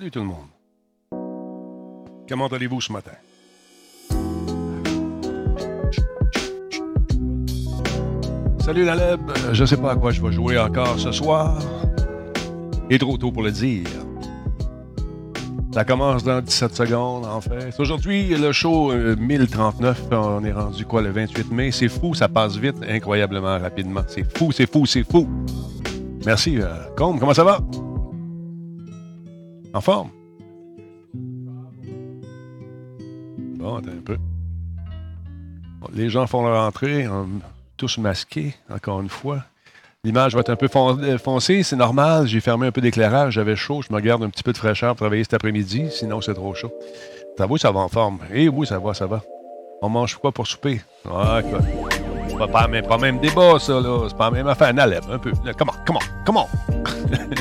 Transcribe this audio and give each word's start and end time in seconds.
Salut 0.00 0.10
tout 0.12 0.20
le 0.20 0.24
monde. 0.24 0.48
Comment 2.26 2.46
allez-vous 2.46 2.80
ce 2.80 2.90
matin? 2.90 3.10
Salut 8.60 8.86
la 8.86 8.94
Leb, 8.94 9.20
je 9.52 9.62
sais 9.66 9.76
pas 9.76 9.92
à 9.92 9.96
quoi 9.96 10.10
je 10.10 10.22
vais 10.22 10.32
jouer 10.32 10.58
encore 10.58 10.98
ce 10.98 11.12
soir. 11.12 11.58
Est 12.88 12.96
trop 12.96 13.18
tôt 13.18 13.30
pour 13.30 13.42
le 13.42 13.50
dire. 13.50 13.88
Ça 15.74 15.84
commence 15.84 16.24
dans 16.24 16.40
17 16.40 16.74
secondes, 16.74 17.26
en 17.26 17.42
fait. 17.42 17.78
Aujourd'hui, 17.78 18.28
le 18.28 18.52
show 18.52 18.94
1039. 18.94 20.08
Euh, 20.12 20.16
on 20.16 20.42
est 20.44 20.52
rendu 20.52 20.86
quoi 20.86 21.02
le 21.02 21.10
28 21.10 21.52
mai? 21.52 21.72
C'est 21.72 21.88
fou, 21.88 22.14
ça 22.14 22.26
passe 22.26 22.56
vite, 22.56 22.76
incroyablement 22.88 23.58
rapidement. 23.58 24.04
C'est 24.08 24.24
fou, 24.38 24.50
c'est 24.50 24.72
fou, 24.72 24.86
c'est 24.86 25.04
fou. 25.04 25.28
Merci, 26.24 26.58
euh, 26.58 26.68
Combe, 26.96 27.20
comment 27.20 27.34
ça 27.34 27.44
va? 27.44 27.60
En 29.72 29.80
forme? 29.80 30.10
Bon, 33.58 33.76
attends 33.76 33.90
un 33.90 34.02
peu. 34.04 34.16
Les 35.94 36.08
gens 36.08 36.26
font 36.26 36.46
leur 36.46 36.62
entrée, 36.62 37.06
tous 37.76 37.98
masqués, 37.98 38.54
encore 38.70 39.00
une 39.00 39.08
fois. 39.08 39.44
L'image 40.02 40.34
va 40.34 40.40
être 40.40 40.50
un 40.50 40.56
peu 40.56 40.68
euh, 40.74 41.18
foncée, 41.18 41.62
c'est 41.62 41.76
normal. 41.76 42.26
J'ai 42.26 42.40
fermé 42.40 42.66
un 42.66 42.72
peu 42.72 42.80
d'éclairage, 42.80 43.34
j'avais 43.34 43.54
chaud. 43.54 43.82
Je 43.82 43.94
me 43.94 44.00
garde 44.00 44.22
un 44.22 44.30
petit 44.30 44.42
peu 44.42 44.52
de 44.52 44.56
fraîcheur 44.56 44.90
pour 44.90 45.04
travailler 45.04 45.24
cet 45.24 45.34
après-midi, 45.34 45.88
sinon 45.90 46.22
c'est 46.22 46.32
trop 46.32 46.54
chaud. 46.54 46.72
Ça 47.36 47.46
va, 47.46 47.58
ça 47.58 47.70
va 47.70 47.80
en 47.80 47.88
forme. 47.88 48.18
Eh 48.32 48.48
oui, 48.48 48.66
ça 48.66 48.78
va, 48.78 48.94
ça 48.94 49.06
va. 49.06 49.22
On 49.82 49.90
mange 49.90 50.16
quoi 50.16 50.32
pour 50.32 50.46
souper? 50.46 50.80
Ah, 51.06 51.40
quoi. 51.42 51.60
C'est 52.28 52.36
pas, 52.38 52.48
pas, 52.48 52.68
même, 52.68 52.86
même 53.00 53.18
débat, 53.18 53.58
ça, 53.58 53.80
là. 53.80 54.06
C'est 54.08 54.16
pas 54.16 54.30
même 54.30 54.46
affaire. 54.46 54.72
Naleb, 54.72 55.04
un 55.10 55.18
peu. 55.18 55.32
Comment, 55.58 55.74
comment, 55.86 56.00
comment? 56.24 56.48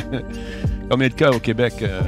Combien 0.89 1.07
de 1.07 1.13
cas 1.13 1.31
au 1.31 1.39
Québec? 1.39 1.73
Euh, 1.81 2.01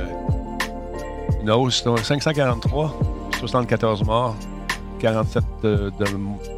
une 1.42 1.52
hausse, 1.52 1.84
543, 1.84 3.00
74 3.40 4.04
morts, 4.04 4.36
47 5.00 5.44
euh, 5.66 5.92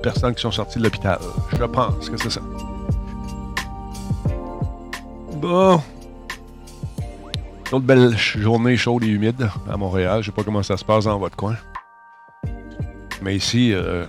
personnes 0.01 0.33
qui 0.35 0.41
sont 0.41 0.51
sorties 0.51 0.79
de 0.79 0.83
l'hôpital. 0.83 1.19
Je 1.51 1.63
pense 1.63 2.09
que 2.09 2.17
c'est 2.17 2.29
ça. 2.29 2.41
Bon. 5.37 5.81
Une 7.67 7.77
autre 7.77 7.85
belle 7.85 8.17
journée 8.17 8.77
chaude 8.77 9.03
et 9.03 9.07
humide 9.07 9.49
à 9.69 9.75
Montréal. 9.77 10.21
Je 10.21 10.27
sais 10.27 10.31
pas 10.31 10.43
comment 10.43 10.63
ça 10.63 10.77
se 10.77 10.85
passe 10.85 11.05
dans 11.05 11.17
votre 11.17 11.35
coin. 11.35 11.55
Mais 13.21 13.35
ici, 13.35 13.73
euh, 13.73 14.05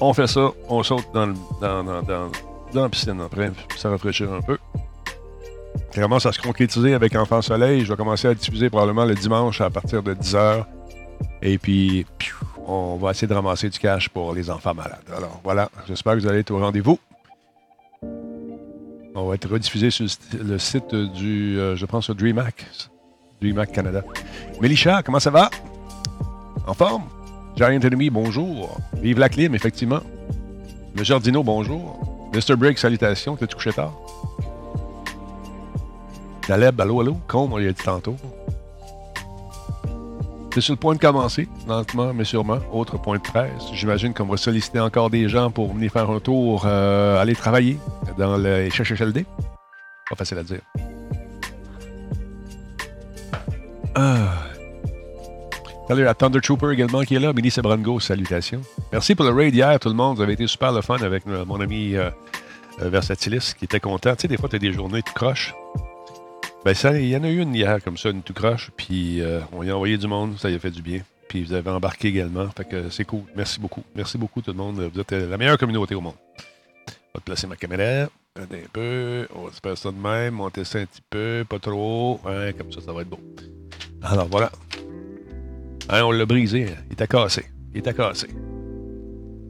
on 0.00 0.12
fait 0.12 0.26
ça, 0.26 0.50
on 0.68 0.82
saute 0.82 1.06
dans, 1.12 1.34
la 2.72 2.88
piscine 2.88 3.20
après, 3.20 3.50
ça 3.76 3.90
rafraîchir 3.90 4.32
un 4.32 4.42
peu. 4.42 4.58
Ça 5.92 6.00
commence 6.00 6.24
à 6.24 6.32
se 6.32 6.40
concrétiser 6.40 6.94
avec 6.94 7.16
Enfant 7.16 7.42
Soleil. 7.42 7.84
Je 7.84 7.90
vais 7.90 7.96
commencer 7.96 8.28
à 8.28 8.34
diffuser 8.34 8.70
probablement 8.70 9.04
le 9.04 9.14
dimanche 9.14 9.60
à 9.60 9.70
partir 9.70 10.02
de 10.02 10.14
10h. 10.14 10.64
Et 11.42 11.58
puis, 11.58 12.06
on 12.66 12.96
va 12.96 13.10
essayer 13.10 13.26
de 13.26 13.34
ramasser 13.34 13.68
du 13.68 13.78
cash 13.78 14.08
pour 14.08 14.32
les 14.32 14.50
enfants 14.50 14.74
malades. 14.74 15.02
Alors 15.16 15.40
voilà, 15.42 15.68
j'espère 15.88 16.14
que 16.14 16.20
vous 16.20 16.28
allez 16.28 16.40
être 16.40 16.52
au 16.52 16.60
rendez-vous. 16.60 16.98
On 19.16 19.26
va 19.26 19.34
être 19.34 19.50
rediffusé 19.50 19.90
sur 19.90 20.06
le 20.40 20.58
site 20.58 20.94
du, 20.94 21.58
euh, 21.58 21.74
je 21.74 21.84
pense, 21.86 22.10
DreamHack. 22.10 22.66
DreamHack 23.42 23.72
Canada. 23.72 24.04
Mélisha, 24.60 25.02
comment 25.02 25.18
ça 25.18 25.30
va? 25.30 25.50
En 26.66 26.74
forme? 26.74 27.04
Giant 27.56 27.80
Enemy, 27.80 28.10
bonjour. 28.10 28.78
Vive 29.02 29.18
la 29.18 29.28
clim, 29.28 29.56
effectivement. 29.56 30.00
Le 30.94 31.02
Jardino, 31.02 31.42
bonjour. 31.42 32.30
Mr. 32.32 32.54
Break, 32.54 32.78
salutations. 32.78 33.34
T'es-tu 33.34 33.56
couché 33.56 33.72
tard? 33.72 33.92
Taleb, 36.50 36.80
allô, 36.80 37.00
allô? 37.00 37.16
Comme 37.28 37.52
on 37.52 37.58
l'a 37.58 37.70
dit 37.70 37.80
tantôt. 37.80 38.16
C'est 40.52 40.60
sur 40.60 40.72
le 40.72 40.80
point 40.80 40.96
de 40.96 40.98
commencer, 40.98 41.46
lentement 41.68 42.12
mais 42.12 42.24
sûrement. 42.24 42.58
Autre 42.72 42.98
point 43.00 43.18
de 43.18 43.22
presse. 43.22 43.70
J'imagine 43.72 44.12
qu'on 44.12 44.24
va 44.24 44.36
solliciter 44.36 44.80
encore 44.80 45.10
des 45.10 45.28
gens 45.28 45.52
pour 45.52 45.72
venir 45.72 45.92
faire 45.92 46.10
un 46.10 46.18
tour, 46.18 46.64
euh, 46.66 47.22
aller 47.22 47.36
travailler 47.36 47.78
dans 48.18 48.36
le 48.36 48.68
HHLD. 48.68 49.24
Pas 50.08 50.16
facile 50.16 50.38
à 50.38 50.42
dire. 50.42 50.58
Ah. 53.94 54.32
Salut 55.86 56.08
à 56.08 56.14
Thunder 56.14 56.40
Trooper 56.40 56.72
également 56.72 57.02
qui 57.02 57.14
est 57.14 57.20
là. 57.20 57.32
Mini 57.32 57.52
Sebrango, 57.52 58.00
salutations. 58.00 58.62
Merci 58.90 59.14
pour 59.14 59.24
le 59.24 59.30
raid 59.30 59.54
hier, 59.54 59.78
tout 59.78 59.88
le 59.88 59.94
monde. 59.94 60.16
Vous 60.16 60.22
avez 60.22 60.32
été 60.32 60.48
super 60.48 60.72
le 60.72 60.80
fun 60.80 60.96
avec 60.96 61.22
euh, 61.28 61.44
mon 61.44 61.60
ami 61.60 61.94
euh, 61.94 62.10
Versatilis 62.80 63.54
qui 63.56 63.66
était 63.66 63.78
content. 63.78 64.16
Tu 64.16 64.22
sais, 64.22 64.28
des 64.28 64.36
fois, 64.36 64.48
tu 64.48 64.56
as 64.56 64.58
des 64.58 64.72
journées, 64.72 65.04
tu 65.04 65.12
croches. 65.12 65.54
Ben, 66.64 66.74
ça, 66.74 66.98
il 66.98 67.08
y 67.08 67.16
en 67.16 67.24
a 67.24 67.30
eu 67.30 67.40
une 67.40 67.54
hier, 67.54 67.82
comme 67.82 67.96
ça, 67.96 68.10
une 68.10 68.22
tout 68.22 68.34
croche, 68.34 68.70
puis 68.76 69.22
euh, 69.22 69.40
on 69.52 69.62
y 69.62 69.70
a 69.70 69.74
envoyé 69.74 69.96
du 69.96 70.06
monde, 70.06 70.38
ça 70.38 70.50
y 70.50 70.54
a 70.54 70.58
fait 70.58 70.70
du 70.70 70.82
bien. 70.82 71.00
Puis 71.26 71.42
vous 71.42 71.54
avez 71.54 71.70
embarqué 71.70 72.08
également, 72.08 72.48
fait 72.50 72.68
que 72.68 72.90
c'est 72.90 73.04
cool. 73.04 73.22
Merci 73.34 73.60
beaucoup. 73.60 73.82
Merci 73.94 74.18
beaucoup 74.18 74.42
tout 74.42 74.50
le 74.50 74.56
monde. 74.56 74.90
Vous 74.92 75.00
êtes 75.00 75.12
la 75.12 75.38
meilleure 75.38 75.56
communauté 75.56 75.94
au 75.94 76.00
monde. 76.00 76.16
Je 76.86 76.92
vais 77.14 77.20
placer 77.24 77.46
ma 77.46 77.56
caméra. 77.56 78.10
Un 78.36 78.46
peu. 78.72 79.26
On 79.34 79.44
va 79.46 79.52
se 79.52 79.60
faire 79.60 79.78
ça 79.78 79.90
de 79.90 79.96
même. 79.96 80.34
Monter 80.34 80.64
ça 80.64 80.80
un 80.80 80.86
petit 80.86 81.02
peu, 81.08 81.44
pas 81.48 81.58
trop. 81.58 82.20
Ouais, 82.24 82.54
comme 82.58 82.72
ça, 82.72 82.80
ça 82.80 82.92
va 82.92 83.02
être 83.02 83.08
beau. 83.08 83.20
Alors 84.02 84.26
voilà. 84.28 84.50
Hein, 85.88 86.02
on 86.04 86.10
l'a 86.10 86.26
brisé. 86.26 86.64
Hein. 86.64 86.82
Il 86.90 86.96
t'a 86.96 87.06
cassé. 87.06 87.46
Il 87.74 87.82
t'a 87.82 87.92
cassé. 87.92 88.26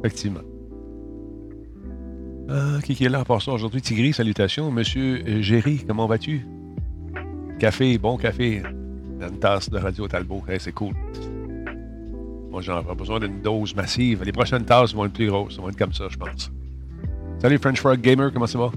Effectivement. 0.00 0.40
Ah, 2.48 2.78
qui 2.84 3.04
est 3.04 3.08
là 3.08 3.24
part 3.24 3.40
ça 3.40 3.52
aujourd'hui? 3.52 3.80
Tigri, 3.80 4.12
salutations. 4.12 4.70
Monsieur 4.70 5.40
Géry, 5.42 5.84
comment 5.86 6.06
vas-tu? 6.06 6.46
Café, 7.60 7.98
bon 7.98 8.16
café. 8.16 8.62
Une 9.20 9.38
tasse 9.38 9.68
de 9.68 9.76
Radio 9.76 10.08
Talbot. 10.08 10.42
c'est 10.58 10.72
cool. 10.72 10.94
Moi, 12.50 12.62
j'en 12.62 12.80
ai 12.80 12.94
besoin 12.94 13.20
d'une 13.20 13.42
dose 13.42 13.76
massive. 13.76 14.24
Les 14.24 14.32
prochaines 14.32 14.64
tasses 14.64 14.94
vont 14.94 15.04
être 15.04 15.12
plus 15.12 15.28
grosses. 15.28 15.56
Ça 15.56 15.60
vont 15.60 15.68
être 15.68 15.76
comme 15.76 15.92
ça, 15.92 16.06
je 16.08 16.16
pense. 16.16 16.50
Salut 17.38 17.58
French 17.58 17.78
Frog 17.78 18.00
Gamer, 18.00 18.32
comment 18.32 18.46
ça 18.46 18.58
va? 18.58 18.70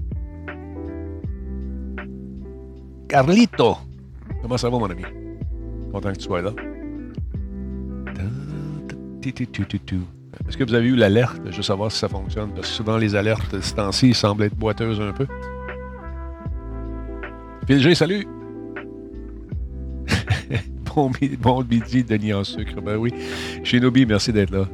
Carlito! 3.08 3.78
Comment 4.42 4.58
ça 4.58 4.70
va, 4.70 4.78
mon 4.78 4.90
ami? 4.90 5.04
Content 5.94 6.12
que 6.12 6.18
tu 6.18 6.26
sois 6.26 6.42
là. 6.42 6.52
Est-ce 10.46 10.58
que 10.58 10.64
vous 10.66 10.74
avez 10.74 10.90
eu 10.90 10.96
l'alerte? 10.98 11.42
Je 11.50 11.56
veux 11.56 11.64
savoir 11.64 11.90
si 11.90 12.00
ça 12.00 12.10
fonctionne? 12.10 12.50
Parce 12.54 12.68
que 12.68 12.74
souvent, 12.74 12.98
les 12.98 13.16
alertes, 13.16 13.62
ce 13.62 13.76
temps-ci, 13.76 14.14
semblent 14.14 14.44
être 14.44 14.58
boiteuses 14.58 15.00
un 15.00 15.14
peu. 15.14 15.28
Phil 17.66 17.80
G, 17.80 17.96
salut! 17.96 18.28
Bon, 20.96 21.12
bon 21.40 21.64
midi, 21.64 22.04
Denis 22.04 22.34
en 22.34 22.44
sucre. 22.44 22.82
Ben 22.82 22.98
oui. 22.98 23.14
Shinobi, 23.64 24.06
merci 24.06 24.32
d'être 24.32 24.52
là. 24.52 24.66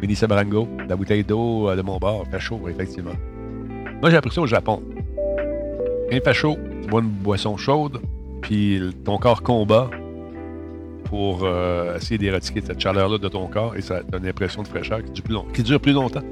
Mélissa 0.00 0.26
Barango, 0.26 0.68
la 0.88 0.96
bouteille 0.96 1.22
d'eau 1.22 1.68
euh, 1.68 1.76
de 1.76 1.82
mon 1.82 1.98
bar. 1.98 2.24
Fait 2.30 2.40
chaud, 2.40 2.60
effectivement. 2.68 3.12
Moi, 4.00 4.10
j'ai 4.10 4.16
appris 4.16 4.32
ça 4.32 4.40
au 4.40 4.46
Japon. 4.46 4.82
Quand 5.16 6.16
il 6.16 6.22
fait 6.22 6.34
chaud, 6.34 6.58
tu 6.82 6.88
bois 6.88 7.00
une 7.00 7.08
boisson 7.08 7.56
chaude, 7.56 8.00
puis 8.40 8.80
ton 9.04 9.16
corps 9.18 9.42
combat 9.42 9.88
pour 11.04 11.40
euh, 11.44 11.96
essayer 11.96 12.18
d'éradiquer 12.18 12.62
cette 12.62 12.80
chaleur-là 12.80 13.18
de 13.18 13.28
ton 13.28 13.46
corps 13.46 13.76
et 13.76 13.82
ça 13.82 14.02
donne 14.02 14.22
une 14.22 14.30
impression 14.30 14.62
de 14.62 14.68
fraîcheur 14.68 15.04
qui 15.04 15.10
dure 15.12 15.22
plus, 15.22 15.34
long, 15.34 15.46
qui 15.52 15.62
dure 15.62 15.80
longtemps. 15.86 16.22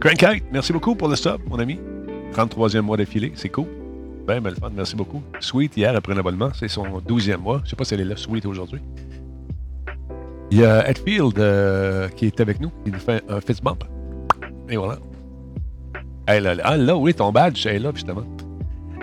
Crankite, 0.00 0.44
merci 0.50 0.72
beaucoup 0.72 0.94
pour 0.94 1.08
le 1.08 1.16
stop, 1.16 1.40
mon 1.48 1.58
ami. 1.58 1.78
33e 2.32 2.80
mois 2.80 2.96
d'affilée, 2.96 3.32
c'est 3.34 3.50
cool. 3.50 3.66
Ben, 4.26 4.40
ben, 4.40 4.54
merci 4.74 4.94
beaucoup. 4.94 5.22
Sweet, 5.40 5.76
hier, 5.76 5.96
après 5.96 6.14
un 6.16 6.50
c'est 6.54 6.68
son 6.68 6.84
12e 7.00 7.38
mois. 7.38 7.60
Je 7.64 7.70
sais 7.70 7.76
pas 7.76 7.84
si 7.84 7.94
elle 7.94 8.02
est 8.02 8.04
là, 8.04 8.16
Sweet, 8.16 8.46
aujourd'hui. 8.46 8.80
Il 10.50 10.58
y 10.58 10.64
a 10.64 10.88
Edfield 10.88 11.38
euh, 11.38 12.08
qui 12.08 12.26
est 12.26 12.40
avec 12.40 12.60
nous, 12.60 12.70
qui 12.84 12.92
nous 12.92 12.98
fait 12.98 13.22
un 13.28 13.40
fist 13.40 13.64
bump. 13.64 13.84
Et 14.68 14.76
voilà. 14.76 14.98
Elle, 16.26 16.60
ah 16.62 16.76
là, 16.76 16.96
oui, 16.96 17.14
ton 17.14 17.32
badge, 17.32 17.66
elle 17.66 17.76
est 17.76 17.78
là, 17.80 17.90
justement. 17.94 18.24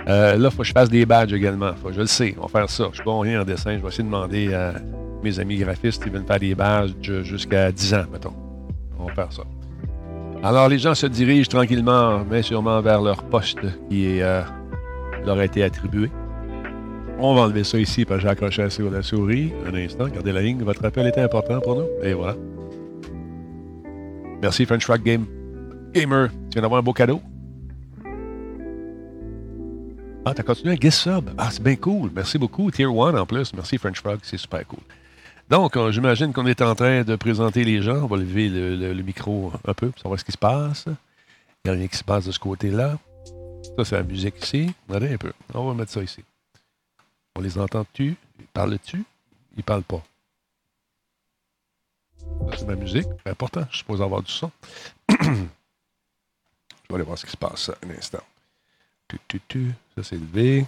Euh, 0.07 0.37
là, 0.37 0.49
il 0.49 0.55
faut 0.55 0.61
que 0.61 0.67
je 0.67 0.71
fasse 0.71 0.89
des 0.89 1.05
badges 1.05 1.33
également. 1.33 1.73
Faut, 1.73 1.91
je 1.91 1.99
le 1.99 2.07
sais, 2.07 2.35
on 2.37 2.43
va 2.43 2.47
faire 2.47 2.69
ça. 2.69 2.85
Je 2.91 2.95
suis 2.95 3.03
bon 3.03 3.19
rien 3.19 3.41
en 3.41 3.45
dessin. 3.45 3.75
Je 3.77 3.81
vais 3.81 3.87
essayer 3.87 4.03
de 4.03 4.09
demander 4.09 4.53
à 4.53 4.73
mes 5.23 5.39
amis 5.39 5.57
graphistes 5.57 6.03
qui 6.03 6.09
veulent 6.09 6.25
faire 6.25 6.39
des 6.39 6.55
badges 6.55 7.23
jusqu'à 7.23 7.71
10 7.71 7.93
ans, 7.95 8.05
mettons. 8.11 8.33
On 8.97 9.05
va 9.05 9.13
faire 9.13 9.33
ça. 9.33 9.43
Alors, 10.41 10.69
les 10.69 10.79
gens 10.79 10.95
se 10.95 11.07
dirigent 11.07 11.49
tranquillement, 11.49 12.23
mais 12.29 12.41
sûrement 12.41 12.79
vers 12.79 13.01
leur 13.01 13.23
poste 13.23 13.59
qui 13.89 14.05
est 14.05 14.23
euh, 14.23 14.41
leur 15.25 15.37
a 15.37 15.45
été 15.45 15.63
attribué. 15.63 16.09
On 17.19 17.35
va 17.35 17.41
enlever 17.41 17.63
ça 17.63 17.77
ici 17.77 18.05
parce 18.05 18.19
que 18.19 18.23
j'ai 18.23 18.29
accroché 18.29 18.69
sur 18.69 18.89
la 18.89 19.01
souris. 19.01 19.51
Un 19.67 19.75
instant, 19.75 20.07
gardez 20.07 20.31
la 20.31 20.41
ligne. 20.41 20.63
Votre 20.63 20.85
appel 20.85 21.05
était 21.07 21.21
important 21.21 21.59
pour 21.59 21.75
nous. 21.75 21.87
Et 22.01 22.13
voilà. 22.13 22.35
Merci 24.41 24.65
French 24.65 24.85
Rock 24.85 25.03
Game. 25.03 25.25
Gamer, 25.93 26.29
tu 26.29 26.35
viens 26.53 26.61
d'avoir 26.61 26.79
un 26.79 26.83
beau 26.83 26.93
cadeau. 26.93 27.21
Ah, 30.25 30.33
t'as 30.33 30.43
continué 30.43 30.73
un 30.73 30.77
guest 30.77 30.99
sub. 30.99 31.29
Ah, 31.37 31.49
c'est 31.51 31.63
bien 31.63 31.75
cool. 31.75 32.09
Merci 32.13 32.37
beaucoup. 32.37 32.71
Tier 32.71 32.85
1 32.85 32.89
en 32.89 33.25
plus. 33.25 33.53
Merci 33.53 33.77
French 33.77 33.99
Frog, 33.99 34.19
c'est 34.21 34.37
super 34.37 34.65
cool. 34.67 34.79
Donc, 35.49 35.75
euh, 35.75 35.91
j'imagine 35.91 36.31
qu'on 36.31 36.45
est 36.45 36.61
en 36.61 36.75
train 36.75 37.03
de 37.03 37.15
présenter 37.15 37.63
les 37.63 37.81
gens. 37.81 38.03
On 38.03 38.07
va 38.07 38.17
lever 38.17 38.47
le, 38.47 38.93
le 38.93 39.03
micro 39.03 39.51
un 39.67 39.73
peu 39.73 39.89
pour 39.89 39.99
savoir 39.99 40.19
ce 40.19 40.23
qui 40.23 40.31
se 40.31 40.37
passe. 40.37 40.85
Il 40.87 41.71
n'y 41.71 41.71
a 41.71 41.79
rien 41.79 41.87
qui 41.87 41.97
se 41.97 42.03
passe 42.03 42.25
de 42.25 42.31
ce 42.31 42.39
côté-là. 42.39 42.97
Ça, 43.63 43.85
c'est 43.85 43.95
la 43.95 44.03
musique 44.03 44.43
ici. 44.43 44.73
Regardez 44.87 45.13
un 45.13 45.17
peu. 45.17 45.33
On 45.53 45.67
va 45.67 45.73
mettre 45.73 45.91
ça 45.91 46.01
ici. 46.01 46.23
On 47.35 47.41
les 47.41 47.57
entend-tu? 47.57 48.15
Ils 48.39 48.47
parlent-tu? 48.47 49.03
Ils 49.57 49.63
parlent 49.63 49.83
pas. 49.83 50.03
c'est 52.57 52.65
ma 52.65 52.75
musique. 52.75 53.07
C'est 53.23 53.31
important, 53.31 53.65
je 53.71 53.77
suppose 53.77 54.01
avoir 54.01 54.21
du 54.21 54.31
son. 54.31 54.51
je 55.09 55.15
vais 55.15 56.95
aller 56.95 57.03
voir 57.03 57.17
ce 57.17 57.25
qui 57.25 57.31
se 57.31 57.37
passe 57.37 57.71
un 57.83 57.89
instant. 57.91 58.23
Ça, 59.09 60.03
c'est 60.03 60.17
levé. 60.17 60.65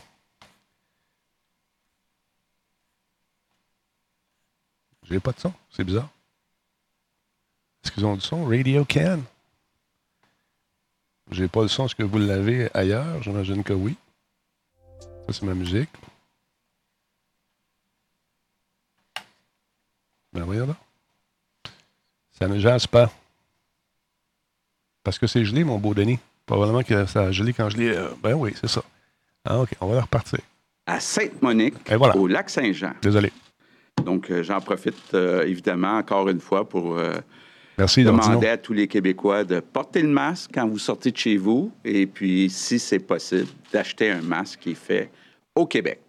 J'ai 5.03 5.19
pas 5.19 5.31
de 5.31 5.39
son. 5.39 5.53
C'est 5.69 5.83
bizarre. 5.83 6.09
Est-ce 7.83 7.91
qu'ils 7.91 8.05
ont 8.05 8.15
du 8.15 8.21
son? 8.21 8.45
Radio 8.45 8.85
Can? 8.85 9.19
J'ai 11.31 11.47
pas 11.47 11.61
le 11.61 11.69
son. 11.69 11.85
Est-ce 11.85 11.95
que 11.95 12.03
vous 12.03 12.19
l'avez 12.19 12.69
ailleurs? 12.73 13.23
J'imagine 13.23 13.63
que 13.63 13.73
oui. 13.73 13.95
Ça, 14.99 15.33
c'est 15.33 15.43
ma 15.43 15.53
musique. 15.53 15.89
Ben 20.33 20.43
voyons 20.43 20.67
là. 20.67 20.75
Ça 22.31 22.47
ne 22.47 22.59
jase 22.59 22.87
pas. 22.87 23.11
Parce 25.03 25.17
que 25.17 25.27
c'est 25.27 25.45
gelé, 25.45 25.63
mon 25.63 25.77
beau 25.77 25.93
Denis. 25.93 26.19
Probablement 26.45 26.83
que 26.83 27.05
ça 27.05 27.23
a 27.23 27.31
gelé 27.31 27.53
quand 27.53 27.69
je 27.69 27.77
l'ai. 27.77 27.89
Euh, 27.95 28.09
ben 28.21 28.33
oui, 28.33 28.53
c'est 28.59 28.69
ça. 28.69 28.83
Ah, 29.45 29.59
OK, 29.59 29.69
on 29.79 29.87
va 29.87 30.01
repartir. 30.01 30.39
À 30.85 30.99
Sainte-Monique, 30.99 31.75
au 32.15 32.27
lac 32.27 32.49
Saint-Jean. 32.49 32.93
Désolé. 33.01 33.31
Donc, 34.03 34.29
euh, 34.29 34.43
j'en 34.43 34.59
profite 34.59 35.13
euh, 35.13 35.45
évidemment 35.45 35.97
encore 35.97 36.27
une 36.29 36.41
fois 36.41 36.67
pour 36.67 36.99
demander 37.77 38.47
à 38.47 38.57
tous 38.57 38.73
les 38.73 38.87
Québécois 38.87 39.43
de 39.43 39.59
porter 39.59 40.01
le 40.01 40.09
masque 40.09 40.51
quand 40.53 40.67
vous 40.67 40.79
sortez 40.79 41.11
de 41.11 41.17
chez 41.17 41.37
vous 41.37 41.71
et 41.83 42.05
puis, 42.05 42.49
si 42.49 42.79
c'est 42.79 42.99
possible, 42.99 43.47
d'acheter 43.71 44.09
un 44.09 44.21
masque 44.21 44.59
qui 44.61 44.71
est 44.71 44.75
fait 44.75 45.09
au 45.55 45.65
Québec. 45.65 45.99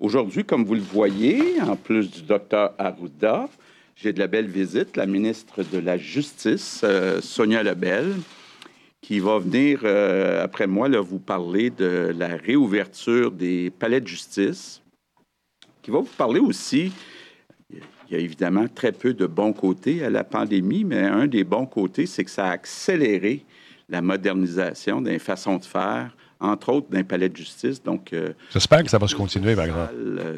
Aujourd'hui, 0.00 0.44
comme 0.44 0.64
vous 0.64 0.74
le 0.74 0.80
voyez, 0.80 1.60
en 1.60 1.76
plus 1.76 2.10
du 2.10 2.22
docteur 2.22 2.74
Arruda, 2.78 3.48
j'ai 3.94 4.12
de 4.12 4.18
la 4.18 4.26
belle 4.26 4.48
visite, 4.48 4.96
la 4.96 5.06
ministre 5.06 5.62
de 5.62 5.78
la 5.78 5.96
Justice, 5.96 6.84
Sonia 7.20 7.62
Lebel, 7.62 8.14
qui 9.02 9.18
va 9.18 9.38
venir, 9.38 9.80
euh, 9.82 10.42
après 10.42 10.68
moi, 10.68 10.88
là, 10.88 11.00
vous 11.00 11.18
parler 11.18 11.70
de 11.70 12.14
la 12.16 12.28
réouverture 12.28 13.32
des 13.32 13.70
palais 13.70 14.00
de 14.00 14.06
justice, 14.06 14.80
qui 15.82 15.90
va 15.90 15.98
vous 15.98 16.14
parler 16.16 16.38
aussi, 16.38 16.92
il 18.12 18.18
y 18.18 18.20
a 18.20 18.24
évidemment 18.24 18.66
très 18.68 18.92
peu 18.92 19.14
de 19.14 19.26
bons 19.26 19.54
côtés 19.54 20.04
à 20.04 20.10
la 20.10 20.22
pandémie, 20.22 20.84
mais 20.84 21.00
un 21.00 21.26
des 21.26 21.44
bons 21.44 21.64
côtés, 21.64 22.04
c'est 22.04 22.24
que 22.24 22.30
ça 22.30 22.46
a 22.46 22.50
accéléré 22.50 23.42
la 23.88 24.02
modernisation 24.02 25.00
des 25.00 25.18
façons 25.18 25.56
de 25.56 25.64
faire, 25.64 26.14
entre 26.38 26.72
autres 26.74 26.90
d'un 26.90 27.04
palais 27.04 27.30
de 27.30 27.36
justice. 27.36 27.82
Donc, 27.82 28.12
euh, 28.12 28.34
J'espère 28.52 28.84
que 28.84 28.90
ça 28.90 28.98
va 28.98 29.08
se 29.08 29.14
continuer, 29.14 29.56
par 29.56 29.64
exemple. 29.64 29.94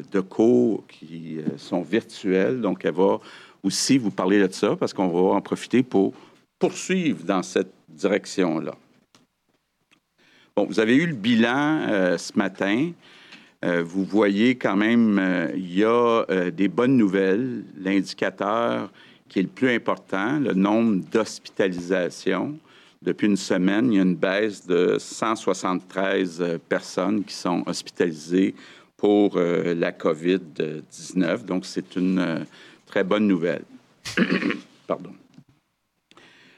De 0.09 0.19
cours 0.21 0.85
qui 0.87 1.39
euh, 1.39 1.57
sont 1.57 1.81
virtuels. 1.81 2.61
Donc, 2.61 2.85
elle 2.85 2.93
va 2.93 3.19
aussi 3.61 3.97
vous 3.97 4.11
parler 4.11 4.39
de 4.47 4.53
ça 4.53 4.77
parce 4.77 4.93
qu'on 4.93 5.09
va 5.09 5.35
en 5.35 5.41
profiter 5.41 5.83
pour 5.83 6.13
poursuivre 6.57 7.25
dans 7.25 7.43
cette 7.43 7.71
direction-là. 7.89 8.73
Bon, 10.55 10.65
vous 10.65 10.79
avez 10.79 10.95
eu 10.95 11.07
le 11.07 11.15
bilan 11.15 11.87
euh, 11.89 12.17
ce 12.17 12.31
matin. 12.37 12.91
Euh, 13.65 13.83
vous 13.83 14.03
voyez 14.03 14.55
quand 14.55 14.75
même, 14.75 15.17
euh, 15.19 15.51
il 15.55 15.75
y 15.75 15.83
a 15.83 16.23
des 16.51 16.67
bonnes 16.67 16.97
nouvelles. 16.97 17.63
L'indicateur 17.77 18.91
qui 19.27 19.39
est 19.39 19.43
le 19.43 19.47
plus 19.47 19.69
important, 19.69 20.39
le 20.39 20.53
nombre 20.53 21.03
d'hospitalisations. 21.11 22.57
Depuis 23.01 23.27
une 23.27 23.37
semaine, 23.37 23.91
il 23.91 23.97
y 23.97 23.99
a 23.99 24.03
une 24.03 24.15
baisse 24.15 24.65
de 24.65 24.97
173 24.99 26.59
personnes 26.69 27.23
qui 27.23 27.33
sont 27.33 27.63
hospitalisées 27.65 28.55
pour 28.97 29.37
la 29.37 29.91
COVID-19. 29.91 31.45
Donc, 31.45 31.65
c'est 31.65 31.95
une 31.95 32.45
très 32.85 33.03
bonne 33.03 33.27
nouvelle. 33.27 33.63
Pardon. 34.87 35.11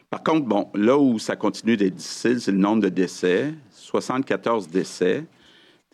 Par 0.10 0.24
contre, 0.24 0.45
bon, 0.45 0.69
là 0.74 0.98
où 0.98 1.19
ça 1.19 1.36
continue 1.36 1.75
d'être 1.75 1.95
difficile, 1.95 2.39
c'est 2.39 2.51
le 2.51 2.57
nombre 2.57 2.83
de 2.83 2.89
décès. 2.89 3.53
74 3.71 4.69
décès. 4.69 5.25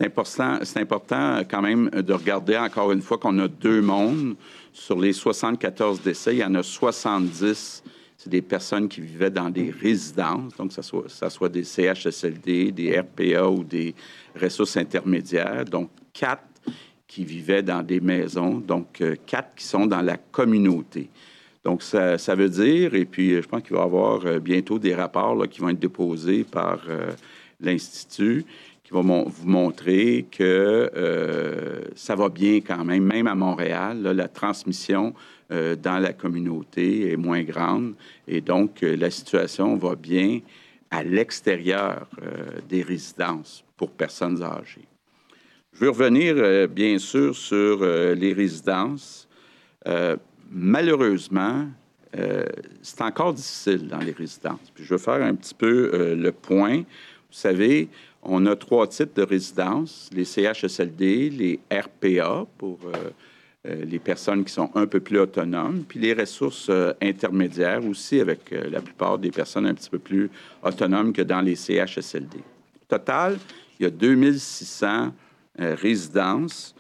C'est 0.04 0.06
important, 0.06 0.60
important 0.76 1.42
quand 1.50 1.62
même 1.62 1.90
de 1.90 2.14
regarder 2.14 2.58
encore 2.58 2.92
une 2.92 3.02
fois 3.02 3.18
qu'on 3.18 3.38
a 3.40 3.48
deux 3.48 3.82
mondes. 3.82 4.36
Sur 4.74 5.00
les 5.00 5.14
74 5.14 6.02
décès, 6.02 6.36
il 6.36 6.40
y 6.40 6.44
en 6.44 6.56
a 6.56 6.64
70 6.64 7.84
c'est 8.24 8.30
des 8.30 8.42
personnes 8.42 8.88
qui 8.88 9.02
vivaient 9.02 9.30
dans 9.30 9.50
des 9.50 9.70
résidences, 9.70 10.56
donc 10.56 10.74
que 10.74 10.82
soit, 10.82 11.10
ça 11.10 11.30
soit 11.30 11.50
des 11.50 11.66
CHSLD, 11.66 12.72
des 12.72 12.98
RPA 12.98 13.50
ou 13.50 13.66
des 13.66 13.94
ressources 14.42 14.78
intermédiaires, 14.78 15.66
donc 15.66 15.90
quatre 16.14 16.48
qui 17.06 17.26
vivaient 17.26 17.64
dans 17.64 17.84
des 17.84 18.00
maisons, 18.00 18.60
donc 18.60 19.02
euh, 19.02 19.18
quatre 19.26 19.54
qui 19.56 19.66
sont 19.66 19.86
dans 19.86 20.02
la 20.02 20.16
communauté. 20.16 21.10
Donc, 21.66 21.84
ça, 21.84 22.18
veut 22.36 22.50
dire, 22.50 22.96
et 22.96 23.06
puis 23.06 23.42
je 23.42 23.48
pense 23.48 23.62
qu'il 23.62 23.76
va 23.76 23.84
y 23.84 23.86
avoir 23.86 24.26
euh, 24.26 24.40
bientôt 24.40 24.80
des 24.80 24.96
rapports 24.96 25.48
qui 25.50 25.60
vont 25.60 25.70
être 25.70 25.80
déposés 25.80 26.46
par 26.46 26.80
euh, 26.90 27.12
l'Institut 27.60 28.46
qui 29.02 29.08
vont 29.08 29.26
vous 29.28 29.48
montrer 29.48 30.26
que 30.32 30.92
euh, 30.96 31.82
ça 31.96 32.16
va 32.16 32.30
bien 32.30 32.62
quand 32.62 32.86
même, 32.86 33.04
même 33.04 33.28
à 33.28 33.36
Montréal, 33.36 34.02
la 34.02 34.28
transmission 34.28 35.14
dans 35.50 36.02
la 36.02 36.14
communauté 36.14 37.12
est 37.12 37.16
moins 37.16 37.44
grande 37.44 37.94
et 38.28 38.42
donc 38.42 38.82
la 38.82 39.12
situation 39.12 39.76
va 39.76 39.94
bien 39.94 40.40
à 40.90 41.04
l'extérieur 41.04 42.08
des 42.68 42.82
résidences 42.82 43.64
pour 43.78 43.92
personnes 43.92 44.42
âgées. 44.42 44.88
Je 45.74 45.82
veux 45.82 45.92
revenir 45.92 46.68
bien 46.70 46.98
sûr 46.98 47.36
sur 47.36 47.86
les 47.86 48.34
résidences 48.34 49.28
malheureusement, 50.54 51.68
euh, 52.16 52.46
c'est 52.82 53.02
encore 53.02 53.34
difficile 53.34 53.88
dans 53.88 53.98
les 53.98 54.12
résidences. 54.12 54.72
Je 54.76 54.94
veux 54.94 55.00
faire 55.00 55.22
un 55.22 55.36
petit 55.36 55.56
peu 55.56 55.92
euh, 55.94 56.16
le 56.16 56.32
point. 56.32 56.78
Vous 56.78 57.40
savez, 57.40 57.90
on 58.26 58.46
a 58.46 58.56
trois 58.56 58.88
types 58.88 59.16
de 59.16 59.24
résidences, 59.24 60.10
les 60.14 60.26
CHSLD, 60.26 61.30
les 61.30 61.60
RPA 61.72 62.46
pour 62.58 62.80
euh, 62.86 63.86
les 63.86 64.00
personnes 64.00 64.44
qui 64.44 64.52
sont 64.52 64.70
un 64.76 64.86
peu 64.88 65.00
plus 65.00 65.20
autonomes, 65.20 65.84
puis 65.88 66.00
les 66.00 66.14
ressources 66.14 66.70
intermédiaires 67.02 67.86
aussi 67.86 68.20
avec 68.20 68.52
la 68.52 68.82
plupart 68.82 69.18
des 69.18 69.32
personnes 69.32 69.66
un 69.66 69.74
petit 69.74 69.90
peu 69.90 70.00
plus 70.00 70.30
autonomes 70.62 71.14
que 71.14 71.22
dans 71.22 71.40
les 71.40 71.56
CHSLD. 71.56 72.40
Au 72.40 72.86
total, 72.90 73.38
il 73.80 73.84
y 73.84 73.86
a 73.86 73.90
2600 73.90 75.14
résidences. 75.58 76.76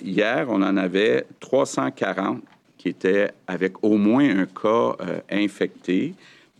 hier, 0.00 0.46
on 0.48 0.62
en 0.62 0.76
avait 0.76 1.26
340 1.40 2.40
qui 2.86 2.90
étaient 2.90 3.32
avec 3.48 3.82
au 3.82 3.96
moins 3.96 4.38
un 4.38 4.46
cas 4.46 4.94
euh, 5.00 5.18
infecté, 5.28 6.14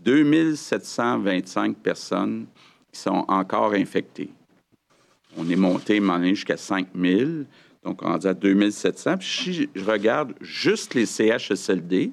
2725 0.04 1.76
personnes 1.76 2.46
qui 2.96 3.02
sont 3.02 3.26
encore 3.28 3.74
infectées. 3.74 4.30
On 5.36 5.48
est 5.50 5.56
monté 5.56 6.00
jusqu'à 6.22 6.56
5000, 6.56 7.44
donc 7.84 8.00
on 8.02 8.16
est 8.16 8.24
à 8.24 8.32
2700. 8.32 9.18
Puis 9.18 9.28
si 9.28 9.68
je 9.74 9.84
regarde 9.84 10.32
juste 10.40 10.94
les 10.94 11.04
CHSLD, 11.04 12.10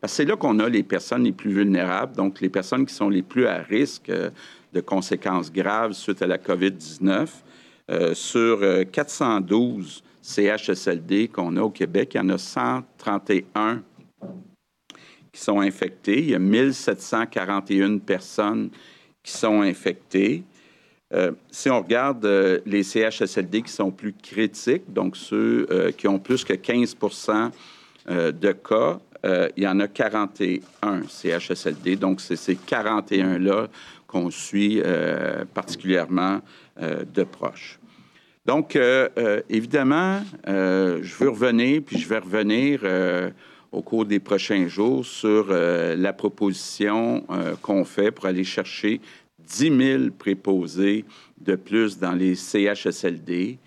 que 0.00 0.08
c'est 0.08 0.24
là 0.24 0.36
qu'on 0.36 0.60
a 0.60 0.68
les 0.68 0.84
personnes 0.84 1.24
les 1.24 1.32
plus 1.32 1.50
vulnérables, 1.50 2.14
donc 2.14 2.40
les 2.40 2.48
personnes 2.48 2.86
qui 2.86 2.94
sont 2.94 3.08
les 3.08 3.22
plus 3.22 3.46
à 3.46 3.58
risque 3.58 4.08
euh, 4.08 4.30
de 4.72 4.80
conséquences 4.80 5.52
graves 5.52 5.92
suite 5.94 6.22
à 6.22 6.28
la 6.28 6.38
COVID-19. 6.38 7.26
Euh, 7.90 8.14
sur 8.14 8.60
412 8.92 10.04
CHSLD 10.22 11.26
qu'on 11.26 11.56
a 11.56 11.62
au 11.62 11.70
Québec, 11.70 12.12
il 12.14 12.18
y 12.18 12.20
en 12.20 12.28
a 12.28 12.38
131 12.38 13.82
qui 15.32 15.40
sont 15.40 15.60
infectés. 15.60 16.20
Il 16.20 16.30
y 16.30 16.34
a 16.36 16.38
1741 16.38 17.98
personnes 17.98 18.70
qui 19.22 19.32
sont 19.32 19.62
infectées. 19.62 20.44
Euh, 21.12 21.32
si 21.50 21.68
on 21.68 21.80
regarde 21.82 22.24
euh, 22.24 22.60
les 22.66 22.84
CHSLD 22.84 23.62
qui 23.62 23.72
sont 23.72 23.90
plus 23.90 24.12
critiques, 24.12 24.92
donc 24.92 25.16
ceux 25.16 25.66
euh, 25.70 25.90
qui 25.90 26.06
ont 26.06 26.20
plus 26.20 26.44
que 26.44 26.52
15 26.52 26.96
de 28.08 28.52
cas, 28.52 28.98
il 29.56 29.62
y 29.62 29.68
en 29.68 29.78
a 29.80 29.86
41 29.86 31.02
CHSLD. 31.06 31.96
Donc, 31.96 32.22
c'est 32.22 32.36
ces 32.36 32.54
41-là 32.54 33.68
qu'on 34.06 34.30
suit 34.30 34.82
particulièrement 35.52 36.40
de 36.80 37.22
proche. 37.24 37.78
Donc, 38.46 38.78
évidemment, 39.50 40.22
je 40.46 41.14
veux 41.18 41.28
revenir, 41.28 41.82
puis 41.86 41.98
je 41.98 42.08
vais 42.08 42.18
revenir 42.18 42.80
au 43.72 43.82
cours 43.82 44.04
des 44.04 44.20
prochains 44.20 44.66
jours 44.66 45.04
sur 45.04 45.48
la 45.48 46.12
proposition 46.12 47.24
qu'on 47.62 47.84
fait 47.84 48.10
pour 48.10 48.26
aller 48.26 48.44
chercher 48.44 49.00
10 49.38 49.78
000 49.78 50.02
préposés 50.18 51.04
de 51.40 51.54
plus 51.54 51.98
dans 51.98 52.12
les 52.12 52.34
CHSLD. 52.34 53.58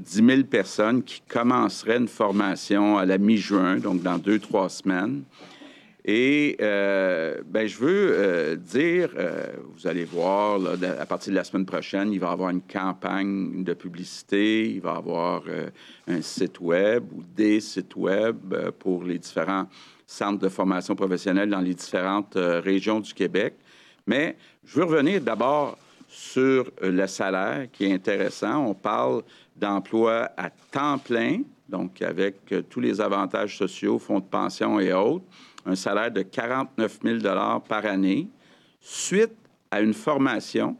10 0.00 0.24
000 0.24 0.42
personnes 0.44 1.02
qui 1.02 1.20
commenceraient 1.28 1.98
une 1.98 2.08
formation 2.08 2.96
à 2.96 3.04
la 3.04 3.18
mi-juin, 3.18 3.76
donc 3.76 4.02
dans 4.02 4.16
deux, 4.16 4.38
trois 4.38 4.68
semaines. 4.68 5.22
Et 6.12 6.56
euh, 6.60 7.40
ben, 7.46 7.68
je 7.68 7.78
veux 7.78 8.10
euh, 8.12 8.56
dire, 8.56 9.10
euh, 9.16 9.46
vous 9.76 9.86
allez 9.86 10.04
voir, 10.04 10.58
à 10.98 11.06
partir 11.06 11.30
de 11.30 11.36
la 11.36 11.44
semaine 11.44 11.64
prochaine, 11.64 12.12
il 12.12 12.18
va 12.18 12.30
y 12.30 12.32
avoir 12.32 12.50
une 12.50 12.62
campagne 12.62 13.62
de 13.62 13.74
publicité, 13.74 14.68
il 14.68 14.80
va 14.80 14.94
y 14.94 14.96
avoir 14.96 15.44
un 16.08 16.20
site 16.20 16.58
web 16.58 17.04
ou 17.14 17.22
des 17.36 17.60
sites 17.60 17.94
web 17.94 18.56
pour 18.80 19.04
les 19.04 19.20
différents 19.20 19.68
centres 20.04 20.40
de 20.40 20.48
formation 20.48 20.96
professionnelle 20.96 21.48
dans 21.48 21.60
les 21.60 21.74
différentes 21.74 22.34
régions 22.34 22.98
du 22.98 23.14
Québec. 23.14 23.54
Mais 24.04 24.36
je 24.64 24.80
veux 24.80 24.86
revenir 24.86 25.20
d'abord 25.20 25.78
sur 26.08 26.72
le 26.82 27.06
salaire 27.06 27.68
qui 27.70 27.84
est 27.84 27.94
intéressant. 27.94 28.66
On 28.66 28.74
parle 28.74 29.22
d'emploi 29.54 30.28
à 30.36 30.50
temps 30.72 30.98
plein, 30.98 31.42
donc 31.68 32.02
avec 32.02 32.52
tous 32.68 32.80
les 32.80 33.00
avantages 33.00 33.56
sociaux, 33.56 34.00
fonds 34.00 34.18
de 34.18 34.24
pension 34.24 34.80
et 34.80 34.92
autres 34.92 35.24
un 35.70 35.76
salaire 35.76 36.10
de 36.10 36.22
49 36.22 36.98
000 37.02 37.18
par 37.68 37.86
année, 37.86 38.28
suite 38.80 39.34
à 39.70 39.80
une 39.80 39.94
formation 39.94 40.76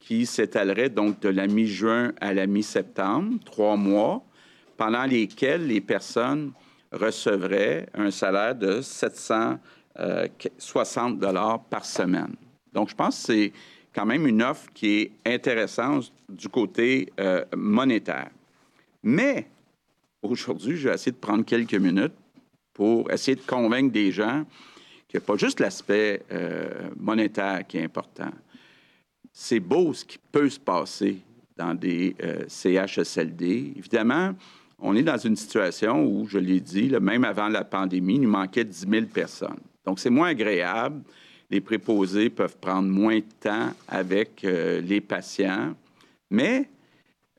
qui 0.00 0.26
s'étalerait 0.26 0.90
donc 0.90 1.20
de 1.20 1.28
la 1.28 1.46
mi-juin 1.46 2.12
à 2.20 2.34
la 2.34 2.46
mi-septembre, 2.46 3.38
trois 3.44 3.76
mois, 3.76 4.24
pendant 4.76 5.04
lesquels 5.04 5.66
les 5.66 5.80
personnes 5.80 6.52
recevraient 6.92 7.88
un 7.94 8.10
salaire 8.10 8.54
de 8.54 8.80
760 8.80 11.18
dollars 11.18 11.64
par 11.64 11.84
semaine. 11.84 12.34
Donc, 12.72 12.88
je 12.88 12.94
pense 12.94 13.18
que 13.18 13.24
c'est 13.26 13.52
quand 13.94 14.06
même 14.06 14.26
une 14.26 14.42
offre 14.42 14.70
qui 14.72 15.00
est 15.00 15.12
intéressante 15.26 16.10
du 16.28 16.48
côté 16.48 17.12
euh, 17.20 17.44
monétaire. 17.56 18.30
Mais 19.02 19.48
aujourd'hui, 20.22 20.76
je 20.76 20.88
vais 20.88 20.94
essayer 20.94 21.12
de 21.12 21.16
prendre 21.16 21.44
quelques 21.44 21.74
minutes 21.74 22.14
pour 22.78 23.10
essayer 23.10 23.34
de 23.34 23.40
convaincre 23.40 23.90
des 23.90 24.12
gens 24.12 24.44
qu'il 25.08 25.18
n'y 25.18 25.24
a 25.24 25.26
pas 25.26 25.36
juste 25.36 25.58
l'aspect 25.58 26.22
euh, 26.30 26.90
monétaire 26.96 27.66
qui 27.66 27.78
est 27.78 27.82
important. 27.82 28.30
C'est 29.32 29.58
beau 29.58 29.92
ce 29.92 30.04
qui 30.04 30.16
peut 30.30 30.48
se 30.48 30.60
passer 30.60 31.18
dans 31.56 31.74
des 31.74 32.14
euh, 32.22 32.44
CHSLD. 32.46 33.72
Évidemment, 33.76 34.32
on 34.78 34.94
est 34.94 35.02
dans 35.02 35.16
une 35.16 35.34
situation 35.34 36.04
où, 36.06 36.28
je 36.28 36.38
l'ai 36.38 36.60
dit, 36.60 36.88
même 37.00 37.24
avant 37.24 37.48
la 37.48 37.64
pandémie, 37.64 38.14
il 38.14 38.20
nous 38.20 38.30
manquait 38.30 38.64
10 38.64 38.86
000 38.88 39.06
personnes. 39.06 39.58
Donc, 39.84 39.98
c'est 39.98 40.08
moins 40.08 40.28
agréable. 40.28 41.02
Les 41.50 41.60
préposés 41.60 42.30
peuvent 42.30 42.58
prendre 42.58 42.86
moins 42.86 43.16
de 43.16 43.24
temps 43.40 43.72
avec 43.88 44.44
euh, 44.44 44.80
les 44.82 45.00
patients. 45.00 45.74
Mais 46.30 46.68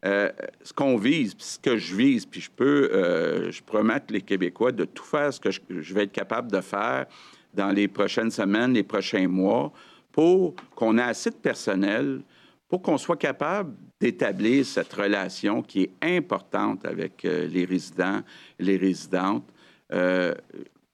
euh, 0.06 0.30
ce 0.64 0.72
qu'on 0.72 0.96
vise, 0.96 1.36
ce 1.38 1.60
que 1.60 1.78
je 1.78 1.94
vise, 1.94 2.26
puis 2.26 2.40
je 2.40 2.50
peux, 2.50 2.90
euh, 2.94 3.52
je 3.52 3.62
promets 3.62 4.02
les 4.10 4.22
Québécois 4.22 4.72
de 4.72 4.86
tout 4.86 5.04
faire 5.04 5.34
ce 5.34 5.42
que 5.42 5.50
je, 5.52 5.94
vais 5.94 6.04
être 6.04 6.14
capable 6.14 6.50
de 6.50 6.62
faire 6.62 7.06
dans 7.54 7.70
les 7.70 7.90
prochaines 7.90 8.32
semaines, 8.32 8.74
les 8.74 8.84
prochains 8.84 9.28
mois, 9.28 9.74
pour 10.14 10.56
qu'on 10.74 10.98
ait 10.98 11.04
assez 11.04 11.32
de 11.32 11.36
personnel, 11.36 12.22
pour 12.70 12.82
qu'on 12.82 12.98
soit 12.98 13.18
capable 13.18 13.74
d'établir 14.00 14.66
cette 14.66 14.94
relation 14.94 15.62
qui 15.62 15.82
est 15.82 15.92
importante 16.02 16.86
avec 16.86 17.26
euh, 17.26 17.48
les 17.48 17.66
résidents, 17.66 18.22
les 18.58 18.78
résidentes. 18.78 19.44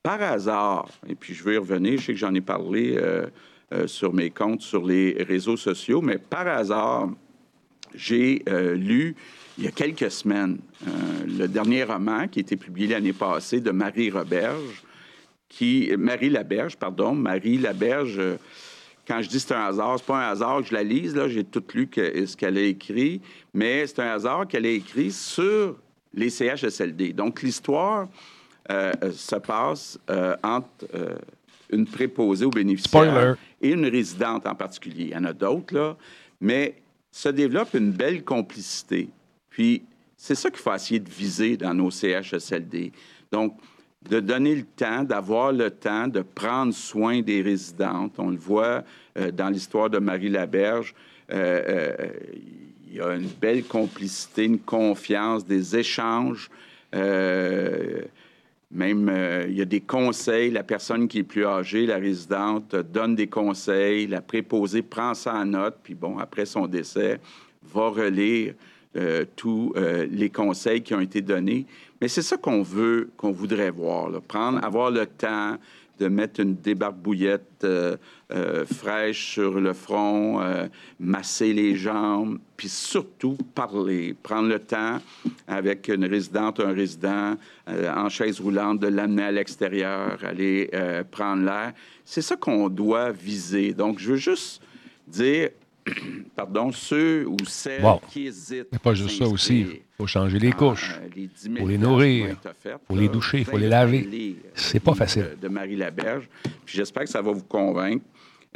par 0.02 0.22
hasard, 0.22 0.90
et 1.08 1.14
puis 1.14 1.36
je 1.36 1.44
vais 1.44 1.56
y 1.56 1.58
revenir, 1.58 2.00
je 2.00 2.06
sais 2.06 2.14
que 2.14 2.20
j'en 2.20 2.34
ai 2.34 2.42
parlé 2.42 2.98
sur 3.88 4.14
mes 4.14 4.30
comptes, 4.30 4.62
sur 4.62 4.86
les 4.86 5.18
réseaux 5.28 5.58
sociaux, 5.58 6.00
mais 6.00 6.20
par 6.20 6.48
hasard, 6.48 7.10
j'ai 7.96 8.44
euh, 8.50 8.75
lu 8.75 9.16
il 9.58 9.64
y 9.64 9.68
a 9.68 9.72
quelques 9.72 10.12
semaines 10.12 10.58
euh, 10.86 10.92
le 11.25 11.48
dernier 11.48 11.84
roman 11.84 12.28
qui 12.28 12.40
a 12.40 12.42
été 12.42 12.58
publié 12.58 12.90
l'année 12.90 13.14
passée 13.14 13.62
de 13.62 13.72
Marie 13.72 14.12
Roberge, 14.12 14.84
qui 15.48 15.92
Marie 15.98 16.30
Laberge, 16.30 16.75
pardon, 16.75 17.14
Marie 17.14 17.58
Laberge. 17.58 18.18
Euh, 18.20 18.36
quand 19.08 19.22
je 19.22 19.30
dis 19.30 19.40
c'est 19.40 19.54
un 19.54 19.66
hasard, 19.66 19.98
c'est 20.00 20.06
pas 20.08 20.28
un 20.28 20.32
hasard 20.32 20.62
que 20.62 20.68
je 20.68 20.74
la 20.74 20.84
lise, 20.84 21.16
là, 21.16 21.30
j'ai 21.30 21.44
tout 21.44 21.64
lu 21.74 21.88
ce 21.94 22.36
qu'elle 22.36 22.58
a 22.58 22.62
écrit, 22.62 23.22
mais 23.54 23.86
c'est 23.88 24.00
un 24.00 24.12
hasard 24.12 24.48
qu'elle 24.48 24.66
a 24.66 24.70
écrit 24.70 25.12
sur 25.12 25.78
les 26.14 26.30
CHSLD. 26.30 27.14
Donc, 27.14 27.44
l'histoire 27.44 28.08
se 28.68 29.36
passe 29.36 30.00
entre 30.42 30.88
une 31.70 31.86
préposée 31.86 32.46
aux 32.46 32.50
bénéficiaires 32.50 33.38
et 33.62 33.70
une 33.70 33.86
résidente 33.86 34.48
en 34.48 34.56
particulier. 34.56 35.04
Il 35.04 35.10
y 35.10 35.16
en 35.16 35.25
a 35.25 35.34
d'autres, 35.34 35.75
là, 35.75 35.96
mais 36.42 36.74
se 37.15 37.29
développe 37.29 37.74
une 37.75 37.91
belle 37.91 38.25
complicité. 38.25 39.07
Puis, 39.50 39.84
c'est 40.17 40.36
ça 40.36 40.50
qu'il 40.50 40.60
faut 40.60 40.74
essayer 40.74 41.00
de 41.00 41.10
viser 41.10 41.55
dans 41.55 41.74
nos 41.74 41.89
CHSLD. 41.89 42.91
Donc, 43.31 43.57
de 44.01 44.19
donner 44.19 44.53
le 44.53 44.63
temps, 44.63 45.01
d'avoir 45.05 45.53
le 45.53 45.72
temps 45.72 46.10
de 46.10 46.19
prendre 46.19 46.74
soin 46.74 47.22
des 47.22 47.41
résidentes. 47.41 48.15
On 48.17 48.31
le 48.31 48.38
voit 48.38 48.84
euh, 49.17 49.31
dans 49.31 49.48
l'histoire 49.48 49.89
de 49.89 49.98
Marie 49.98 50.27
Laberge. 50.27 50.93
Euh, 51.31 51.95
euh, 51.98 52.07
il 52.86 52.95
y 52.95 53.00
a 53.00 53.15
une 53.15 53.29
belle 53.29 53.63
complicité, 53.63 54.43
une 54.43 54.60
confiance, 54.60 55.45
des 55.45 55.77
échanges. 55.77 56.50
Même, 58.75 59.10
euh, 59.10 59.46
il 59.48 59.55
y 59.55 59.62
a 59.62 59.65
des 59.65 59.79
conseils. 59.79 60.51
La 60.51 60.63
personne 60.63 61.08
qui 61.08 61.20
est 61.20 61.24
plus 61.24 61.46
âgée, 61.46 61.86
la 61.86 61.96
résidente, 61.96 62.75
donne 62.75 63.15
des 63.15 63.27
conseils. 63.27 64.05
La 64.05 64.22
préposée 64.22 64.82
prend 64.82 65.13
ça 65.13 65.34
en 65.34 65.46
note. 65.46 65.77
Puis 65.82 65.96
bon, 65.96 66.17
après 66.17 66.46
son 66.46 66.67
décès, 66.67 67.22
va 67.63 67.88
relire 67.88 68.53
euh, 68.98 69.24
tous 69.38 69.72
euh, 69.77 70.05
les 70.12 70.29
conseils 70.29 70.84
qui 70.84 70.94
ont 70.94 71.00
été 71.00 71.22
donnés. 71.22 71.65
Mais 72.01 72.10
c'est 72.10 72.22
ça 72.22 72.36
qu'on 72.36 72.63
veut, 72.63 73.12
qu'on 73.15 73.32
voudrait 73.32 73.72
voir. 73.72 74.12
Prendre, 74.22 74.62
avoir 74.62 74.91
le 74.91 75.05
temps, 75.05 75.58
de 76.00 76.08
mettre 76.08 76.40
une 76.40 76.56
débarbouillette 76.56 77.64
euh, 77.64 77.96
euh, 78.34 78.66
fraîche 78.66 79.34
sur 79.34 79.60
le 79.60 79.74
front, 79.74 80.42
euh, 80.42 80.68
masser 81.00 81.54
les 81.54 81.75
jambes, 81.75 82.40
puis 82.58 82.70
surtout 82.70 83.38
parler, 83.54 84.16
prendre 84.22 84.50
le 84.50 84.60
temps 84.60 85.00
avec 85.48 85.88
une 85.88 86.06
résidente, 86.06 86.60
un 86.60 86.74
résident 86.74 87.36
en 87.68 88.10
chaise 88.10 88.40
roulante, 88.40 88.80
de 88.80 88.88
l'amener 88.88 89.24
à 89.24 89.32
l'extérieur, 89.32 90.18
aller 90.24 90.70
prendre 91.12 91.44
l'air. 91.44 91.74
C'est 92.06 92.22
ça 92.22 92.36
qu'on 92.36 92.70
doit 92.70 93.12
viser. 93.12 93.74
Donc, 93.74 94.00
je 94.00 94.12
veux 94.12 94.18
juste 94.18 94.62
dire 95.08 95.50
pardon, 96.36 96.72
ceux 96.72 97.27
ou 97.27 97.38
celles 97.46 97.84
qui 98.10 98.27
hésitent. 98.27 98.68
Mais 98.72 98.80
pas 98.80 98.94
juste 98.94 99.18
ça 99.18 99.27
aussi. 99.27 99.62
Il 99.62 99.82
faut 99.98 100.08
changer 100.08 100.39
les 100.39 100.51
couches. 100.51 101.00
Il 101.15 101.30
faut 101.60 101.68
les 101.68 101.77
nourrir. 101.77 102.38
Il 102.65 102.72
faut 102.88 102.96
les 102.96 103.10
doucher. 103.10 103.39
Il 103.39 103.46
faut 103.46 103.58
les 103.58 103.70
laver. 103.70 104.38
C'est 104.54 104.80
pas 104.80 104.96
facile. 104.96 105.38
De 105.42 105.48
Marie 105.48 105.75
Laberge. 105.75 106.27
J'espère 106.65 107.04
que 107.04 107.10
ça 107.10 107.22
va 107.22 107.32
vous 107.32 107.44
convaincre 107.44 108.04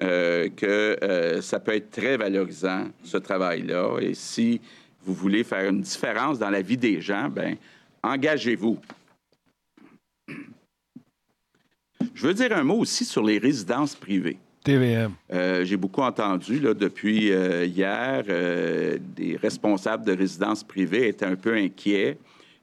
euh, 0.02 0.50
que 0.56 0.98
euh, 1.04 1.42
ça 1.42 1.60
peut 1.60 1.76
être 1.76 1.92
très 1.92 2.16
valorisant, 2.16 2.86
ce 3.04 3.18
travail-là. 3.18 4.00
Et 4.00 4.14
si 4.14 4.62
vous 5.04 5.14
voulez 5.14 5.44
faire 5.44 5.70
une 5.70 5.82
différence 5.82 6.40
dans 6.40 6.50
la 6.50 6.62
vie 6.62 6.78
des 6.78 7.02
gens, 7.02 7.30
ben 7.30 7.58
engagez-vous. 8.02 8.80
Je 12.14 12.28
veux 12.28 12.34
dire 12.34 12.56
un 12.56 12.64
mot 12.64 12.78
aussi 12.78 13.04
sur 13.06 13.24
les 13.24 13.38
résidences 13.38 13.96
privées. 13.96 14.40
Euh, 14.70 15.66
j'ai 15.66 15.78
beaucoup 15.78 16.02
entendu 16.02 16.60
depuis 16.60 17.32
euh, 17.32 17.66
hier 17.66 18.24
euh, 18.30 18.98
des 19.16 19.36
responsables 19.36 20.06
de 20.06 20.16
résidences 20.16 20.64
privées 20.64 21.08
étaient 21.08 21.26
un 21.26 21.36
peu 21.36 21.56
inquiets 21.56 22.18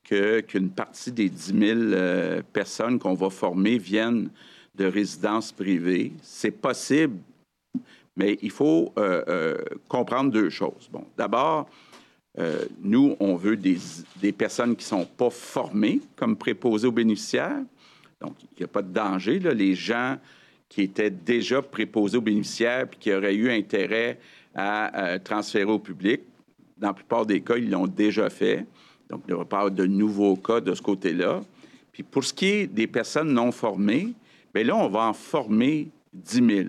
qu'une 0.05 0.71
partie 0.71 1.11
des 1.11 1.29
10 1.29 1.91
000 1.91 2.43
personnes 2.53 2.97
qu'on 3.01 3.15
va 3.15 3.29
former 3.29 3.77
viennent 3.77 4.31
de 4.77 4.85
résidences 4.85 5.51
privées. 5.51 6.13
C'est 6.23 6.53
possible, 6.53 7.17
mais 8.17 8.39
il 8.41 8.53
faut 8.53 8.95
comprendre 9.89 10.31
deux 10.31 10.49
choses. 10.49 10.89
Bon, 10.93 11.05
d'abord, 11.19 11.69
nous, 12.85 13.17
on 13.19 13.35
veut 13.35 13.57
des, 13.57 13.79
des 14.21 14.31
personnes 14.31 14.77
qui 14.77 14.85
ne 14.85 15.01
sont 15.01 15.07
pas 15.07 15.31
formées 15.31 16.01
comme 16.15 16.37
préposées 16.37 16.87
aux 16.87 16.93
bénéficiaires. 16.93 17.63
Donc, 18.21 18.37
il 18.43 18.61
n'y 18.61 18.65
a 18.65 18.69
pas 18.69 18.83
de 18.83 18.93
danger. 18.93 19.41
Là. 19.41 19.55
Les 19.55 19.75
gens 19.75 20.19
qui 20.69 20.83
étaient 20.83 21.11
déjà 21.11 21.63
préposés 21.63 22.19
aux 22.19 22.23
bénéficiaires 22.23 22.89
puis 22.89 22.99
qui 22.99 23.13
auraient 23.13 23.35
eu 23.35 23.51
intérêt 23.51 24.19
à, 24.55 25.19
transférer 25.23 25.71
au 25.71 25.79
public. 25.79 26.23
Dans 26.77 26.89
la 26.89 26.95
plupart 26.95 27.27
des 27.27 27.41
cas, 27.41 27.57
ils 27.57 27.71
l'ont 27.71 27.87
déjà 27.87 28.29
fait. 28.31 28.67
Donc, 29.09 29.23
il 29.27 29.31
n'y 29.31 29.35
aura 29.35 29.45
pas 29.45 29.71
de 29.71 29.87
nouveaux 29.87 30.37
cas 30.37 30.61
de 30.61 30.75
ce 30.75 30.83
côté-là. 30.83 31.41
Puis 31.93 32.03
pour 32.03 32.25
ce 32.25 32.35
qui 32.35 32.47
est 32.47 32.67
des 32.67 32.87
personnes 32.87 33.33
non 33.33 33.53
formées, 33.53 34.13
bien 34.53 34.65
là, 34.65 34.77
on 34.77 34.89
va 34.89 35.05
en 35.05 35.13
former 35.13 35.89
10 36.13 36.35
000. 36.35 36.69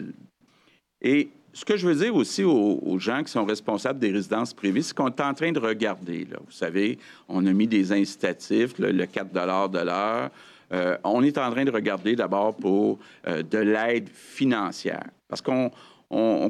Et 1.01 1.30
ce 1.54 1.66
que 1.66 1.75
je 1.75 1.88
veux 1.88 1.96
dire 1.96 2.16
aussi 2.16 2.44
aux, 2.44 3.00
gens 3.00 3.24
qui 3.24 3.32
sont 3.32 3.44
responsables 3.44 4.00
des 4.00 4.12
résidences 4.12 4.54
privées, 4.54 4.82
c'est 4.82 4.96
qu'on 4.96 5.08
est 5.08 5.22
en 5.22 5.34
train 5.34 5.51
de 5.51 5.60
regarder. 5.60 6.25
Là. 6.25 6.38
Vous 6.46 6.51
savez, 6.51 7.00
on 7.27 7.46
a 7.46 7.51
mis 7.51 7.68
des 7.68 7.92
incitatifs, 7.92 8.77
le 8.77 9.06
4 9.06 9.34
de 9.34 9.80
l'heure, 9.80 10.30
euh, 10.74 10.98
on 11.04 11.24
est 11.24 11.38
en 11.38 11.52
train 11.52 11.64
de 11.64 11.72
regarder 11.72 12.16
d'abord 12.16 12.56
pour 12.56 13.00
euh, 13.28 13.42
de 13.42 13.58
l'aide 13.60 14.10
financière. 14.10 15.06
Parce 15.28 15.42
qu'on 15.42 15.72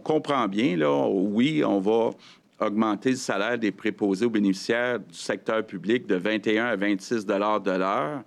comprend 0.04 0.48
bien, 0.48 0.76
là, 0.76 1.08
oui, 1.08 1.64
on 1.64 1.80
va 1.80 2.12
augmenter 2.60 3.12
le 3.12 3.16
salaire 3.16 3.58
des 3.58 3.72
préposés 3.72 4.26
aux 4.26 4.32
bénéficiaires 4.32 5.00
du 5.00 5.14
secteur 5.14 5.66
public 5.66 6.08
de 6.08 6.16
21 6.16 6.66
à 6.66 6.76
26 6.76 7.26
de 7.26 7.34
l'heure. 7.34 8.24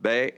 Bien, 0.00 0.28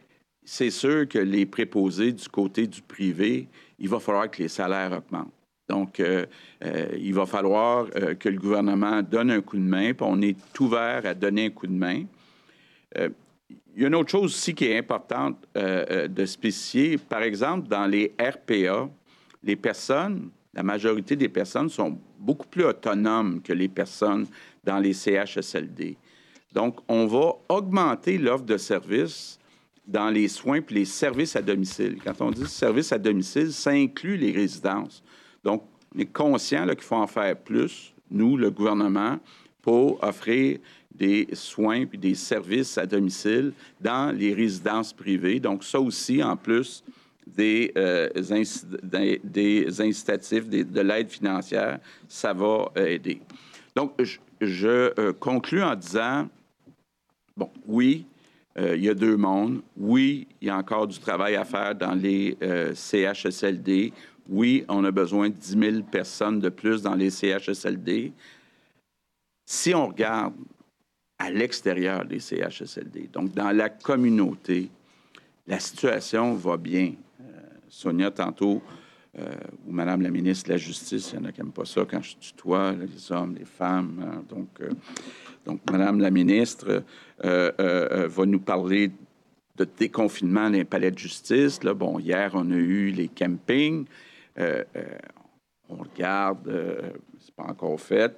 c'est 0.45 0.71
sûr 0.71 1.09
que 1.09 1.19
les 1.19 1.47
préposés 1.47 2.13
du 2.13 2.29
côté 2.29 2.67
du 2.67 2.83
privé, 2.83 3.49
il 3.79 3.89
va 3.89 3.99
falloir 3.99 4.31
que 4.31 4.43
les 4.43 4.49
salaires 4.49 4.93
augmentent. 4.93 5.33
Donc, 5.69 6.01
euh, 6.01 6.27
il 6.97 7.15
va 7.15 7.25
falloir 7.25 7.87
que 8.19 8.29
le 8.29 8.39
gouvernement 8.39 9.03
donne 9.03 9.31
un 9.31 9.41
coup 9.41 9.57
de 9.57 9.63
main, 9.63 9.93
on 10.01 10.21
est 10.21 10.37
ouvert 10.61 11.07
à 11.07 11.15
donner 11.15 11.47
un 11.47 11.51
coup 11.51 11.67
de 11.67 11.73
main. 11.73 12.05
Il 13.75 13.83
y 13.83 13.85
a 13.85 13.88
une 13.88 13.95
autre 13.95 14.11
chose 14.11 14.35
aussi 14.35 14.55
qui 14.55 14.67
est 14.67 14.79
importante 14.79 15.38
de 15.55 16.26
spécifier. 16.26 16.99
Par 16.99 17.23
exemple, 17.23 17.69
dans 17.69 17.87
les 17.87 18.12
RPA, 18.21 18.88
les 19.43 19.57
personnes, 19.57 20.31
la 20.55 20.62
majorité 20.62 21.17
des 21.17 21.29
personnes 21.29 21.69
sont 21.69 21.99
beaucoup 22.19 22.47
plus 22.47 22.64
autonomes 22.64 23.41
que 23.43 23.52
les 23.52 23.69
personnes 23.69 24.26
dans 24.62 24.79
les 24.79 24.93
CHSLD. 24.93 25.97
Donc, 26.52 26.81
on 26.87 27.07
va 27.07 27.33
augmenter 27.49 28.19
l'offre 28.19 28.45
de 28.45 28.59
services 28.59 29.38
dans 29.87 30.11
les 30.11 30.29
soins 30.29 30.59
et 30.59 30.75
les 30.75 30.85
services 30.85 31.35
à 31.35 31.43
domicile. 31.43 31.99
Quand 32.05 32.21
on 32.21 32.31
dit 32.31 32.47
services 32.47 32.93
à 32.93 32.99
domicile, 32.99 33.52
ça 33.52 33.71
inclut 33.71 34.17
les 34.17 34.33
résidences. 34.33 35.02
Donc, 35.43 35.64
on 35.95 35.99
est 35.99 36.12
conscient 36.12 36.67
qu'il 36.69 36.83
faut 36.83 36.97
en 36.97 37.07
faire 37.07 37.37
plus, 37.37 37.95
nous, 38.11 38.37
le 38.37 38.50
gouvernement, 38.50 39.19
pour 39.62 40.02
offrir 40.05 40.59
des 40.95 41.29
soins 41.33 41.87
et 41.93 41.97
des 41.97 42.15
services 42.15 42.79
à 42.79 42.87
domicile 42.87 43.53
dans 43.81 44.15
les 44.15 44.35
résidences 44.35 44.93
privées. 44.93 45.41
Donc, 45.41 45.65
ça 45.65 45.81
aussi, 45.81 46.23
en 46.23 46.37
plus 46.37 46.85
des, 47.27 47.73
euh, 47.77 48.09
des, 49.25 49.81
incitatifs, 49.81 50.49
de 50.49 50.81
l'aide 50.81 51.09
financière, 51.09 51.79
ça 52.09 52.33
va 52.33 52.71
aider. 52.77 53.21
Donc, 53.75 53.95
je, 54.41 54.93
euh, 54.99 55.13
conclus 55.13 55.63
en 55.63 55.75
disant, 55.75 56.29
bon, 57.37 57.51
oui, 57.67 58.07
euh, 58.59 58.77
il 58.77 58.85
y 58.85 58.89
a 58.89 58.95
deux 58.95 59.17
mondes. 59.17 59.63
Oui, 59.77 60.27
il 60.41 60.49
y 60.49 60.51
a 60.51 60.57
encore 60.57 60.87
du 60.87 60.99
travail 60.99 61.37
à 61.37 61.45
faire 61.45 61.75
dans 61.75 61.95
les 61.95 62.37
CHSLD. 62.75 63.93
Oui, 64.29 64.65
on 64.69 64.85
a 64.85 64.91
besoin 64.91 65.31
de 65.31 65.35
10 65.35 65.59
000 65.59 65.83
personnes 65.91 66.39
de 66.39 66.49
plus 66.49 66.83
dans 66.83 66.95
les 66.95 67.11
CHSLD. 67.11 68.13
Si 69.45 69.75
on 69.75 69.89
regarde 69.89 70.35
à 71.23 71.31
l'extérieur 71.31 72.05
des 72.05 72.19
CHSLD, 72.19 73.09
donc 73.12 73.33
dans 73.33 73.52
la 73.52 73.69
communauté, 73.69 74.69
la 75.47 75.61
situation 75.61 76.35
va 76.35 76.57
bien. 76.57 76.95
Euh, 77.21 77.25
Sonia, 77.69 78.11
tantôt, 78.11 78.61
euh, 79.17 79.31
ou 79.64 79.73
Madame 79.73 80.02
la 80.02 80.11
ministre 80.11 80.49
de 80.49 80.55
la 80.55 80.59
Justice, 80.59 81.12
il 81.12 81.21
y 81.21 81.23
en 81.23 81.26
a 81.26 81.31
qui 81.31 81.41
n'aiment 81.41 81.52
pas 81.52 81.64
ça 81.64 81.87
quand 81.88 82.02
je 82.02 82.17
tutoie 82.17 82.73
les 82.73 83.12
hommes, 83.12 83.37
les 83.38 83.44
femmes. 83.44 84.03
Hein. 84.05 84.25
donc, 84.29 84.49
euh, 84.62 84.70
donc, 85.47 85.61
Madame 85.70 86.01
la 86.01 86.11
ministre 86.11 86.83
va 87.23 88.27
nous 88.27 88.40
parler 88.40 88.90
de 89.57 89.64
déconfinement 89.79 90.51
des 90.51 90.64
palais 90.64 90.90
de 90.90 90.99
justice. 90.99 91.62
Là, 91.62 91.73
bon, 91.73 92.01
hier, 92.01 92.33
on 92.35 92.51
a 92.51 92.57
eu 92.57 92.90
les 92.90 93.09
campings. 93.09 93.87
On 94.38 95.77
regarde, 95.77 96.92
c'est 97.18 97.35
pas 97.35 97.44
encore 97.44 97.81
fait, 97.81 98.16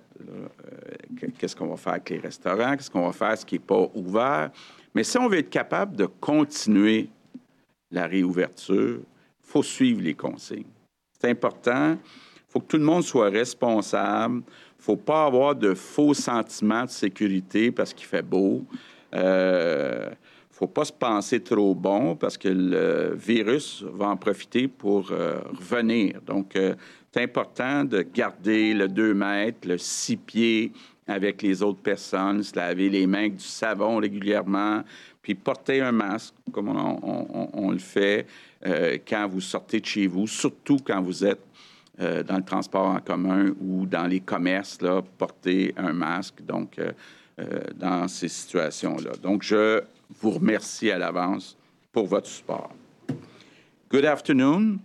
qu'est-ce 1.39 1.57
qu'on 1.57 1.67
va 1.67 1.77
faire 1.77 1.95
avec 1.95 2.11
les 2.11 2.19
restaurants, 2.19 2.77
qu'est-ce 2.77 2.91
qu'on 2.91 3.07
va 3.07 3.13
faire 3.13 3.39
ce 3.39 3.45
qui 3.45 3.57
n'est 3.57 3.61
pas 3.61 3.89
ouvert? 3.95 4.51
Mais 4.95 5.05
si 5.05 5.19
on 5.19 5.29
veut 5.29 5.39
être 5.39 5.51
capable 5.51 5.97
de 5.97 6.07
continuer 6.07 7.09
la 7.91 8.07
réouverture, 8.07 9.01
il 9.01 9.51
faut 9.51 9.63
suivre 9.63 10.01
les 10.01 10.15
consignes. 10.15 10.65
C'est 11.21 11.31
important. 11.31 11.93
Il 11.93 12.53
faut 12.53 12.61
que 12.61 12.67
tout 12.67 12.77
le 12.77 12.85
monde 12.85 13.03
soit 13.03 13.31
responsable. 13.31 14.37
Il 14.37 14.81
ne 14.81 14.83
faut 14.83 14.97
pas 14.97 15.27
avoir 15.27 15.55
de 15.55 15.75
faux 15.75 16.15
sentiments 16.15 16.85
de 16.85 16.91
sécurité 16.91 17.73
parce 17.73 17.93
qu'il 17.93 18.07
fait 18.07 18.23
beau. 18.23 18.65
Euh, 19.15 20.11
faut 20.55 20.69
pas 20.69 20.85
se 20.85 20.93
penser 20.93 21.41
trop 21.41 21.75
bon 21.75 22.15
parce 22.15 22.39
que 22.39 22.49
le 22.49 23.15
virus 23.17 23.83
va 23.83 24.07
en 24.07 24.17
profiter 24.17 24.69
pour 24.69 25.11
euh, 25.11 25.41
revenir. 25.53 26.21
Donc, 26.23 26.55
euh, 26.55 26.77
c'est 27.15 27.23
important 27.23 27.85
de 27.85 28.03
garder 28.03 28.75
le 28.75 28.89
2 28.89 29.15
mètres, 29.15 29.69
le 29.69 29.79
6 29.79 30.17
pieds 30.17 30.73
avec 31.07 31.43
les 31.43 31.63
autres 31.63 31.79
personnes, 31.79 32.43
se 32.43 32.57
laver 32.57 32.89
les 32.89 33.07
mains 33.07 33.19
avec 33.19 33.37
du 33.37 33.45
savon 33.45 33.99
régulièrement, 33.99 34.83
puis 35.23 35.37
porter 35.37 35.81
un 35.81 35.93
masque 35.93 36.35
comme 36.51 36.71
on, 36.71 37.71
le 37.71 37.79
fait 37.79 38.27
euh, 38.67 38.99
quand 39.07 39.29
vous 39.29 39.41
sortez 39.41 39.79
de 39.79 39.87
chez 39.87 40.09
vous, 40.09 40.27
surtout 40.27 40.79
quand 40.85 41.01
vous 41.03 41.25
êtes 41.25 41.43
dans 41.97 42.37
le 42.37 42.43
transport 42.43 42.87
en 42.87 42.99
commun 42.99 43.55
ou 43.61 43.87
dans 43.87 44.09
les 44.09 44.19
commerces, 44.19 44.83
là, 44.83 45.01
porter 45.17 45.73
un 45.77 45.93
masque. 45.93 46.43
Donc, 46.45 46.81
dans 47.77 48.09
ces 48.09 48.27
situations-là. 48.27 49.13
Donc, 49.23 49.45
je 49.45 49.81
vous 50.21 50.31
remercie 50.31 50.91
à 50.91 50.99
l'avance 50.99 51.57
pour 51.93 52.07
votre 52.07 52.27
support. 52.27 52.73
Good 53.89 54.05
afternoon. 54.05 54.81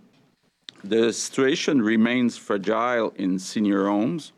The 0.84 1.12
situation 1.12 1.82
remains 1.82 2.38
fragile 2.38 3.12
in 3.16 3.38
senior 3.38 3.86
homes. 3.86 4.32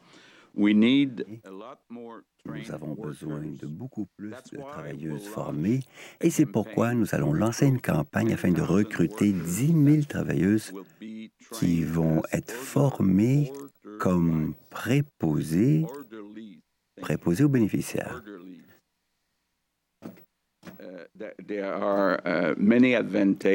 We 0.55 0.75
need 0.75 1.25
a 1.45 1.51
lot 1.51 1.79
more 1.89 2.25
nous 2.45 2.73
avons 2.73 2.95
besoin 2.95 3.43
de 3.61 3.67
beaucoup 3.67 4.07
plus 4.17 4.31
de 4.31 4.57
travailleuses 4.59 5.29
formées 5.29 5.81
et 6.21 6.31
c'est 6.31 6.47
pourquoi 6.47 6.93
nous 6.93 7.15
allons 7.15 7.33
lancer 7.33 7.67
une 7.67 7.81
campagne 7.81 8.33
afin 8.33 8.51
de 8.51 8.61
recruter 8.61 9.33
10 9.33 9.67
000 9.67 10.03
travailleuses 10.09 10.73
qui 11.53 11.85
vont 11.85 12.23
être 12.33 12.53
formées 12.53 13.53
comme 14.01 14.55
préposées, 14.71 15.87
préposées 17.01 17.45
aux 17.45 17.49
bénéficiaires. 17.49 18.23
Uh, 20.81 21.07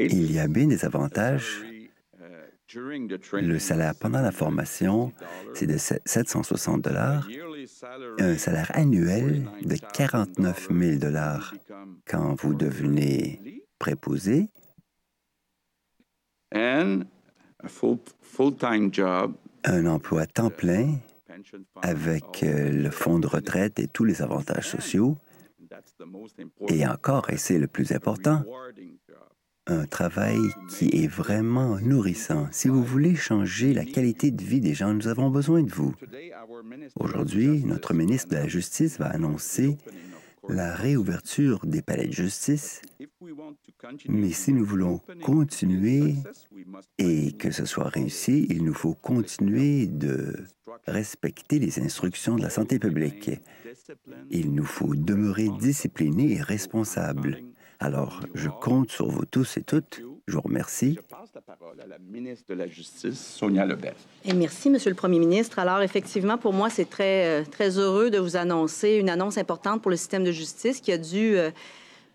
Il 0.09 0.31
y 0.31 0.39
a 0.39 0.47
bien 0.47 0.67
des 0.67 0.85
avantages. 0.85 1.65
Le 2.73 3.59
salaire 3.59 3.95
pendant 3.95 4.21
la 4.21 4.31
formation, 4.31 5.13
c'est 5.53 5.67
de 5.67 5.77
760 5.77 6.81
dollars. 6.81 7.27
Un 8.19 8.37
salaire 8.37 8.71
annuel 8.73 9.49
de 9.61 9.75
49 9.93 10.69
000 10.71 10.97
dollars 10.97 11.53
quand 12.05 12.35
vous 12.41 12.53
devenez 12.53 13.63
préposé. 13.79 14.49
Un 19.63 19.85
emploi 19.85 20.21
à 20.21 20.25
temps 20.25 20.49
plein 20.49 20.95
avec 21.81 22.43
euh, 22.43 22.71
le 22.71 22.89
fonds 22.89 23.19
de 23.19 23.27
retraite 23.27 23.79
et 23.79 23.87
tous 23.87 24.03
les 24.03 24.21
avantages 24.21 24.69
sociaux. 24.69 25.17
Et 26.69 26.85
encore, 26.87 27.29
et 27.29 27.37
c'est 27.37 27.59
le 27.59 27.67
plus 27.67 27.91
important, 27.91 28.43
un 29.67 29.85
travail 29.85 30.39
qui 30.69 30.89
est 31.03 31.07
vraiment 31.07 31.79
nourrissant. 31.79 32.47
Si 32.51 32.67
vous 32.67 32.83
voulez 32.83 33.15
changer 33.15 33.73
la 33.73 33.85
qualité 33.85 34.31
de 34.31 34.43
vie 34.43 34.61
des 34.61 34.73
gens, 34.73 34.93
nous 34.93 35.07
avons 35.07 35.29
besoin 35.29 35.61
de 35.63 35.71
vous. 35.71 35.93
Aujourd'hui, 36.95 37.63
notre 37.65 37.93
ministre 37.93 38.29
de 38.29 38.35
la 38.35 38.47
Justice 38.47 38.97
va 38.97 39.07
annoncer 39.07 39.77
la 40.49 40.73
réouverture 40.73 41.65
des 41.65 41.81
palais 41.81 42.07
de 42.07 42.13
justice, 42.13 42.81
mais 44.07 44.31
si 44.31 44.53
nous 44.53 44.65
voulons 44.65 45.01
continuer 45.21 46.15
et 46.97 47.33
que 47.33 47.51
ce 47.51 47.65
soit 47.65 47.89
réussi, 47.89 48.47
il 48.49 48.63
nous 48.63 48.73
faut 48.73 48.93
continuer 48.93 49.87
de 49.87 50.45
respecter 50.85 51.59
les 51.59 51.79
instructions 51.79 52.35
de 52.35 52.41
la 52.41 52.49
santé 52.49 52.79
publique. 52.79 53.31
Il 54.29 54.53
nous 54.53 54.65
faut 54.65 54.95
demeurer 54.95 55.49
disciplinés 55.59 56.33
et 56.33 56.41
responsables. 56.41 57.39
Alors, 57.79 58.21
je 58.33 58.49
compte 58.49 58.91
sur 58.91 59.07
vous 59.07 59.25
tous 59.25 59.57
et 59.57 59.61
toutes. 59.61 60.01
Je 60.27 60.33
vous 60.33 60.41
remercie. 60.41 60.95
Je 60.95 61.15
passe 61.15 61.29
la 61.35 61.41
parole 61.41 61.79
à 61.79 61.85
la 61.85 61.99
ministre 61.99 62.45
de 62.49 62.55
la 62.55 62.67
Justice, 62.67 63.19
Sonia 63.19 63.65
Lebel. 63.65 63.93
Et 64.25 64.33
merci, 64.33 64.71
Monsieur 64.71 64.89
le 64.89 64.95
Premier 64.95 65.19
ministre. 65.19 65.59
Alors, 65.59 65.81
effectivement, 65.81 66.39
pour 66.39 66.53
moi, 66.53 66.71
c'est 66.71 66.89
très, 66.89 67.25
euh, 67.25 67.43
très 67.49 67.77
heureux 67.77 68.09
de 68.09 68.17
vous 68.17 68.35
annoncer 68.35 68.95
une 68.95 69.09
annonce 69.09 69.37
importante 69.37 69.83
pour 69.83 69.91
le 69.91 69.95
système 69.95 70.23
de 70.23 70.31
justice 70.31 70.81
qui 70.81 70.91
a 70.91 70.97
dû 70.97 71.37
euh, 71.37 71.51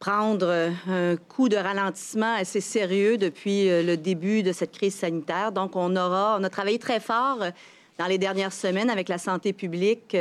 prendre 0.00 0.46
euh, 0.46 0.70
un 0.88 1.16
coup 1.16 1.48
de 1.48 1.56
ralentissement 1.56 2.34
assez 2.34 2.60
sérieux 2.60 3.16
depuis 3.16 3.68
le 3.68 3.94
début 3.94 4.42
de 4.42 4.50
cette 4.50 4.72
crise 4.72 4.96
sanitaire. 4.96 5.52
Donc, 5.52 5.76
on 5.76 5.94
aura, 5.94 6.38
on 6.40 6.42
a 6.42 6.50
travaillé 6.50 6.80
très 6.80 6.98
fort 6.98 7.38
dans 7.98 8.06
les 8.06 8.18
dernières 8.18 8.52
semaines 8.52 8.90
avec 8.90 9.08
la 9.08 9.18
santé 9.18 9.52
publique 9.52 10.16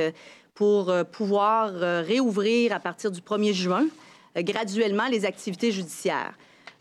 pour 0.54 0.94
pouvoir 1.12 1.74
réouvrir 1.74 2.74
à 2.74 2.80
partir 2.80 3.10
du 3.10 3.22
1er 3.22 3.54
juin 3.54 3.88
graduellement 4.36 5.08
les 5.08 5.26
activités 5.26 5.72
judiciaires. 5.72 6.34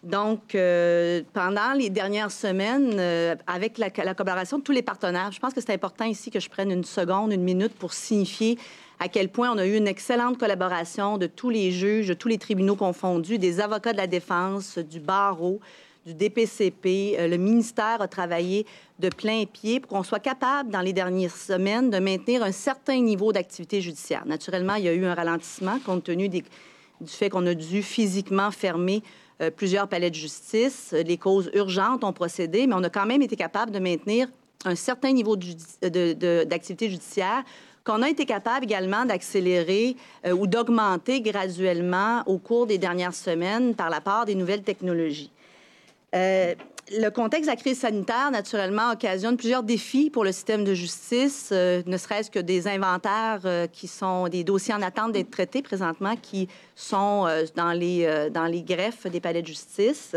Donc, 0.02 0.54
euh, 0.54 1.22
pendant 1.34 1.74
les 1.74 1.90
dernières 1.90 2.30
semaines, 2.30 2.94
euh, 2.98 3.34
avec 3.46 3.76
la, 3.76 3.90
collaboration 3.90 4.58
de 4.58 4.62
tous 4.62 4.72
les 4.72 4.82
partenaires, 4.82 5.30
je 5.30 5.38
pense 5.38 5.52
que 5.52 5.60
c'est 5.60 5.74
important 5.74 6.06
ici 6.06 6.30
que 6.30 6.40
je 6.40 6.48
prenne 6.48 6.70
une 6.70 6.84
seconde, 6.84 7.32
une 7.32 7.42
minute 7.42 7.74
pour 7.74 7.92
signifier 7.92 8.58
à 8.98 9.08
quel 9.08 9.28
point 9.28 9.50
on 9.52 9.58
a 9.58 9.66
eu 9.66 9.76
une 9.76 9.88
excellente 9.88 10.38
collaboration 10.38 11.18
de 11.18 11.26
tous 11.26 11.50
les 11.50 11.70
juges, 11.70 12.08
de 12.08 12.14
tous 12.14 12.28
les 12.28 12.38
tribunaux 12.38 12.76
confondus, 12.76 13.38
des 13.38 13.60
avocats 13.60 13.92
de 13.92 13.98
la 13.98 14.06
défense, 14.06 14.78
du 14.78 15.00
barreau, 15.00 15.60
du 16.06 16.14
DPCP. 16.14 17.16
Euh, 17.18 17.28
le 17.28 17.36
ministère 17.36 18.00
a 18.00 18.08
travaillé 18.08 18.64
de 19.00 19.10
plein 19.10 19.44
pied 19.44 19.80
pour 19.80 19.90
qu'on 19.90 20.02
soit 20.02 20.18
capable, 20.18 20.70
dans 20.70 20.80
les 20.80 20.94
dernières 20.94 21.36
semaines, 21.36 21.90
de 21.90 21.98
maintenir 21.98 22.42
un 22.42 22.52
certain 22.52 23.00
niveau 23.00 23.34
d'activité 23.34 23.82
judiciaire. 23.82 24.24
Naturellement, 24.24 24.76
il 24.76 24.84
y 24.84 24.88
a 24.88 24.94
eu 24.94 25.04
un 25.04 25.14
ralentissement 25.14 25.78
compte 25.84 26.04
tenu 26.04 26.30
du 27.00 27.10
fait 27.10 27.30
qu'on 27.30 27.46
a 27.46 27.54
dû 27.54 27.82
physiquement 27.82 28.50
fermer 28.50 29.02
plusieurs 29.56 29.88
palais 29.88 30.10
de 30.10 30.14
justice. 30.14 30.94
Les 31.06 31.16
causes 31.16 31.50
urgentes 31.54 32.04
ont 32.04 32.12
procédé, 32.12 32.66
mais 32.66 32.74
on 32.74 32.82
a 32.82 32.90
quand 32.90 33.06
même 33.06 33.22
été 33.22 33.36
capable 33.36 33.72
de 33.72 33.78
maintenir 33.78 34.28
un 34.64 34.74
certain 34.74 35.12
niveau 35.12 35.36
d'activité 35.36 36.90
judiciaire 36.90 37.42
qu'on 37.82 38.02
a 38.02 38.10
été 38.10 38.26
capable 38.26 38.64
également 38.64 39.06
d'accélérer 39.06 39.96
ou 40.30 40.46
d'augmenter 40.46 41.22
graduellement 41.22 42.22
au 42.26 42.36
cours 42.36 42.66
des 42.66 42.76
dernières 42.76 43.14
semaines 43.14 43.74
par 43.74 43.88
la 43.88 44.02
part 44.02 44.26
des 44.26 44.34
nouvelles 44.34 44.62
technologies 44.62 45.30
le 46.98 47.08
contexte 47.10 47.44
de 47.44 47.54
la 47.54 47.56
crise 47.56 47.78
sanitaire, 47.78 48.30
naturellement, 48.30 48.92
occasionne 48.92 49.36
plusieurs 49.36 49.62
défis 49.62 50.10
pour 50.10 50.24
le 50.24 50.32
système 50.32 50.64
de 50.64 50.74
justice, 50.74 51.50
euh, 51.52 51.82
ne 51.86 51.96
serait-ce 51.96 52.30
que 52.30 52.38
des 52.38 52.66
inventaires 52.66 53.40
euh, 53.44 53.66
qui 53.66 53.86
sont 53.86 54.28
des 54.28 54.44
dossiers 54.44 54.74
en 54.74 54.82
attente 54.82 55.12
d'être 55.12 55.30
traités 55.30 55.62
présentement, 55.62 56.16
qui 56.20 56.48
sont 56.74 57.26
euh, 57.26 57.44
dans, 57.54 57.72
les, 57.72 58.28
dans 58.32 58.46
les 58.46 58.62
greffes 58.62 59.06
des 59.06 59.20
palais 59.20 59.42
de 59.42 59.46
justice. 59.46 60.16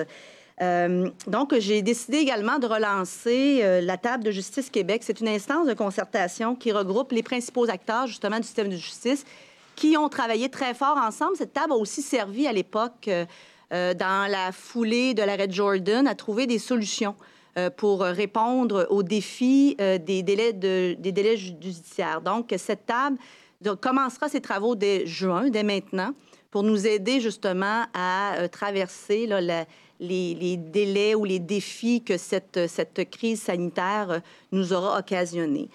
donc, 1.27 1.57
j'ai 1.57 1.81
décidé 1.81 2.17
également 2.17 2.57
de 2.57 2.67
relancer 2.67 3.81
la 3.81 3.97
table 3.97 4.23
de 4.23 4.31
justice 4.31 4.69
Québec. 4.69 5.01
C'est 5.03 5.19
une 5.19 5.27
instance 5.27 5.67
de 5.67 5.73
concertation 5.73 6.55
qui 6.55 6.71
regroupe 6.71 7.11
les 7.11 7.23
principaux 7.23 7.69
acteurs, 7.69 8.07
justement, 8.07 8.37
du 8.37 8.43
système 8.43 8.69
de 8.69 8.75
justice, 8.75 9.25
qui 9.75 9.97
ont 9.97 10.09
travaillé 10.09 10.49
très 10.49 10.73
fort 10.73 10.97
ensemble. 10.97 11.35
Cette 11.35 11.53
table 11.53 11.73
a 11.73 11.75
aussi 11.75 12.01
servi 12.01 12.47
à 12.47 12.53
l'époque 12.53 13.09
euh, 13.73 13.95
dans 13.95 14.29
la 14.29 14.51
foulée 14.51 15.15
de 15.15 15.23
l'arrêt 15.23 15.47
Jordan, 15.49 16.05
à 16.05 16.13
trouver 16.13 16.45
des 16.45 16.59
solutions 16.59 17.15
euh, 17.57 17.71
pour 17.71 18.01
répondre 18.01 18.85
aux 18.91 19.01
défis 19.01 19.75
euh, 19.81 19.97
des, 19.97 20.21
délais 20.21 20.53
des 20.53 20.95
délais 20.95 21.37
judiciaires. 21.37 22.21
Donc, 22.21 22.53
cette 22.57 22.85
table 22.85 23.17
commencera 23.81 24.29
ses 24.29 24.41
travaux 24.41 24.75
dès 24.75 25.07
juin, 25.07 25.49
dès 25.49 25.63
maintenant, 25.63 26.13
pour 26.51 26.61
nous 26.61 26.85
aider 26.85 27.19
justement 27.19 27.85
à 27.95 28.35
traverser 28.51 29.27
les, 29.99 30.57
délais 30.57 31.15
ou 31.15 31.25
les 31.25 31.39
défis 31.39 32.03
que 32.03 32.17
cette, 32.17 32.67
cette 32.67 33.09
crise 33.09 33.41
sanitaire 33.41 34.21
nous 34.51 34.73
aura 34.73 34.99
occasionnés. 34.99 35.69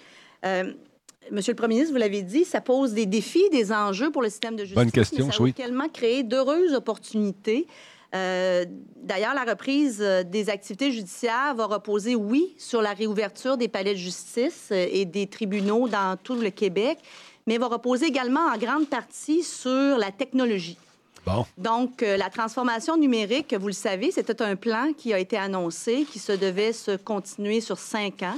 Monsieur 1.31 1.53
le 1.53 1.57
Premier 1.57 1.75
ministre, 1.75 1.93
vous 1.93 1.99
l'avez 1.99 2.21
dit, 2.21 2.45
ça 2.45 2.61
pose 2.61 2.93
des 2.93 3.05
défis, 3.05 3.49
des 3.51 3.71
enjeux 3.71 4.11
pour 4.11 4.21
le 4.21 4.29
système 4.29 4.55
de 4.55 4.63
justice. 4.63 4.75
Bonne 4.75 4.91
question, 4.91 5.27
mais 5.27 5.31
ça 5.31 5.43
oui. 5.43 5.53
également 5.57 5.87
créer 5.89 6.23
d'heureuses 6.23 6.73
opportunités. 6.73 7.67
Euh, 8.15 8.65
d'ailleurs, 8.95 9.35
la 9.35 9.43
reprise 9.43 9.99
euh, 10.01 10.23
des 10.23 10.49
activités 10.49 10.91
judiciaires 10.91 11.53
va 11.55 11.65
reposer, 11.67 12.15
oui, 12.15 12.55
sur 12.57 12.81
la 12.81 12.93
réouverture 12.93 13.55
des 13.55 13.67
palais 13.67 13.93
de 13.93 13.99
justice 13.99 14.69
euh, 14.71 14.87
et 14.91 15.05
des 15.05 15.27
tribunaux 15.27 15.87
dans 15.87 16.17
tout 16.17 16.35
le 16.35 16.49
Québec, 16.49 16.97
mais 17.45 17.57
va 17.57 17.67
reposer 17.67 18.07
également 18.07 18.47
en 18.51 18.57
grande 18.57 18.87
partie 18.87 19.43
sur 19.43 19.97
la 19.97 20.11
technologie. 20.11 20.77
Bon. 21.25 21.45
Donc, 21.57 22.01
la 22.01 22.29
transformation 22.29 22.97
numérique, 22.97 23.53
vous 23.53 23.67
le 23.67 23.73
savez, 23.73 24.09
c'était 24.09 24.41
un 24.41 24.55
plan 24.55 24.93
qui 24.97 25.13
a 25.13 25.19
été 25.19 25.37
annoncé, 25.37 26.07
qui 26.09 26.17
se 26.17 26.31
devait 26.31 26.71
se 26.71 26.95
continuer 26.95 27.59
sur 27.59 27.77
cinq 27.77 28.23
ans. 28.23 28.37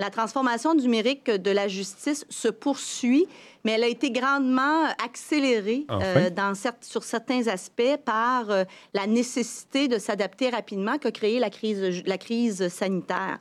La 0.00 0.10
transformation 0.10 0.74
numérique 0.74 1.28
de 1.28 1.50
la 1.50 1.66
justice 1.66 2.24
se 2.28 2.46
poursuit, 2.46 3.26
mais 3.64 3.72
elle 3.72 3.82
a 3.82 3.88
été 3.88 4.12
grandement 4.12 4.84
accélérée 5.04 5.86
euh, 5.90 6.30
dans 6.30 6.52
sur 6.80 7.02
certains 7.02 7.48
aspects 7.48 7.96
par 8.04 8.48
euh, 8.50 8.62
la 8.94 9.08
nécessité 9.08 9.88
de 9.88 9.98
s'adapter 9.98 10.50
rapidement 10.50 10.98
qu'a 10.98 11.10
créé 11.10 11.40
la 11.40 11.50
crise, 11.50 12.04
la 12.06 12.16
crise 12.16 12.68
sanitaire. 12.68 13.40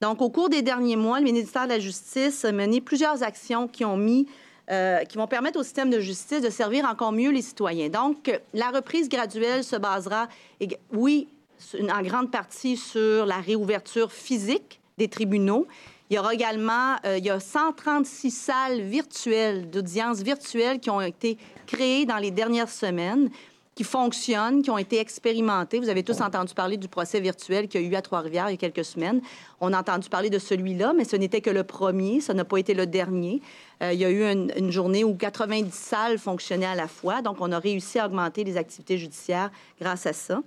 Donc, 0.00 0.22
au 0.22 0.30
cours 0.30 0.48
des 0.48 0.62
derniers 0.62 0.96
mois, 0.96 1.18
le 1.18 1.24
ministère 1.24 1.64
de 1.64 1.70
la 1.70 1.78
Justice 1.78 2.42
a 2.46 2.52
mené 2.52 2.80
plusieurs 2.80 3.22
actions 3.22 3.68
qui 3.68 3.84
ont 3.84 3.98
mis 3.98 4.26
euh, 4.70 5.04
qui 5.04 5.18
vont 5.18 5.26
permettre 5.26 5.58
au 5.58 5.62
système 5.62 5.88
de 5.88 5.98
justice 5.98 6.42
de 6.42 6.50
servir 6.50 6.84
encore 6.84 7.12
mieux 7.12 7.30
les 7.30 7.40
citoyens. 7.40 7.88
Donc, 7.88 8.30
la 8.52 8.70
reprise 8.70 9.08
graduelle 9.08 9.64
se 9.64 9.76
basera, 9.76 10.28
oui, 10.92 11.28
en 11.74 12.02
grande 12.02 12.30
partie 12.30 12.76
sur 12.76 13.24
la 13.24 13.40
réouverture 13.40 14.12
physique 14.12 14.80
des 14.98 15.08
tribunaux, 15.08 15.66
il 16.10 16.16
y 16.16 16.18
aura 16.18 16.34
également 16.34 16.96
euh, 17.04 17.20
a 17.30 17.40
136 17.40 18.30
salles 18.30 18.80
virtuelles, 18.80 19.68
d'audience 19.68 20.22
virtuelles 20.22 20.80
qui 20.80 20.90
ont 20.90 21.00
été 21.00 21.36
créées 21.66 22.06
dans 22.06 22.16
les 22.16 22.30
dernières 22.30 22.70
semaines 22.70 23.30
qui 23.78 23.84
fonctionnent, 23.84 24.60
qui 24.60 24.70
ont 24.70 24.78
été 24.78 24.98
expérimentées. 24.98 25.78
Vous 25.78 25.88
avez 25.88 26.02
tous 26.02 26.20
entendu 26.20 26.52
parler 26.52 26.76
du 26.76 26.88
procès 26.88 27.20
virtuel 27.20 27.68
qu'il 27.68 27.80
y 27.80 27.84
a 27.84 27.86
eu 27.86 27.94
à 27.94 28.02
Trois-Rivières 28.02 28.48
il 28.48 28.54
y 28.54 28.54
a 28.54 28.56
quelques 28.56 28.84
semaines. 28.84 29.20
On 29.60 29.72
a 29.72 29.78
entendu 29.78 30.08
parler 30.08 30.30
de 30.30 30.40
celui-là, 30.40 30.94
mais 30.96 31.04
ce 31.04 31.14
n'était 31.14 31.40
que 31.40 31.50
le 31.50 31.62
premier, 31.62 32.20
ça 32.20 32.34
n'a 32.34 32.44
pas 32.44 32.56
été 32.56 32.74
le 32.74 32.86
dernier. 32.86 33.40
Euh, 33.84 33.92
il 33.92 34.00
y 34.00 34.04
a 34.04 34.10
eu 34.10 34.24
une, 34.24 34.72
journée 34.72 35.04
où 35.04 35.14
90 35.14 35.72
salles 35.72 36.18
fonctionnaient 36.18 36.66
à 36.66 36.74
la 36.74 36.88
fois, 36.88 37.22
donc 37.22 37.36
on 37.38 37.52
a 37.52 37.58
réussi 37.60 38.00
à 38.00 38.06
augmenter 38.06 38.42
les 38.42 38.56
activités 38.56 38.98
judiciaires 38.98 39.52
grâce 39.80 40.06
à 40.06 40.12
ça. 40.12 40.42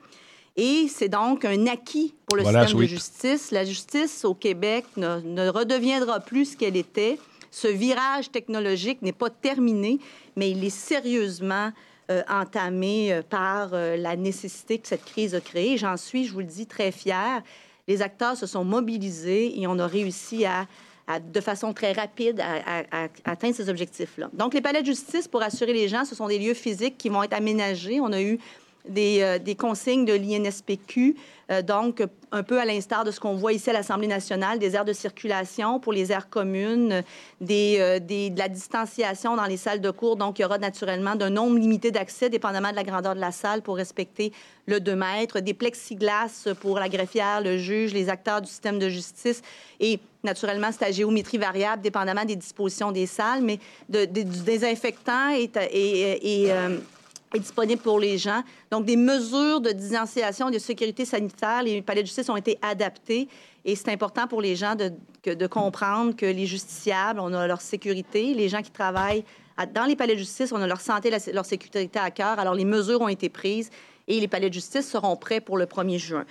Et 0.63 0.88
c'est 0.88 1.10
donc 1.10 1.43
un 1.43 1.65
acquis 1.65 2.13
pour 2.28 2.38
le 2.38 2.43
système 2.43 2.78
de 2.78 2.86
justice. 2.86 3.50
La 3.50 3.65
justice 3.65 4.24
au 4.24 4.36
Québec 4.36 4.86
ne, 4.95 5.50
redeviendra 5.50 6.19
plus 6.19 6.52
ce 6.52 6.58
qu'elle 6.58 6.78
était. 6.78 7.17
Ce 7.50 7.67
virage 7.67 8.30
technologique 8.30 9.02
n'est 9.02 9.12
pas 9.12 9.32
terminé, 9.32 9.97
mais 10.36 10.52
il 10.52 10.63
est 10.63 10.69
sérieusement 10.69 11.71
euh, 12.12 12.21
entamé 12.30 13.12
euh, 13.12 13.24
par 13.28 13.71
euh, 13.74 13.97
la 13.97 14.15
nécessité 14.15 14.78
que 14.78 14.88
cette 14.88 15.04
crise 15.04 15.34
a 15.34 15.41
créée. 15.41 15.78
J'en 15.78 15.97
suis, 15.97 16.26
je 16.26 16.32
vous 16.32 16.41
le 16.41 16.45
dis, 16.45 16.67
très 16.67 16.91
fière. 16.91 17.41
Les 17.88 18.04
acteurs 18.04 18.38
se 18.38 18.45
sont 18.45 18.63
mobilisés 18.63 19.60
et 19.60 19.65
on 19.65 19.80
a 19.80 19.88
réussi 19.88 20.45
à, 20.45 20.67
de 21.19 21.41
façon 21.41 21.74
très 21.74 21.91
rapide 21.91 22.39
à, 22.39 22.84
à 22.91 23.08
atteindre 23.26 23.56
ces 23.56 23.67
objectifs-là. 23.67 24.30
Donc, 24.34 24.54
les 24.54 24.62
palais 24.62 24.82
de 24.82 24.86
justice, 24.86 25.28
pour 25.28 25.41
assurer 25.41 25.74
les 25.74 25.88
gens, 25.88 26.06
ce 26.06 26.13
sont 26.13 26.28
des 26.28 26.38
lieux 26.38 26.54
physiques 26.54 27.00
qui 27.00 27.10
vont 27.10 27.24
être 27.24 27.34
aménagés. 27.34 28.00
On 28.00 28.13
a 28.13 28.21
eu 28.21 28.38
euh, 28.89 29.38
des, 29.38 29.56
consignes 29.56 30.06
de 30.06 30.13
l'INSPQ, 30.13 31.15
euh, 31.52 31.62
donc 31.62 32.04
un 32.32 32.41
peu 32.41 32.60
à 32.60 32.65
l'instar 32.65 33.04
de 33.04 33.12
ce 33.12 33.20
qu'on 33.20 33.36
voit 33.36 33.54
ici 33.54 33.70
à 33.70 33.74
l'Assemblée 33.74 34.08
nationale, 34.08 34.58
des 34.58 34.76
aires 34.76 34.86
de 34.86 34.94
circulation 34.94 35.80
pour 35.80 35.94
les 35.94 36.12
aires 36.12 36.30
communes, 36.30 37.04
des, 37.41 37.78
euh, 37.80 38.00
de 38.00 38.38
la 38.38 38.50
distanciation 38.50 39.36
dans 39.36 39.46
les 39.46 39.58
salles 39.58 39.82
de 39.82 39.91
cours. 39.91 40.15
Donc, 40.15 40.39
il 40.39 40.41
y 40.41 40.46
aura 40.46 40.58
naturellement 40.58 41.15
d'un 41.15 41.30
nombre 41.30 41.60
limité 41.60 41.91
d'accès, 41.91 42.30
dépendamment 42.30 42.72
de 42.72 42.76
la 42.76 42.84
grandeur 42.84 43.13
de 43.13 43.20
la 43.20 43.32
salle, 43.32 43.62
pour 43.62 43.76
respecter 43.76 44.32
le 44.65 44.80
2 44.80 44.96
mètres, 44.96 45.39
des 45.41 45.54
plexiglas 45.54 46.48
pour 46.60 46.80
la 46.80 46.89
greffière, 46.89 47.41
le 47.41 47.58
juge, 47.58 47.94
les 47.94 48.10
acteurs 48.10 48.41
du 48.41 48.48
système 48.48 48.80
de 48.80 48.89
justice 48.89 49.41
et 49.80 50.00
naturellement, 50.24 50.70
c'est 50.72 50.86
à 50.86 50.91
géométrie 50.91 51.39
variable, 51.39 51.82
dépendamment 51.82 52.26
des 52.26 52.36
dispositions 52.36 52.91
des 52.91 53.08
salles, 53.08 53.41
mais 53.41 53.60
du 53.89 54.24
désinfectant 54.24 55.30
et 55.32 55.50
est 57.34 57.39
disponible 57.39 57.82
pour 57.82 58.00
les 58.00 58.17
gens. 58.17 58.44
Donc, 58.72 58.86
des 58.86 58.98
mesures 58.98 59.62
de 59.62 59.72
distanciation 59.72 60.50
de 60.50 60.58
sécurité 60.60 61.06
sanitaire, 61.06 61.63
les 61.63 61.82
palais 61.82 62.02
de 62.02 62.08
justice 62.08 62.30
ont 62.30 62.38
été 62.38 62.58
adaptés 62.62 63.28
et 63.63 63.76
c'est 63.76 63.89
important 63.89 64.28
pour 64.28 64.41
les 64.41 64.56
gens 64.56 64.76
de, 64.76 64.91
de, 65.24 65.48
comprendre 65.48 66.15
que 66.15 66.26
les 66.26 66.46
justiciables, 66.46 67.20
on 67.20 67.32
a 67.34 67.48
leur 67.48 67.62
sécurité, 67.62 68.34
les 68.34 68.50
gens 68.50 68.62
qui 68.62 68.72
travaillent 68.72 69.24
dans 69.74 69.86
les 69.86 69.96
palais 69.96 70.13
de 70.13 70.20
justice, 70.20 70.52
on 70.52 70.62
a 70.62 70.67
leur 70.67 70.82
santé, 70.82 71.12
leur 71.32 71.46
sécurité 71.46 71.89
à 72.00 72.10
cœur. 72.10 72.39
Alors, 72.39 72.56
les 72.56 72.65
mesures 72.65 73.02
ont 73.02 73.08
été 73.08 73.30
prises 73.30 73.70
et 74.08 74.20
les 74.20 74.28
palais 74.28 74.50
de 74.50 74.54
justice 74.54 74.89
seront 74.89 75.15
prêts 75.15 75.41
pour 75.41 75.58
le 75.58 75.65
1er 75.65 76.00
juin. 76.00 76.26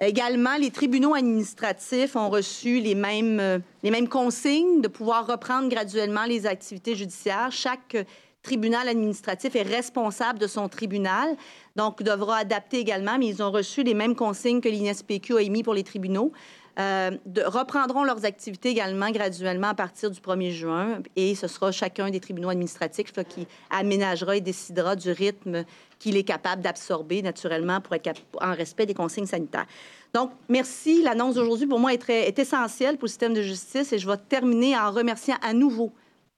Également, 0.00 0.56
les 0.56 0.72
tribunaux 0.72 1.14
administratifs 1.14 2.16
ont 2.16 2.28
reçu 2.28 2.80
les 2.80 2.96
mêmes, 2.96 3.38
euh, 3.38 3.58
les 3.84 3.92
mêmes 3.92 4.08
consignes 4.08 4.80
de 4.80 4.88
pouvoir 4.88 5.28
reprendre 5.28 5.68
graduellement 5.68 6.24
les 6.24 6.46
activités 6.46 6.96
judiciaires. 6.96 7.52
Chaque 7.52 7.96
tribunal 8.42 8.88
administratif 8.88 9.54
est 9.56 9.62
responsable 9.62 10.38
de 10.38 10.46
son 10.46 10.68
tribunal, 10.68 11.36
donc 11.76 12.02
devra 12.02 12.38
adapter 12.38 12.78
également, 12.78 13.18
mais 13.18 13.28
ils 13.28 13.42
ont 13.42 13.50
reçu 13.50 13.82
les 13.82 13.94
mêmes 13.94 14.16
consignes 14.16 14.60
que 14.60 14.68
l'INSPQ 14.68 15.36
a 15.36 15.42
émis 15.42 15.62
pour 15.62 15.74
les 15.74 15.84
tribunaux. 15.84 16.32
Euh, 16.78 17.10
reprendront 17.44 18.02
leurs 18.02 18.24
activités 18.24 18.70
également 18.70 19.10
graduellement 19.10 19.68
à 19.68 19.74
partir 19.74 20.10
du 20.10 20.18
1er 20.18 20.52
juin 20.52 21.02
et 21.16 21.34
ce 21.34 21.46
sera 21.46 21.70
chacun 21.70 22.08
des 22.08 22.18
tribunaux 22.18 22.48
administratifs 22.48 23.12
qui 23.28 23.46
aménagera 23.68 24.38
et 24.38 24.40
décidera 24.40 24.96
du 24.96 25.10
rythme 25.10 25.64
qu'il 25.98 26.16
est 26.16 26.22
capable 26.22 26.62
d'absorber 26.62 27.20
naturellement 27.20 27.82
pour 27.82 27.94
être 27.94 28.22
en 28.40 28.54
respect 28.54 28.86
des 28.86 28.94
consignes 28.94 29.26
sanitaires. 29.26 29.66
Donc, 30.14 30.30
merci. 30.48 31.02
L'annonce 31.02 31.34
d'aujourd'hui, 31.34 31.66
pour 31.66 31.78
moi, 31.78 31.92
est 31.92 32.38
essentielle 32.38 32.96
pour 32.96 33.04
le 33.04 33.10
système 33.10 33.34
de 33.34 33.42
justice 33.42 33.92
et 33.92 33.98
je 33.98 34.08
vais 34.08 34.16
terminer 34.16 34.74
en 34.74 34.90
remerciant 34.90 35.36
à 35.42 35.52
nouveau 35.52 35.92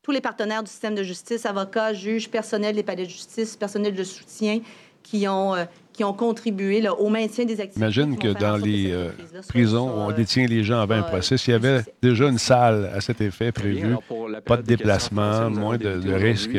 tous 0.04 0.12
les 0.12 0.20
partenaires 0.20 0.62
du 0.62 0.70
système 0.70 0.94
de 0.94 1.02
justice, 1.02 1.46
avocats, 1.46 1.94
juges, 1.94 2.28
personnel 2.28 2.76
des 2.76 2.82
palais 2.82 3.04
de 3.04 3.10
justice, 3.10 3.56
personnel 3.56 3.94
de 3.94 4.04
soutien, 4.04 4.60
qui 5.02 5.26
ont, 5.28 5.54
euh, 5.54 5.64
qui 5.94 6.04
ont 6.04 6.12
contribué 6.12 6.86
au 6.88 7.08
maintien 7.08 7.44
des 7.46 7.60
activités. 7.60 7.90
J'imagine 7.90 8.18
que 8.18 8.28
dans 8.28 8.56
les 8.56 8.90
euh, 8.90 9.10
prisons 9.48 9.88
où 9.88 10.00
on 10.00 10.12
détient 10.12 10.46
les 10.46 10.62
gens 10.62 10.80
avant 10.80 10.96
un 10.96 11.02
procès, 11.02 11.36
il 11.36 11.50
y 11.50 11.54
avait 11.54 11.80
déjà 12.02 12.28
une 12.28 12.38
salle 12.38 12.90
à 12.94 13.00
cet 13.00 13.22
effet 13.22 13.50
prévue, 13.50 13.96
pas 14.44 14.58
de 14.58 14.62
déplacement, 14.62 15.48
moins 15.50 15.78
de, 15.78 15.98
de 15.98 16.12
risques. 16.12 16.56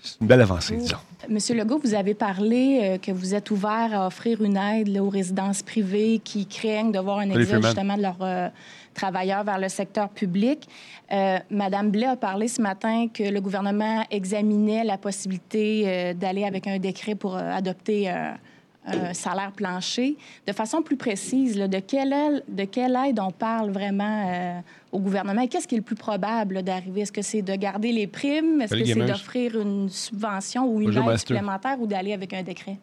C'est 0.00 0.20
une 0.20 0.26
belle 0.26 0.40
avancée, 0.40 0.76
disons. 0.76 0.96
Monsieur 1.28 1.54
Legault, 1.54 1.80
vous 1.82 1.94
avez 1.94 2.14
parlé 2.14 2.80
euh, 2.82 2.98
que 2.98 3.12
vous 3.12 3.34
êtes 3.34 3.50
ouvert 3.50 3.90
à 3.92 4.06
offrir 4.06 4.42
une 4.42 4.56
aide 4.56 4.96
aux 4.98 5.10
résidences 5.10 5.62
privées 5.62 6.20
qui 6.24 6.46
craignent 6.46 6.92
de 6.92 6.98
voir 6.98 7.18
un 7.18 7.30
exode 7.30 7.64
justement 7.64 7.96
de 7.98 8.02
leur 8.02 8.50
travailleurs 9.00 9.44
vers 9.44 9.58
le 9.58 9.68
secteur 9.68 10.08
public. 10.08 10.68
Euh, 11.12 11.38
Madame 11.50 11.90
Blais 11.90 12.06
a 12.06 12.16
parlé 12.16 12.48
ce 12.48 12.60
matin 12.60 13.08
que 13.08 13.22
le 13.22 13.40
gouvernement 13.40 14.04
examinait 14.10 14.84
la 14.84 14.98
possibilité 14.98 15.84
euh, 15.86 16.14
d'aller 16.14 16.44
avec 16.44 16.66
un 16.66 16.78
décret 16.78 17.14
pour 17.14 17.36
adopté 17.36 18.10
un 18.10 19.14
salaire 19.14 19.52
plancher. 19.52 20.16
De 20.46 20.52
façon 20.52 20.82
plus 20.82 20.96
précise, 20.96 21.56
de, 21.56 21.78
quelle 21.78 22.12
aide, 22.12 22.44
de 22.48 22.64
quelle 22.64 22.96
aide 23.06 23.20
on 23.20 23.30
parle 23.30 23.70
vraiment 23.70 24.62
au 24.90 24.98
gouvernement? 24.98 25.46
Qu'est-ce 25.46 25.68
qui 25.68 25.76
est 25.76 25.78
le 25.78 25.84
plus 25.84 25.96
probable 25.96 26.62
d'arriver? 26.62 27.02
Est-ce 27.02 27.12
que 27.12 27.22
c'est 27.22 27.42
de 27.42 27.54
garder 27.54 27.92
les 27.92 28.06
primes? 28.06 28.62
Est-ce 28.62 28.74
que 28.74 28.84
c'est 28.84 29.06
d'offrir 29.06 29.60
une 29.60 29.88
subvention 29.88 30.66
ou 30.66 30.80
une 30.80 30.96
aide 30.96 31.18
supplémentaire 31.18 31.80
ou 31.80 31.86
d'aller 31.86 32.12
avec 32.12 32.32
un 32.32 32.42
décret? 32.42 32.78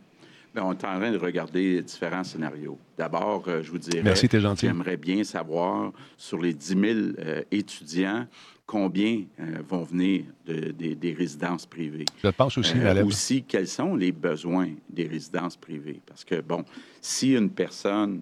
Bien, 0.57 0.65
on 0.65 0.71
est 0.71 0.85
en 0.85 0.97
train 0.99 1.11
de 1.11 1.19
regarder 1.19 1.83
différents 1.83 2.23
scénarios. 2.23 2.79
D'abord, 2.97 3.43
euh, 3.47 3.61
je 3.61 3.69
vous 3.69 3.77
dirais, 3.77 4.01
Merci, 4.01 4.27
j'aimerais 4.55 4.97
bien 4.97 5.23
savoir 5.23 5.91
sur 6.17 6.41
les 6.41 6.51
10 6.51 6.67
000 6.67 6.81
euh, 7.19 7.43
étudiants, 7.51 8.25
combien 8.65 9.21
euh, 9.39 9.61
vont 9.67 9.83
venir 9.83 10.23
des 10.47 11.15
résidences 11.15 11.67
privées. 11.67 12.05
Je 12.23 12.29
pense 12.29 12.57
aussi, 12.57 12.73
Aussi, 13.05 13.43
quels 13.43 13.67
sont 13.67 13.95
les 13.95 14.11
besoins 14.11 14.69
des 14.89 15.05
résidences 15.05 15.55
privées? 15.55 16.01
Parce 16.07 16.25
que, 16.25 16.41
bon, 16.41 16.65
si 17.01 17.35
une 17.35 17.51
personne 17.51 18.21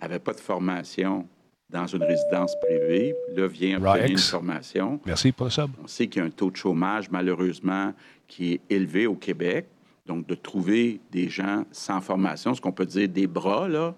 n'avait 0.00 0.18
pas 0.18 0.32
de 0.32 0.40
formation 0.40 1.28
dans 1.68 1.86
une 1.86 2.04
résidence 2.04 2.54
privée, 2.62 3.14
là 3.36 3.46
vient 3.46 3.76
obtenir 3.76 4.12
une 4.12 4.18
formation. 4.18 4.98
Merci, 5.04 5.34
ça. 5.50 5.68
On 5.84 5.86
sait 5.86 6.06
qu'il 6.06 6.22
y 6.22 6.24
a 6.24 6.26
un 6.26 6.30
taux 6.30 6.50
de 6.50 6.56
chômage, 6.56 7.10
malheureusement, 7.10 7.92
qui 8.26 8.54
est 8.54 8.60
élevé 8.70 9.06
au 9.06 9.14
Québec. 9.14 9.66
Donc, 10.10 10.26
de 10.26 10.34
trouver 10.34 10.98
des 11.12 11.28
gens 11.28 11.64
sans 11.70 12.00
formation, 12.00 12.52
ce 12.52 12.60
qu'on 12.60 12.72
peut 12.72 12.84
dire 12.84 13.08
des 13.08 13.28
bras, 13.28 13.68
là, 13.68 13.94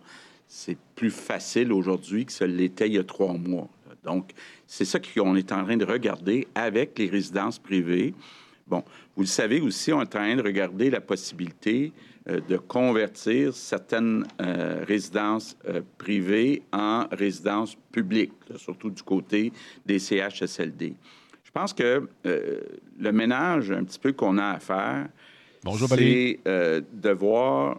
c'est 0.46 0.76
plus 0.94 1.10
facile 1.10 1.72
aujourd'hui 1.72 2.26
que 2.26 2.32
ce 2.32 2.44
l'était 2.44 2.86
il 2.86 2.92
y 2.92 2.98
a 2.98 3.02
trois 3.02 3.32
mois. 3.32 3.66
Donc, 4.04 4.32
c'est 4.66 4.84
ça 4.84 5.00
qu'on 5.00 5.36
est 5.36 5.52
en 5.52 5.64
train 5.64 5.78
de 5.78 5.86
regarder 5.86 6.46
avec 6.54 6.98
les 6.98 7.08
résidences 7.08 7.58
privées. 7.58 8.12
Bon, 8.66 8.84
vous 9.16 9.22
le 9.22 9.28
savez 9.28 9.62
aussi, 9.62 9.90
on 9.90 10.00
est 10.00 10.04
en 10.04 10.06
train 10.06 10.36
de 10.36 10.42
regarder 10.42 10.90
la 10.90 11.00
possibilité 11.00 11.94
euh, 12.28 12.40
de 12.46 12.58
convertir 12.58 13.54
certaines 13.54 14.26
euh, 14.42 14.84
résidences 14.86 15.56
euh, 15.66 15.80
privées 15.96 16.62
en 16.74 17.06
résidences 17.10 17.74
publiques, 17.90 18.34
surtout 18.56 18.90
du 18.90 19.02
côté 19.02 19.50
des 19.86 19.98
CHSLD. 19.98 20.94
Je 21.42 21.50
pense 21.50 21.72
que 21.72 22.06
le 22.24 23.12
ménage 23.12 23.72
un 23.72 23.84
petit 23.84 23.98
peu 23.98 24.12
qu'on 24.12 24.36
a 24.36 24.50
à 24.50 24.58
faire, 24.58 25.08
c'est 25.88 26.40
de 26.44 27.10
voir 27.10 27.78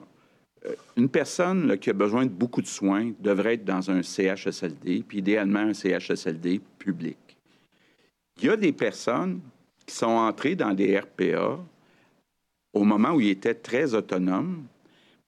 une 0.95 1.09
personne 1.09 1.77
qui 1.77 1.89
a 1.89 1.93
besoin 1.93 2.25
de 2.25 2.31
beaucoup 2.31 2.61
de 2.61 2.67
soins 2.67 3.11
devrait 3.19 3.55
être 3.55 3.65
dans 3.65 3.91
un 3.91 4.01
CHSLD, 4.01 5.03
puis 5.07 5.17
idéalement 5.17 5.59
un 5.59 5.73
CHSLD 5.73 6.61
public. 6.79 7.17
Il 8.37 8.45
y 8.45 8.49
a 8.49 8.55
des 8.55 8.71
personnes 8.71 9.41
qui 9.85 9.93
sont 9.93 10.05
entrées 10.07 10.55
dans 10.55 10.73
des 10.73 10.97
RPA 10.97 11.59
au 12.73 12.83
moment 12.83 13.11
où 13.11 13.19
ils 13.19 13.29
étaient 13.29 13.53
très 13.53 13.93
autonomes, 13.93 14.63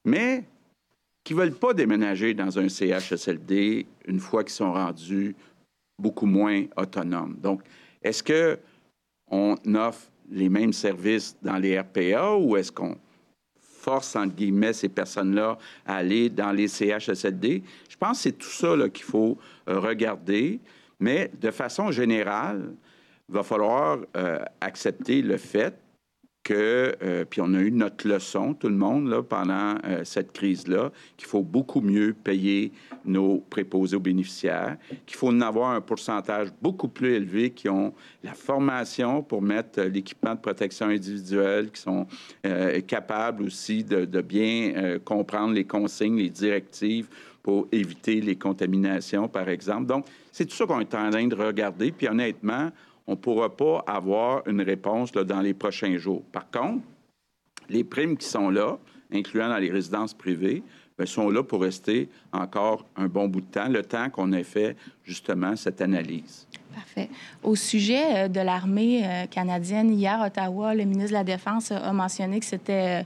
mais 0.05 0.43
qui 1.23 1.33
ne 1.33 1.39
veulent 1.39 1.55
pas 1.55 1.73
déménager 1.73 2.33
dans 2.33 2.57
un 2.57 2.69
CHSLD 2.69 3.85
une 4.07 4.19
fois 4.19 4.43
qu'ils 4.43 4.53
sont 4.53 4.71
rendus 4.71 5.35
beaucoup 5.99 6.25
moins 6.25 6.63
autonomes. 6.77 7.35
Donc, 7.41 7.61
est-ce 8.01 8.23
qu'on 8.23 9.75
offre 9.75 10.07
les 10.29 10.49
mêmes 10.49 10.73
services 10.73 11.35
dans 11.41 11.57
les 11.57 11.79
RPA 11.79 12.35
ou 12.35 12.57
est-ce 12.57 12.71
qu'on 12.71 12.97
force, 13.59 14.15
entre 14.15 14.35
guillemets, 14.35 14.73
ces 14.73 14.89
personnes-là 14.89 15.57
à 15.85 15.97
aller 15.97 16.29
dans 16.29 16.51
les 16.51 16.67
CHSLD? 16.67 17.63
Je 17.87 17.97
pense 17.97 18.17
que 18.17 18.23
c'est 18.23 18.37
tout 18.37 18.49
ça 18.49 18.75
qu'il 18.89 19.05
faut 19.05 19.37
euh, 19.69 19.79
regarder, 19.79 20.59
mais 20.99 21.31
de 21.39 21.51
façon 21.51 21.91
générale, 21.91 22.73
il 23.29 23.35
va 23.35 23.43
falloir 23.43 23.99
euh, 24.17 24.39
accepter 24.61 25.21
le 25.21 25.37
fait 25.37 25.75
que, 26.45 26.95
euh, 27.01 27.25
puis 27.27 27.41
on 27.41 27.55
a 27.55 27.59
eu 27.59 27.71
notre 27.71 28.07
leçon, 28.07 28.53
tout 28.53 28.69
le 28.69 28.75
monde, 28.75 29.09
là, 29.09 29.23
pendant 29.23 29.75
euh, 29.83 30.03
cette 30.03 30.31
crise-là, 30.31 30.91
qu'il 31.17 31.27
faut 31.27 31.41
beaucoup 31.41 31.81
mieux 31.81 32.13
payer 32.13 32.71
nos 33.03 33.39
préposés 33.49 33.95
aux 33.95 33.99
bénéficiaires, 33.99 34.77
qu'il 35.07 35.17
faut 35.17 35.29
en 35.29 35.41
avoir 35.41 35.71
un 35.71 35.81
pourcentage 35.81 36.49
beaucoup 36.61 36.87
plus 36.87 37.15
élevé 37.15 37.49
qui 37.49 37.67
ont 37.67 37.95
la 38.23 38.35
formation 38.35 39.23
pour 39.23 39.41
mettre 39.41 39.81
l'équipement 39.81 40.35
de 40.35 40.39
protection 40.39 40.85
individuelle, 40.85 41.71
qui 41.71 41.81
sont 41.81 42.05
euh, 42.45 42.79
capables 42.81 43.41
aussi 43.41 43.83
de, 43.83 44.05
de 44.05 44.21
bien 44.21 44.99
comprendre 45.03 45.53
les 45.53 45.65
consignes, 45.65 46.17
les 46.17 46.29
directives 46.29 47.07
pour 47.41 47.67
éviter 47.71 48.21
les 48.21 48.35
contaminations, 48.35 49.27
par 49.27 49.49
exemple. 49.49 49.87
Donc, 49.87 50.05
c'est 50.31 50.45
tout 50.45 50.55
ça 50.55 50.65
qu'on 50.65 50.79
est 50.79 50.93
en 50.93 51.09
train 51.09 51.27
de 51.27 51.35
regarder. 51.35 51.91
Puis 51.91 52.07
honnêtement, 52.07 52.71
on 53.07 53.11
ne 53.11 53.17
pourra 53.17 53.55
pas 53.55 53.83
avoir 53.87 54.47
une 54.47 54.61
réponse 54.61 55.11
dans 55.11 55.41
les 55.41 55.53
prochains 55.53 55.97
jours. 55.97 56.23
Par 56.31 56.49
contre, 56.49 56.83
les 57.69 57.83
primes 57.83 58.17
qui 58.17 58.27
sont 58.27 58.49
là, 58.49 58.77
incluant 59.11 59.49
dans 59.49 59.57
les 59.57 59.71
résidences 59.71 60.13
privées, 60.13 60.63
ben, 60.97 61.05
sont 61.05 61.29
là 61.29 61.43
pour 61.43 61.61
rester 61.61 62.09
encore 62.31 62.85
un 62.95 63.07
bon 63.07 63.27
bout 63.27 63.41
de 63.41 63.47
temps, 63.47 63.67
le 63.67 63.83
temps 63.83 64.09
qu'on 64.09 64.31
ait 64.31 64.45
fait 64.45 64.77
justement 65.03 65.55
cette 65.57 65.81
analyse. 65.81 66.47
Parfait. 66.73 67.09
Au 67.43 67.55
sujet 67.55 68.25
euh, 68.25 68.27
de 68.29 68.39
l'armée 68.39 69.05
euh, 69.05 69.25
canadienne, 69.25 69.93
hier, 69.93 70.21
Ottawa, 70.25 70.73
le 70.73 70.85
ministre 70.85 71.09
de 71.09 71.15
la 71.15 71.23
Défense 71.25 71.71
a 71.71 71.91
mentionné 71.91 72.39
que 72.39 72.45
c'était 72.45 73.05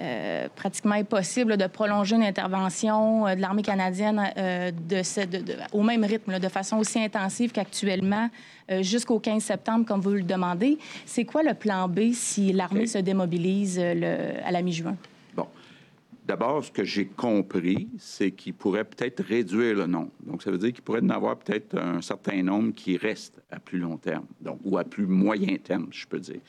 euh, 0.00 0.48
pratiquement 0.56 0.94
impossible 0.94 1.58
de 1.58 1.66
prolonger 1.66 2.16
une 2.16 2.22
intervention 2.22 3.26
euh, 3.26 3.34
de 3.34 3.40
l'armée 3.42 3.60
canadienne 3.60 4.32
euh, 4.38 4.70
de, 4.70 5.02
au 5.72 5.82
même 5.82 6.04
rythme, 6.04 6.38
de 6.38 6.48
façon 6.48 6.78
aussi 6.78 6.98
intensive 6.98 7.52
qu'actuellement, 7.52 8.30
jusqu'au 8.80 9.18
15 9.18 9.42
septembre, 9.42 9.84
comme 9.84 10.00
vous 10.00 10.12
le 10.12 10.22
demandez. 10.22 10.78
C'est 11.04 11.24
quoi 11.24 11.42
le 11.42 11.54
plan 11.54 11.88
B 11.88 12.12
si 12.12 12.52
l'armée 12.52 12.86
se 12.86 12.98
démobilise 12.98 13.78
à 13.78 14.50
la 14.50 14.62
mi-juin? 14.62 14.96
Bon. 15.34 15.48
D'abord, 16.24 16.64
ce 16.64 16.70
que 16.70 16.84
j'ai 16.84 17.06
compris, 17.06 17.88
c'est 17.98 18.30
qu'il 18.30 18.54
pourrait 18.54 18.84
peut-être 18.84 19.22
réduire 19.24 19.74
le 19.74 19.86
nombre. 19.86 20.12
Donc, 20.24 20.42
ça 20.42 20.50
veut 20.50 20.58
dire 20.58 20.72
qu'il 20.72 20.82
pourrait 20.82 21.02
en 21.02 21.10
avoir 21.10 21.36
peut-être 21.36 21.76
un 21.76 22.00
certain 22.00 22.42
nombre 22.42 22.72
qui 22.72 22.96
reste 22.96 23.42
à 23.50 23.58
plus 23.58 23.80
long 23.80 23.96
terme, 23.96 24.26
donc, 24.40 24.60
ou 24.64 24.78
à 24.78 24.84
plus 24.84 25.06
moyen 25.06 25.56
terme, 25.56 25.88
je 25.90 26.06
peux 26.06 26.20
dire. 26.20 26.40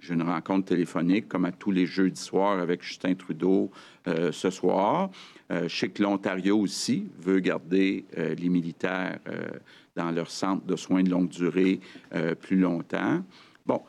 J'ai 0.00 0.14
une 0.14 0.22
rencontre 0.22 0.66
téléphonique, 0.66 1.28
comme 1.28 1.44
à 1.44 1.52
tous 1.52 1.70
les 1.70 1.86
jeudis 1.86 2.20
soirs, 2.20 2.58
avec 2.58 2.82
Justin 2.82 3.14
Trudeau 3.14 3.70
euh, 4.08 4.32
ce 4.32 4.50
soir. 4.50 5.10
Euh, 5.50 5.68
je 5.68 5.76
sais 5.76 5.88
que 5.88 6.02
l'Ontario 6.02 6.58
aussi 6.58 7.06
veut 7.20 7.38
garder 7.38 8.04
euh, 8.18 8.34
les 8.34 8.48
militaires 8.48 9.18
dans 9.94 10.10
leur 10.10 10.30
centre 10.30 10.66
de 10.66 10.74
soins 10.74 11.02
de 11.04 11.10
longue 11.10 11.28
durée 11.28 11.78
plus 12.40 12.58
longtemps. 12.58 13.22
Bon, 13.64 13.80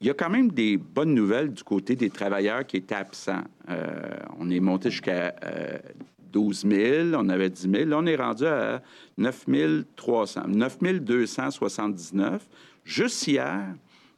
il 0.00 0.08
y 0.08 0.10
a 0.10 0.14
quand 0.14 0.30
même 0.30 0.50
des 0.50 0.76
bonnes 0.76 1.14
nouvelles 1.14 1.52
du 1.52 1.62
côté 1.62 1.94
des 1.94 2.10
travailleurs 2.10 2.66
qui 2.66 2.78
étaient 2.78 2.96
absents. 2.96 3.44
on 4.38 4.50
est 4.50 4.58
monté 4.58 4.90
jusqu'à 4.90 5.32
12 6.32 6.66
000, 6.68 7.08
on 7.14 7.28
avait 7.28 7.50
10 7.50 7.70
000. 7.70 7.84
Là, 7.84 7.98
on 7.98 8.06
est 8.06 8.16
rendu 8.16 8.46
à 8.46 8.82
9 9.16 9.46
300, 9.94 10.48
9 10.48 10.78
279. 11.00 12.48
Juste 12.84 13.28
hier, 13.28 13.74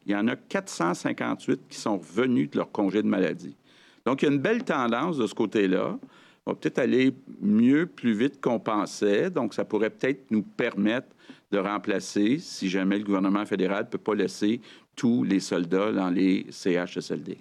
il 0.06 0.12
y 0.12 0.16
en 0.16 0.28
a 0.28 0.36
458 0.36 1.60
qui 1.68 1.78
sont 1.78 1.98
revenus 1.98 2.50
de 2.50 2.58
leur 2.58 2.70
congé 2.70 3.02
de 3.02 3.08
maladie. 3.08 3.56
Donc, 4.04 4.22
il 4.22 4.26
y 4.26 4.28
a 4.28 4.32
une 4.32 4.40
belle 4.40 4.64
tendance 4.64 5.16
de 5.16 5.26
ce 5.26 5.34
côté-là. 5.34 5.98
On 6.46 6.50
va 6.50 6.56
peut-être 6.56 6.78
aller 6.78 7.14
mieux, 7.40 7.86
plus 7.86 8.12
vite 8.12 8.40
qu'on 8.40 8.60
pensait. 8.60 9.30
Donc, 9.30 9.54
ça 9.54 9.64
pourrait 9.64 9.90
peut-être 9.90 10.30
nous 10.30 10.42
permettre 10.42 11.08
de 11.50 11.58
remplacer, 11.58 12.38
si 12.38 12.68
jamais 12.68 12.98
le 12.98 13.04
gouvernement 13.04 13.46
fédéral 13.46 13.84
ne 13.84 13.88
peut 13.88 13.98
pas 13.98 14.14
laisser 14.14 14.60
tous 14.94 15.24
les 15.24 15.40
soldats 15.40 15.92
dans 15.92 16.10
les 16.10 16.46
CHSLD. 16.50 17.38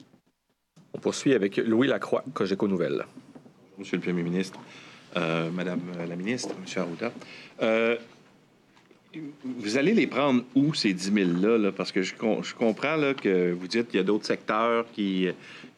On 0.94 1.00
poursuit 1.00 1.34
avec 1.34 1.58
Louis 1.58 1.88
Lacroix, 1.88 2.24
Cogeco 2.34 2.68
Nouvelles. 2.68 3.06
Monsieur 3.78 3.98
le 3.98 4.04
Premier 4.04 4.24
ministre, 4.24 4.60
euh, 5.18 5.50
Madame 5.52 5.82
la 6.08 6.16
ministre, 6.16 6.56
Monsieur 6.62 6.82
Arruda. 6.82 7.12
Euh, 7.62 7.98
vous 9.44 9.78
allez 9.78 9.94
les 9.94 10.08
prendre 10.08 10.44
où, 10.56 10.74
ces 10.74 10.94
10 10.94 11.12
000-là? 11.12 11.72
Parce 11.72 11.92
que 11.92 12.02
je, 12.02 12.14
comprends 12.16 12.96
là, 12.96 13.14
que 13.14 13.52
vous 13.52 13.68
dites 13.68 13.88
qu'il 13.88 13.98
y 13.98 14.00
a 14.00 14.04
d'autres 14.04 14.26
secteurs 14.26 14.86
qui, 14.92 15.28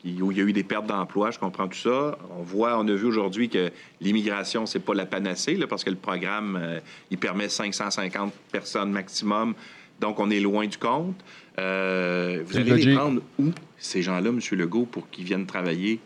où 0.06 0.32
il 0.32 0.38
y 0.38 0.42
a 0.42 0.44
eu 0.44 0.54
des 0.54 0.64
pertes 0.64 0.88
d'emploi. 0.88 1.32
Je 1.32 1.40
comprends 1.40 1.68
tout 1.68 1.78
ça. 1.78 2.18
On 2.38 2.44
voit, 2.44 2.78
on 2.80 2.88
a 2.88 2.94
vu 2.94 3.06
aujourd'hui 3.06 3.50
que 3.50 3.72
l'immigration, 4.00 4.66
c'est 4.66 4.80
pas 4.80 4.94
la 4.94 5.06
panacée, 5.06 5.56
là, 5.56 5.68
parce 5.68 5.84
que 5.84 5.90
le 5.90 5.96
programme, 5.96 6.58
euh, 6.62 6.80
il 7.12 7.18
permet 7.18 7.50
550 7.50 8.34
personnes 8.52 8.92
maximum. 8.92 9.54
Donc, 10.00 10.20
on 10.20 10.30
est 10.30 10.40
loin 10.40 10.68
du 10.68 10.78
compte. 10.78 11.16
Euh, 11.58 12.44
vous 12.46 12.58
allez 12.58 12.86
les 12.86 12.96
prendre 12.96 13.22
où, 13.40 13.52
ces 13.78 14.02
gens-là, 14.02 14.30
M. 14.30 14.40
Legault, 14.52 14.86
pour 14.86 15.10
qu'ils 15.10 15.26
viennent 15.26 15.46
travailler 15.46 16.00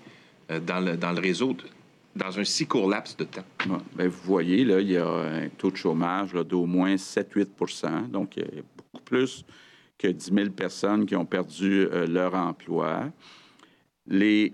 euh, 0.52 0.60
dans, 0.60 0.80
le, 0.80 0.96
dans 0.96 1.12
le 1.12 1.20
réseau? 1.20 1.56
Dans 2.20 2.38
un 2.38 2.44
si 2.44 2.68
court 2.68 2.90
laps 2.90 3.18
de 3.18 3.24
temps? 3.24 3.44
Bien, 3.96 4.08
vous 4.08 4.24
voyez, 4.24 4.64
là, 4.64 4.80
il 4.80 4.92
y 4.92 4.98
a 4.98 5.08
un 5.08 5.50
taux 5.50 5.72
de 5.72 5.78
chômage 5.78 6.34
d'au 6.34 6.66
moins 6.66 6.96
7-8 6.96 8.10
donc 8.10 8.38
il 8.38 8.44
y 8.44 8.60
a 8.60 8.62
beaucoup 8.78 9.04
plus 9.04 9.46
que 9.98 10.08
10 10.08 10.32
000 10.34 10.50
personnes 10.52 11.06
qui 11.06 11.16
ont 11.16 11.26
perdu 11.26 11.88
euh, 11.92 12.08
leur 12.08 12.34
emploi. 12.36 13.12
Les 14.08 14.54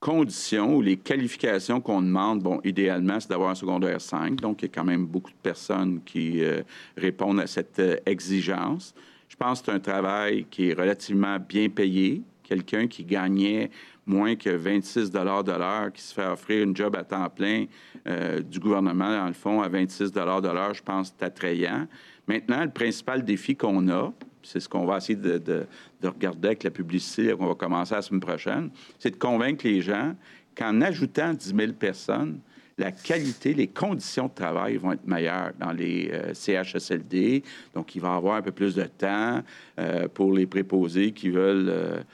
conditions 0.00 0.76
ou 0.76 0.82
les 0.82 0.96
qualifications 0.96 1.80
qu'on 1.80 2.02
demande, 2.02 2.42
bon, 2.42 2.60
idéalement, 2.64 3.20
c'est 3.20 3.28
d'avoir 3.28 3.50
un 3.50 3.54
secondaire 3.54 4.00
5, 4.00 4.36
donc 4.36 4.62
il 4.62 4.66
y 4.66 4.68
a 4.68 4.72
quand 4.74 4.84
même 4.84 5.06
beaucoup 5.06 5.30
de 5.30 5.42
personnes 5.42 6.00
qui 6.04 6.42
euh, 6.44 6.62
répondent 6.96 7.40
à 7.40 7.46
cette 7.46 7.78
euh, 7.78 7.96
exigence. 8.06 8.94
Je 9.28 9.36
pense 9.36 9.60
que 9.60 9.66
c'est 9.66 9.72
un 9.72 9.80
travail 9.80 10.46
qui 10.50 10.68
est 10.68 10.74
relativement 10.74 11.38
bien 11.38 11.68
payé 11.68 12.22
quelqu'un 12.42 12.86
qui 12.86 13.04
gagnait 13.04 13.70
moins 14.06 14.36
que 14.36 14.50
26 14.50 15.10
de 15.10 15.18
l'heure, 15.18 15.92
qui 15.92 16.02
se 16.02 16.14
fait 16.14 16.26
offrir 16.26 16.62
une 16.62 16.76
job 16.76 16.96
à 16.96 17.04
temps 17.04 17.28
plein 17.28 17.66
euh, 18.06 18.40
du 18.40 18.58
gouvernement, 18.58 19.10
dans 19.10 19.26
le 19.26 19.32
fond, 19.32 19.62
à 19.62 19.68
26 19.68 20.12
de 20.12 20.20
l'heure, 20.20 20.74
je 20.74 20.82
pense 20.82 21.14
c'est 21.16 21.24
attrayant. 21.24 21.86
Maintenant, 22.26 22.62
le 22.64 22.70
principal 22.70 23.24
défi 23.24 23.56
qu'on 23.56 23.88
a, 23.88 24.12
c'est 24.42 24.60
ce 24.60 24.68
qu'on 24.68 24.84
va 24.84 24.98
essayer 24.98 25.16
de, 25.16 25.66
regarder 26.02 26.48
avec 26.48 26.62
la 26.64 26.70
publicité 26.70 27.32
qu'on 27.32 27.46
va 27.46 27.54
commencer 27.54 27.94
la 27.94 28.02
semaine 28.02 28.20
prochaine, 28.20 28.70
c'est 28.98 29.10
de 29.10 29.16
convaincre 29.16 29.66
les 29.66 29.80
gens 29.80 30.14
qu'en 30.56 30.80
ajoutant 30.82 31.32
10 31.32 31.54
000 31.56 31.72
personnes, 31.72 32.40
la 32.76 32.90
qualité, 32.90 33.54
les 33.54 33.68
conditions 33.68 34.26
de 34.26 34.34
travail 34.34 34.76
vont 34.76 34.92
être 34.92 35.06
meilleures 35.06 35.52
dans 35.60 35.70
les 35.70 36.10
euh, 36.12 36.34
CHSLD. 36.34 37.42
Donc, 37.72 37.94
il 37.94 38.02
va 38.02 38.14
y 38.14 38.16
avoir 38.16 38.36
un 38.36 38.42
peu 38.42 38.50
plus 38.50 38.74
de 38.74 38.82
temps 38.82 39.42
euh, 39.78 40.08
pour 40.08 40.32
les 40.32 40.46
préposés 40.46 41.12
qui 41.12 41.30
veulent 41.30 42.04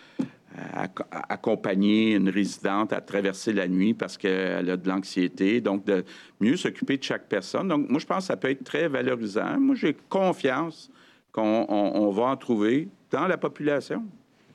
accompagner 1.28 2.14
une 2.14 2.28
résidente 2.28 2.92
à 2.92 3.00
traverser 3.00 3.52
la 3.52 3.68
nuit 3.68 3.94
parce 3.94 4.16
qu'elle 4.16 4.68
a 4.70 4.76
de 4.76 4.88
l'anxiété. 4.88 5.60
Donc, 5.60 5.84
de 5.84 6.04
mieux 6.40 6.56
s'occuper 6.56 6.96
de 6.96 7.02
chaque 7.02 7.28
personne. 7.28 7.68
Donc, 7.68 7.88
moi, 7.88 7.98
je 7.98 8.06
pense 8.06 8.24
que 8.24 8.28
ça 8.28 8.36
peut 8.36 8.50
être 8.50 8.64
très 8.64 8.88
valorisant. 8.88 9.58
Moi, 9.58 9.74
j'ai 9.74 9.96
confiance 10.08 10.90
qu'on 11.32 12.10
va 12.10 12.24
en 12.24 12.36
trouver 12.36 12.88
dans 13.10 13.26
la 13.26 13.36
population. 13.36 14.04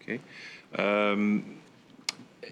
OK. 0.02 0.20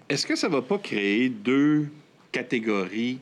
Est-ce 0.08 0.26
que 0.26 0.36
ça 0.36 0.48
ne 0.48 0.54
va 0.54 0.62
pas 0.62 0.78
créer 0.78 1.28
deux 1.28 1.88
catégories 2.32 3.18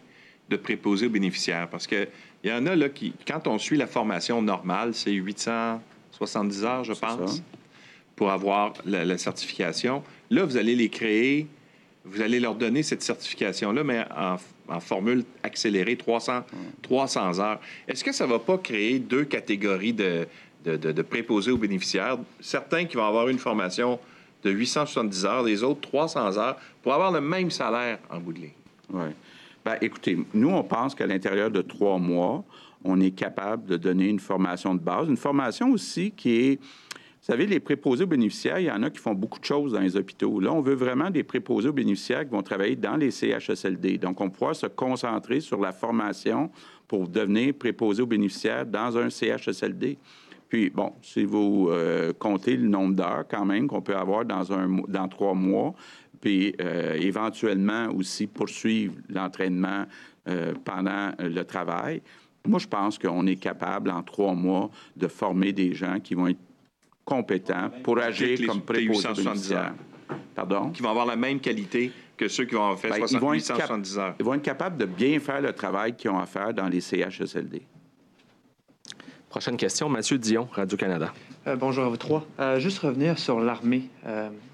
de 0.49 0.57
préposés 0.57 1.07
aux 1.07 1.11
bénéficiaires? 1.11 1.69
Parce 1.69 1.87
qu'il 1.87 2.09
y 2.45 2.53
en 2.53 2.67
a 2.67 2.75
là 2.75 2.89
qui, 2.89 3.15
quand 3.27 3.47
on 3.47 3.59
suit 3.59 3.77
la 3.77 3.87
formation 3.87 4.43
normale, 4.43 4.95
c'est 4.95 5.13
870 5.13 6.65
heures, 6.65 6.85
je 6.85 6.95
pense, 6.95 7.43
pour 8.17 8.31
avoir 8.31 8.75
la, 8.85 9.19
certification. 9.19 10.03
Là, 10.33 10.47
vous 10.47 10.57
allez 10.57 10.75
les 10.75 10.89
créer, 10.89 11.47
vous 12.07 12.23
allez 12.23 12.41
leur 12.41 12.55
donner 12.55 12.83
cette 12.83 13.03
certification-là, 13.03 13.85
mais 13.85 14.03
en, 14.17 14.81
formule 14.81 15.25
accélérée, 15.43 15.97
300, 15.97 16.45
300 16.81 17.39
heures. 17.41 17.61
Est-ce 17.87 18.03
que 18.03 18.13
ça 18.13 18.25
ne 18.25 18.31
va 18.31 18.39
pas 18.39 18.57
créer 18.57 18.99
deux 18.99 19.25
catégories 19.25 19.93
de, 19.93 20.27
de, 20.65 21.03
préposés 21.03 21.51
aux 21.51 21.59
bénéficiaires? 21.59 22.17
Certains 22.41 22.87
qui 22.87 22.97
vont 22.97 23.05
avoir 23.05 23.29
une 23.29 23.39
formation 23.39 23.99
de 24.43 24.51
870 24.51 25.27
heures, 25.27 25.43
les 25.43 25.63
autres 25.63 25.83
300 25.83 26.39
heures, 26.39 26.57
pour 26.83 26.95
avoir 26.95 27.13
le 27.13 27.21
même 27.21 27.51
salaire 27.51 27.99
en 28.09 28.19
bout 28.19 28.33
de 28.33 28.39
ligne. 28.39 28.51
Oui. 28.89 29.11
Bien, 29.67 29.77
écoutez, 29.83 30.17
nous, 30.33 30.49
on 30.49 30.65
pense 30.65 30.95
qu'à 30.95 31.07
l'intérieur 31.07 31.51
de 31.51 31.61
trois 31.61 31.99
mois, 31.99 32.43
on 32.85 32.99
est 33.03 33.11
capable 33.11 33.67
de 33.67 33.77
donner 33.77 34.09
une 34.09 34.19
formation 34.19 34.75
de 34.75 34.81
base, 34.81 35.09
une 35.09 35.19
formation 35.19 35.73
aussi 35.73 36.11
qui 36.11 36.37
est 36.37 36.61
vous 37.23 37.27
savez, 37.27 37.47
les 37.47 37.61
préposés 37.61 38.03
aux 38.03 38.09
bénéficiaires, 38.09 38.59
il 38.59 38.65
y 38.65 38.71
en 38.71 38.83
a 38.83 38.91
qui 38.91 38.99
font 38.99 39.15
beaucoup 39.15 39.39
de 39.39 39.45
choses 39.45 39.75
dans 39.75 39.81
les 39.81 39.97
hôpitaux. 39.97 40.41
Là, 40.41 40.53
on 40.53 40.61
veut 40.61 40.75
vraiment 40.75 41.09
des 41.09 41.23
préposés 41.23 41.69
aux 41.69 41.73
bénéficiaires 41.73 42.25
qui 42.25 42.33
vont 42.33 42.43
travailler 42.43 42.75
dans 42.75 42.97
les 42.97 43.13
CHSLD. 43.13 43.99
Donc, 43.99 44.21
on 44.21 44.29
pourra 44.29 44.55
se 44.55 44.67
concentrer 44.67 45.39
sur 45.39 45.61
la 45.61 45.71
formation 45.71 46.51
pour 46.89 47.07
devenir 47.07 47.55
préposé 47.55 48.03
aux 48.03 48.07
bénéficiaires 48.07 48.67
dans 48.67 48.99
un 48.99 49.09
CHSLD. 49.09 49.99
Puis, 50.49 50.71
bon, 50.71 50.95
si 51.01 51.25
vous 51.25 51.69
euh, 51.71 52.13
comptez 52.13 52.57
le 52.57 52.67
nombre 52.67 52.97
d'heures 52.97 53.25
quand 53.31 53.45
même 53.45 53.69
qu'on 53.69 53.83
peut 53.83 53.97
avoir 53.97 54.25
dans, 54.25 54.53
un, 54.53 54.83
dans 54.89 55.07
trois 55.07 55.35
mois, 55.35 55.75
puis 56.21 56.57
euh, 56.61 56.95
éventuellement 56.95 57.87
aussi 57.95 58.27
poursuivre 58.27 58.95
l'entraînement 59.09 59.85
euh, 60.29 60.55
pendant 60.65 61.13
le 61.21 61.45
travail. 61.45 62.03
Moi, 62.49 62.59
je 62.59 62.67
pense 62.67 62.99
qu'on 62.99 63.29
est 63.29 63.37
capable 63.37 63.91
en 63.91 64.03
trois 64.03 64.35
mois 64.35 64.71
de 64.97 65.07
former 65.07 65.53
des 65.53 65.73
gens 65.73 66.01
qui 66.01 66.17
vont 66.17 66.27
être 66.27 66.41
compétents 67.05 67.71
pour 67.83 67.99
agir 67.99 68.39
comme 68.47 68.63
préposés. 68.63 69.09
Pardon? 70.35 70.71
Qui 70.71 70.83
vont 70.83 70.91
avoir 70.91 71.07
la 71.07 71.17
même 71.17 71.41
qualité 71.41 71.93
que 72.17 72.29
ceux 72.29 72.45
qui 72.45 72.55
vont 72.55 72.63
avoir 72.63 72.79
fait 72.79 72.89
ben, 72.89 72.99
870 73.01 73.99
heures. 73.99 74.15
Ils 74.19 74.25
vont 74.25 74.35
être 74.35 74.43
capables 74.43 74.77
de 74.77 74.87
bien 74.87 75.19
faire 75.19 75.41
le 75.41 75.53
travail 75.53 75.95
qu'ils 75.97 76.11
ont 76.11 76.19
à 76.19 76.27
faire 76.27 76.53
dans 76.53 76.69
les 76.69 76.81
CHSLD. 76.81 77.63
Prochaine 79.29 79.57
question, 79.57 79.89
Mathieu 79.89 80.19
Dion, 80.19 80.47
Radio-Canada. 80.53 81.13
Euh, 81.47 81.57
bonjour 81.57 81.85
à 81.85 81.89
vous 81.89 81.97
trois. 81.97 82.27
juste 82.59 82.81
revenir 82.81 83.19
sur 83.19 83.41
l'armée. 83.41 83.89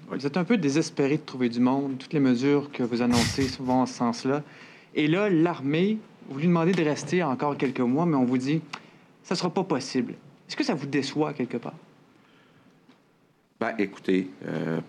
Vous 0.09 0.25
êtes 0.25 0.37
un 0.37 0.43
peu 0.43 0.57
désespéré 0.57 1.17
de 1.17 1.21
trouver 1.21 1.49
du 1.49 1.59
monde. 1.59 1.97
Toutes 1.99 2.13
les 2.13 2.19
mesures 2.19 2.71
que 2.71 2.81
vous 2.81 3.01
annoncez 3.01 3.47
vont 3.59 3.81
en 3.81 3.85
ce 3.85 3.93
sens-là. 3.93 4.41
Et 4.95 5.07
là, 5.07 5.29
l'armée, 5.29 5.99
vous 6.29 6.39
lui 6.39 6.47
demandez 6.47 6.71
de 6.71 6.83
rester 6.83 7.21
encore 7.23 7.57
quelques 7.57 7.79
mois, 7.79 8.05
mais 8.05 8.15
on 8.15 8.25
vous 8.25 8.37
dit, 8.37 8.61
ça 9.21 9.35
ne 9.35 9.37
sera 9.37 9.49
pas 9.49 9.63
possible. 9.63 10.13
Est-ce 10.47 10.55
que 10.55 10.63
ça 10.63 10.73
vous 10.73 10.87
déçoit 10.87 11.33
quelque 11.33 11.57
part? 11.57 11.75
Ben, 13.59 13.75
écoutez, 13.77 14.29
euh, 14.47 14.79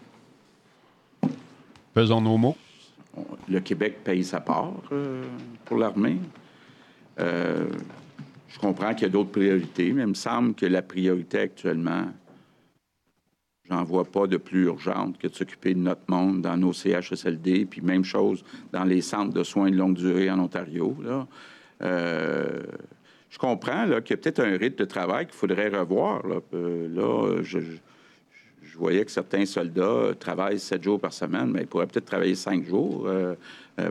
faisons 1.93 2.21
nos 2.21 2.37
mots. 2.37 2.57
Le 3.49 3.61
Québec 3.61 4.05
paye 4.05 4.23
sa 4.23 4.41
part 4.41 4.75
euh, 4.93 5.25
pour 5.65 5.77
l'armée. 5.77 6.19
Euh, 7.19 7.67
je 8.49 8.59
comprends 8.61 8.95
qu'il 8.95 9.03
y 9.03 9.07
a 9.07 9.09
d'autres 9.09 9.33
priorités, 9.33 9.93
mais 9.93 10.03
il 10.03 10.09
me 10.09 10.15
semble 10.15 10.55
que 10.55 10.67
la 10.67 10.83
priorité 10.83 11.41
actuellement, 11.41 12.07
J'en 13.71 13.85
vois 13.85 14.05
pas 14.05 14.27
de 14.27 14.37
plus 14.37 14.65
urgente 14.65 15.17
que 15.17 15.29
de 15.29 15.35
s'occuper 15.35 15.75
de 15.75 15.79
notre 15.79 16.03
monde 16.09 16.43
dans 16.43 16.57
nos 16.57 16.73
CHSLD, 16.73 17.67
puis 17.67 17.81
même 17.81 18.05
chose 18.05 18.45
dans 18.73 18.83
les 18.83 19.01
centres 19.01 19.33
de 19.33 19.45
soins 19.45 19.71
de 19.71 19.77
longue 19.77 19.95
durée 19.95 20.29
en 20.29 20.41
Ontario. 20.41 20.97
Là. 21.01 21.29
Euh, 21.83 22.63
je 23.29 23.39
comprends 23.39 23.85
qu'il 23.85 24.11
y 24.11 24.15
a 24.15 24.17
peut-être 24.17 24.41
un 24.41 24.57
rythme 24.57 24.79
de 24.79 24.85
travail 24.85 25.27
qu'il 25.27 25.37
faudrait 25.37 25.69
revoir. 25.69 26.27
Là, 26.27 27.43
je, 27.43 27.61
voyais 28.81 29.05
que 29.05 29.11
certains 29.11 29.47
soldats 29.47 30.15
travaillent 30.19 30.59
sept 30.59 30.83
jours 30.83 30.99
par 30.99 31.13
semaine, 31.13 31.51
mais 31.53 31.61
ils 31.63 31.67
pourraient 31.67 31.87
peut-être 31.87 32.07
travailler 32.07 32.35
cinq 32.35 32.67
jours 32.67 33.05
euh, 33.07 33.35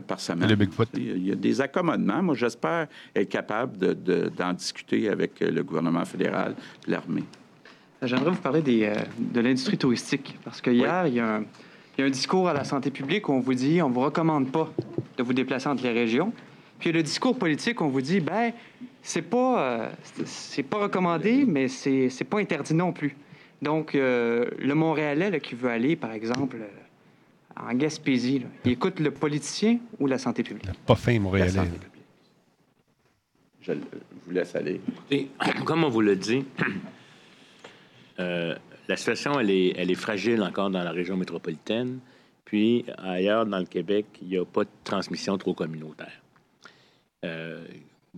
par 0.06 0.20
semaine. 0.20 0.56
Il 0.94 1.26
y 1.26 1.32
a 1.32 1.36
des 1.36 1.60
accommodements. 1.60 2.22
Moi, 2.22 2.34
j'espère 2.34 2.86
être 3.14 3.28
capable 3.28 3.76
d'en 4.36 4.52
discuter 4.52 5.08
avec 5.08 5.40
le 5.40 5.62
gouvernement 5.62 6.04
fédéral 6.04 6.54
et 6.86 6.90
l'armée. 6.90 7.24
J'aimerais 8.02 8.30
vous 8.30 8.40
parler 8.40 8.62
des, 8.62 8.84
euh, 8.84 8.94
de 9.18 9.40
l'industrie 9.40 9.76
touristique. 9.76 10.38
Parce 10.44 10.60
que 10.60 10.70
hier, 10.70 11.06
il, 11.06 11.14
y 11.14 11.20
a 11.20 11.42
un, 11.98 12.10
discours 12.10 12.48
à 12.48 12.54
la 12.54 12.64
santé 12.64 12.90
publique 12.90 13.28
où 13.28 13.32
on 13.32 13.40
vous 13.40 13.52
dit 13.52 13.82
on 13.82 13.90
ne 13.90 13.94
vous 13.94 14.00
recommande 14.00 14.50
pas 14.50 14.72
de 15.18 15.22
vous 15.22 15.34
déplacer 15.34 15.68
entre 15.68 15.82
les 15.82 15.92
régions. 15.92 16.32
Puis 16.78 16.92
le 16.92 17.02
discours 17.02 17.38
politique, 17.38 17.82
on 17.82 17.88
vous 17.88 18.00
dit 18.00 18.20
ben 18.20 18.52
c'est 19.02 19.22
pas 19.22 19.60
euh, 19.60 19.88
c'est 20.24 20.62
pas 20.62 20.78
recommandé, 20.78 21.44
mais 21.46 21.68
c'est 21.68 22.08
c'est 22.08 22.24
pas 22.24 22.38
interdit 22.38 22.72
non 22.72 22.92
plus. 22.92 23.14
Donc 23.62 23.94
euh, 23.94 24.46
le 24.58 24.74
Montréalais 24.74 25.38
qui 25.40 25.54
veut 25.54 25.70
aller, 25.70 25.96
par 25.96 26.12
exemple, 26.12 26.58
en 27.56 27.74
Gaspésie, 27.74 28.42
il 28.64 28.72
écoute 28.72 29.00
le 29.00 29.10
politicien 29.10 29.78
ou 29.98 30.06
la 30.06 30.18
santé 30.18 30.42
publique? 30.42 30.70
Pas 30.86 30.94
fin 30.94 31.18
Montréalais. 31.18 31.68
Je 33.60 33.72
vous 34.24 34.30
laisse 34.30 34.54
aller. 34.54 34.80
comme 35.64 35.84
on 35.84 35.90
vous 35.90 36.00
le 36.00 36.16
dit, 36.16 36.44
euh, 38.20 38.54
la 38.88 38.96
situation, 38.96 39.38
elle 39.38 39.50
est, 39.50 39.74
elle 39.76 39.90
est 39.90 39.94
fragile 39.96 40.42
encore 40.42 40.70
dans 40.70 40.82
la 40.82 40.92
région 40.92 41.16
métropolitaine. 41.16 41.98
Puis 42.46 42.86
ailleurs, 42.98 43.44
dans 43.46 43.58
le 43.58 43.66
Québec, 43.66 44.06
il 44.22 44.28
n'y 44.28 44.38
a 44.38 44.44
pas 44.44 44.64
de 44.64 44.70
transmission 44.82 45.36
trop 45.36 45.52
communautaire. 45.54 46.20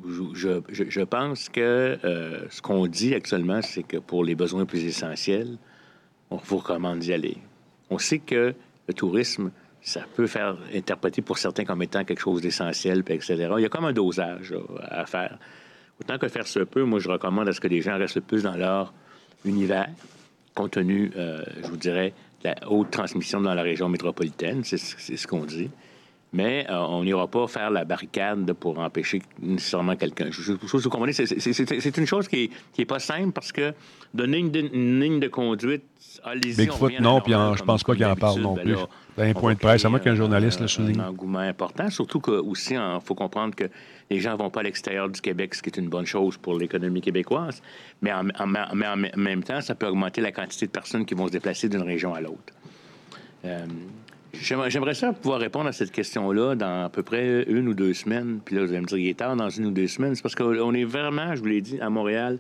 Je, 0.01 1.03
pense 1.03 1.49
que 1.51 1.99
euh, 2.03 2.49
ce 2.49 2.63
qu'on 2.63 2.87
dit 2.87 3.15
actuellement, 3.15 3.61
c'est 3.61 3.83
que 3.83 3.99
pour 3.99 4.25
les 4.25 4.35
besoins 4.35 4.65
plus 4.65 4.85
essentiels, 4.85 5.59
on 6.31 6.37
vous 6.37 6.59
recommande 6.59 7.01
d'y 7.01 7.13
aller. 7.13 7.37
On 7.91 7.99
sait 7.99 8.19
que 8.19 8.55
le 8.89 8.95
tourisme, 8.95 9.51
ça 9.83 10.05
peut 10.17 10.27
faire 10.27 10.57
interpréter 10.75 11.21
pour 11.21 11.37
certains 11.37 11.65
comme 11.65 11.83
étant 11.83 12.05
quelque 12.05 12.21
chose 12.21 12.41
d'essentiel, 12.41 13.05
etc. 13.07 13.53
Il 13.59 13.63
y 13.63 13.67
a 13.67 13.69
comme 13.69 13.85
un 13.85 13.93
dosage 13.93 14.55
à 14.83 15.05
faire. 15.05 15.39
Autant 16.01 16.19
que 16.19 16.29
faire 16.29 16.47
se 16.47 16.61
peut, 16.61 16.85
moi, 16.85 16.99
je 16.99 17.11
recommande 17.11 17.49
à 17.49 17.53
ce 17.53 17.61
que 17.61 17.69
les 17.69 17.83
gens 17.83 17.99
restent 17.99 18.17
le 18.17 18.23
plus 18.23 18.43
dans 18.45 18.57
leur 18.57 18.95
univers, 19.45 19.91
compte 20.55 20.73
tenu, 20.73 21.13
euh, 21.17 21.45
je 21.63 21.69
vous 21.69 21.77
dirais, 21.77 22.15
la 22.45 22.55
haute 22.69 22.91
transmission 22.91 23.41
dans 23.41 23.55
la 23.55 23.63
région 23.63 23.89
métropolitaine, 23.89 24.65
c'est 24.65 24.79
ce 24.79 25.27
qu'on 25.27 25.45
dit. 25.45 25.71
Mais 26.33 26.67
euh, 26.71 26.79
on 26.79 27.05
n'ira 27.05 27.27
pas 27.27 27.47
faire 27.47 27.71
la 27.71 27.85
barricade 27.85 28.51
pour 28.55 28.79
empêcher 28.79 29.21
nécessairement 29.41 29.97
quelqu'un. 29.97 30.29
Je, 30.31 30.53
vous 30.53 30.89
comprenez, 30.89 31.13
c'est 31.13 31.97
une 31.99 32.07
chose 32.07 32.27
qui 32.27 32.51
n'est 32.79 32.87
pas 32.87 32.99
simple 32.99 33.33
parce 33.33 33.53
que 33.53 33.75
donner 34.15 34.39
une, 34.39 35.01
ligne 35.01 35.21
de 35.21 35.29
conduite, 35.29 35.83
allez-y. 36.25 36.57
Bigfoot, 36.67 37.01
non, 37.01 37.21
puis 37.21 37.33
je 37.33 37.63
pense 37.63 37.85
pas 37.85 37.95
qu'il 37.95 38.07
en 38.07 38.17
parle 38.17 38.41
non 38.41 38.55
ben 38.55 38.63
plus. 38.63 38.77
Dans 39.17 39.25
un 39.25 39.35
point 39.35 39.53
de 39.53 39.59
presse, 39.59 39.85
à 39.85 39.91
moins 39.91 39.99
qu'un 39.99 40.15
journaliste 40.15 40.61
le 40.61 40.69
souligne. 40.69 40.99
Un 40.99 41.09
engouement 41.09 41.41
important, 41.41 41.91
surtout 41.91 42.21
que 42.21 42.31
aussi, 42.31 42.75
il 42.75 42.99
faut 43.05 43.15
comprendre 43.15 43.55
que 43.55 43.65
les 44.09 44.21
gens 44.21 44.33
ne 44.33 44.39
vont 44.39 44.49
pas 44.49 44.61
à 44.61 44.63
l'extérieur 44.63 45.11
du 45.11 45.21
Québec, 45.21 45.55
ce 45.55 45.63
qui 45.63 45.69
est 45.69 45.79
une 45.79 45.89
bonne 45.89 46.07
chose 46.07 46.39
pour 46.39 46.59
l'économie 46.59 47.03
québécoise. 47.03 47.63
Mais 48.01 48.11
en, 48.13 48.25
même 49.17 49.45
temps, 49.45 49.61
ça 49.61 49.75
peut 49.75 49.87
augmenter 49.87 50.23
la 50.23 50.33
quantité 50.33 50.67
de 50.67 50.71
personnes 50.71 51.05
qui 51.05 51.15
vont 51.15 51.27
se 51.27 51.33
déplacer 51.33 51.69
d'une 51.69 51.83
région 51.83 52.15
à 52.15 52.23
l'autre. 52.23 52.55
Euh, 53.45 53.67
j'aimerais 54.33 54.95
ça 54.95 55.13
pouvoir 55.13 55.41
répondre 55.41 55.69
à 55.69 55.73
cette 55.73 55.93
question-là 55.93 56.55
dans 56.55 56.85
à 56.85 56.89
peu 56.89 57.03
près 57.03 57.45
une 57.45 57.69
ou 57.69 57.75
deux 57.75 57.95
semaines. 57.95 58.41
Puis 58.45 58.57
là, 58.57 58.63
vous 58.65 58.71
allez 58.71 58.81
me 58.81 58.87
dire, 58.87 58.99
il 58.99 59.09
est 59.09 59.19
tard 59.19 59.37
dans 59.37 59.51
une 59.51 59.67
ou 59.67 59.71
deux 59.71 59.89
semaines. 59.89 60.15
C'est 60.15 60.23
parce 60.23 60.35
qu'on 60.35 60.75
est 60.75 60.85
vraiment, 60.85 61.35
je 61.35 61.41
vous 61.41 61.47
l'ai 61.47 61.61
dit, 61.61 61.81
à 61.81 61.91
Montréal, 61.91 62.39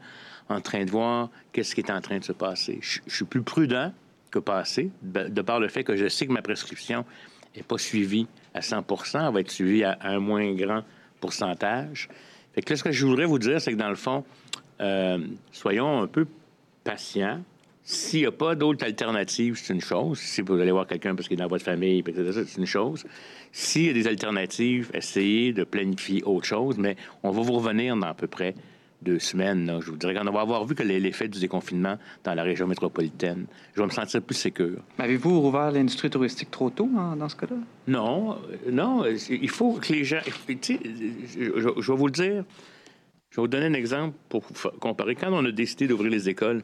en 0.48 0.60
train 0.60 0.84
de 0.84 0.90
voir 0.90 1.30
qu'est-ce 1.52 1.74
qui 1.74 1.80
est 1.80 1.90
en 1.90 2.00
train 2.00 2.18
de 2.18 2.24
se 2.24 2.32
passer. 2.32 2.78
Je, 2.80 3.00
suis 3.06 3.24
plus 3.24 3.42
prudent 3.42 3.92
que 4.30 4.38
passer, 4.38 4.90
de 5.02 5.42
par 5.42 5.60
le 5.60 5.68
fait 5.68 5.84
que 5.84 5.96
je 5.96 6.08
sais 6.08 6.26
que 6.26 6.32
ma 6.32 6.42
prescription 6.42 7.04
n'est 7.54 7.62
pas 7.62 7.78
suivie 7.78 8.26
à 8.54 8.62
100 8.62 8.84
elle 9.14 9.32
va 9.32 9.40
être 9.40 9.50
suivie 9.50 9.84
à, 9.84 9.98
un 10.02 10.18
moins 10.18 10.52
grand 10.54 10.82
pourcentage. 11.20 12.08
Fait 12.54 12.68
là, 12.68 12.76
ce 12.76 12.82
que 12.82 12.92
je 12.92 13.06
voudrais 13.06 13.26
vous 13.26 13.38
dire, 13.38 13.60
c'est 13.60 13.72
que 13.72 13.78
dans 13.78 13.88
le 13.88 13.94
fond, 13.94 14.24
euh, 14.80 15.18
soyons 15.52 16.02
un 16.02 16.06
peu 16.06 16.26
patients. 16.84 17.42
S'il 17.84 18.20
n'y 18.20 18.26
a 18.26 18.32
pas 18.32 18.54
d'autres 18.54 18.84
alternatives, 18.84 19.56
c'est 19.56 19.74
une 19.74 19.80
chose. 19.80 20.18
Si 20.18 20.40
vous 20.40 20.54
allez 20.54 20.70
voir 20.70 20.86
quelqu'un 20.86 21.16
parce 21.16 21.26
qu'il 21.26 21.38
est 21.38 21.42
dans 21.42 21.48
votre 21.48 21.64
famille, 21.64 22.04
c'est 22.06 22.58
une 22.58 22.66
chose. 22.66 23.04
S'il 23.50 23.86
y 23.86 23.90
a 23.90 23.92
des 23.92 24.06
alternatives, 24.06 24.90
essayez 24.94 25.52
de 25.52 25.64
planifier 25.64 26.22
autre 26.22 26.46
chose, 26.46 26.78
mais 26.78 26.96
on 27.24 27.30
va 27.32 27.42
vous 27.42 27.54
revenir 27.54 27.96
dans 27.96 28.06
à 28.06 28.14
peu 28.14 28.28
près 28.28 28.54
deux 29.02 29.18
semaines. 29.18 29.80
Je 29.80 29.90
vous 29.90 29.96
dirais 29.96 30.14
qu'on 30.14 30.30
va 30.30 30.42
avoir 30.42 30.64
vu 30.64 30.76
que 30.76 30.84
l'effet 30.84 31.26
du 31.26 31.40
déconfinement 31.40 31.98
dans 32.22 32.34
la 32.34 32.44
région 32.44 32.68
métropolitaine, 32.68 33.46
je 33.74 33.80
vais 33.80 33.86
me 33.86 33.90
sentir 33.90 34.22
plus 34.22 34.36
sécure. 34.36 34.78
Avez-vous 34.98 35.40
rouvert 35.40 35.72
l'industrie 35.72 36.08
touristique 36.08 36.52
trop 36.52 36.70
tôt 36.70 36.88
dans 37.18 37.28
ce 37.28 37.34
cas-là? 37.34 37.56
Non, 37.88 38.38
non. 38.70 39.04
Il 39.28 39.50
faut 39.50 39.72
que 39.72 39.92
les 39.92 40.04
gens... 40.04 40.20
Je, 40.24 40.74
je 41.36 41.92
vais 41.92 41.98
vous 41.98 42.06
le 42.06 42.12
dire. 42.12 42.44
Je 43.30 43.36
vais 43.36 43.42
vous 43.42 43.48
donner 43.48 43.66
un 43.66 43.74
exemple 43.74 44.16
pour 44.28 44.44
comparer. 44.78 45.16
Quand 45.16 45.32
on 45.32 45.44
a 45.44 45.50
décidé 45.50 45.88
d'ouvrir 45.88 46.12
les 46.12 46.28
écoles, 46.28 46.62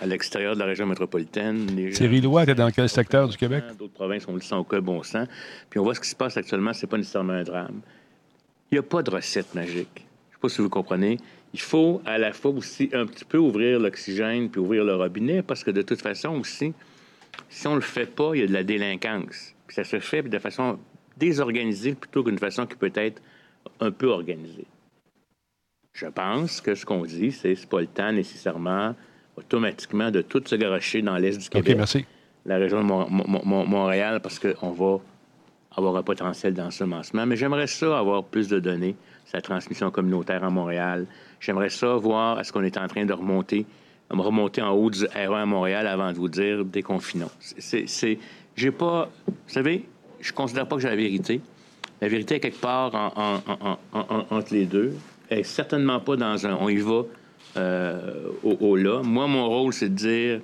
à 0.00 0.06
l'extérieur 0.06 0.54
de 0.54 0.60
la 0.60 0.64
région 0.64 0.86
métropolitaine. 0.86 1.66
Thierry 1.92 2.22
Lois 2.22 2.44
était 2.44 2.54
dans 2.54 2.70
quel 2.70 2.88
secteur 2.88 3.28
du 3.28 3.36
Québec? 3.36 3.64
D'autres 3.78 3.92
provinces, 3.92 4.26
on 4.26 4.34
le 4.34 4.40
sent 4.40 4.54
au 4.54 4.64
cas 4.64 4.80
bon 4.80 5.02
sang. 5.02 5.24
Puis 5.68 5.78
on 5.78 5.84
voit 5.84 5.94
ce 5.94 6.00
qui 6.00 6.08
se 6.08 6.16
passe 6.16 6.36
actuellement, 6.36 6.72
c'est 6.72 6.86
pas 6.86 6.96
nécessairement 6.96 7.34
un 7.34 7.42
drame. 7.42 7.80
Il 8.70 8.76
n'y 8.76 8.78
a 8.78 8.82
pas 8.82 9.02
de 9.02 9.10
recette 9.10 9.54
magique. 9.54 9.90
Je 9.94 10.00
ne 10.00 10.32
sais 10.32 10.40
pas 10.40 10.48
si 10.48 10.62
vous 10.62 10.70
comprenez. 10.70 11.18
Il 11.52 11.60
faut 11.60 12.00
à 12.06 12.16
la 12.16 12.32
fois 12.32 12.52
aussi 12.52 12.88
un 12.94 13.04
petit 13.04 13.26
peu 13.26 13.36
ouvrir 13.36 13.78
l'oxygène 13.78 14.48
puis 14.48 14.60
ouvrir 14.60 14.84
le 14.84 14.94
robinet 14.94 15.42
parce 15.42 15.62
que 15.64 15.70
de 15.70 15.82
toute 15.82 16.00
façon 16.00 16.30
aussi, 16.30 16.72
si 17.50 17.66
on 17.66 17.72
ne 17.72 17.76
le 17.76 17.82
fait 17.82 18.06
pas, 18.06 18.30
il 18.34 18.40
y 18.40 18.44
a 18.44 18.46
de 18.46 18.52
la 18.52 18.64
délinquance. 18.64 19.54
Puis 19.66 19.74
ça 19.74 19.84
se 19.84 20.00
fait 20.00 20.22
de 20.22 20.38
façon 20.38 20.78
désorganisée 21.18 21.94
plutôt 21.94 22.24
qu'une 22.24 22.38
façon 22.38 22.64
qui 22.64 22.76
peut 22.76 22.92
être 22.94 23.20
un 23.80 23.90
peu 23.90 24.06
organisée. 24.06 24.66
Je 25.92 26.06
pense 26.06 26.62
que 26.62 26.74
ce 26.74 26.86
qu'on 26.86 27.04
dit, 27.04 27.32
c'est 27.32 27.54
que 27.54 27.66
pas 27.66 27.80
le 27.80 27.86
temps 27.86 28.12
nécessairement 28.12 28.94
automatiquement 29.40 30.10
de 30.10 30.22
tout 30.22 30.42
se 30.44 30.54
garocher 30.54 31.02
dans 31.02 31.16
l'Est 31.16 31.38
du 31.38 31.48
Québec. 31.48 31.72
OK, 31.72 31.76
merci. 31.76 32.04
La 32.46 32.56
région 32.56 32.82
de 32.82 32.86
Montréal, 32.86 34.20
parce 34.22 34.38
qu'on 34.38 34.70
va 34.70 34.98
avoir 35.76 35.96
un 35.96 36.02
potentiel 36.02 36.54
d'ensemencement. 36.54 37.26
Mais 37.26 37.36
j'aimerais 37.36 37.66
ça 37.66 37.98
avoir 37.98 38.24
plus 38.24 38.48
de 38.48 38.58
données 38.58 38.96
sa 39.26 39.40
transmission 39.40 39.90
communautaire 39.90 40.42
à 40.42 40.50
Montréal. 40.50 41.06
J'aimerais 41.38 41.70
ça 41.70 41.94
voir 41.94 42.40
est-ce 42.40 42.52
qu'on 42.52 42.64
est 42.64 42.76
en 42.76 42.88
train 42.88 43.04
de 43.04 43.12
remonter, 43.12 43.64
remonter 44.10 44.62
en 44.62 44.72
haut 44.72 44.90
du 44.90 45.04
R1 45.04 45.42
à 45.42 45.46
Montréal 45.46 45.86
avant 45.86 46.12
de 46.12 46.16
vous 46.16 46.28
dire 46.28 46.64
déconfinons. 46.64 47.30
C'est, 47.58 48.18
j'ai 48.56 48.70
pas, 48.72 49.08
vous 49.26 49.34
savez, 49.46 49.84
je 50.20 50.32
considère 50.32 50.66
pas 50.66 50.76
que 50.76 50.82
j'ai 50.82 50.88
la 50.88 50.96
vérité. 50.96 51.40
La 52.00 52.08
vérité 52.08 52.36
est 52.36 52.40
quelque 52.40 52.60
part 52.60 52.92
entre 53.92 54.52
les 54.52 54.66
deux. 54.66 54.94
Est 55.28 55.44
certainement 55.44 56.00
pas 56.00 56.16
dans 56.16 56.44
un 56.44 56.56
on 56.60 56.68
y 56.68 56.78
va 56.78 57.02
euh, 57.56 58.28
au, 58.42 58.76
là. 58.76 59.02
Moi, 59.02 59.26
mon 59.26 59.48
rôle, 59.48 59.72
c'est 59.72 59.88
de 59.88 59.94
dire, 59.94 60.40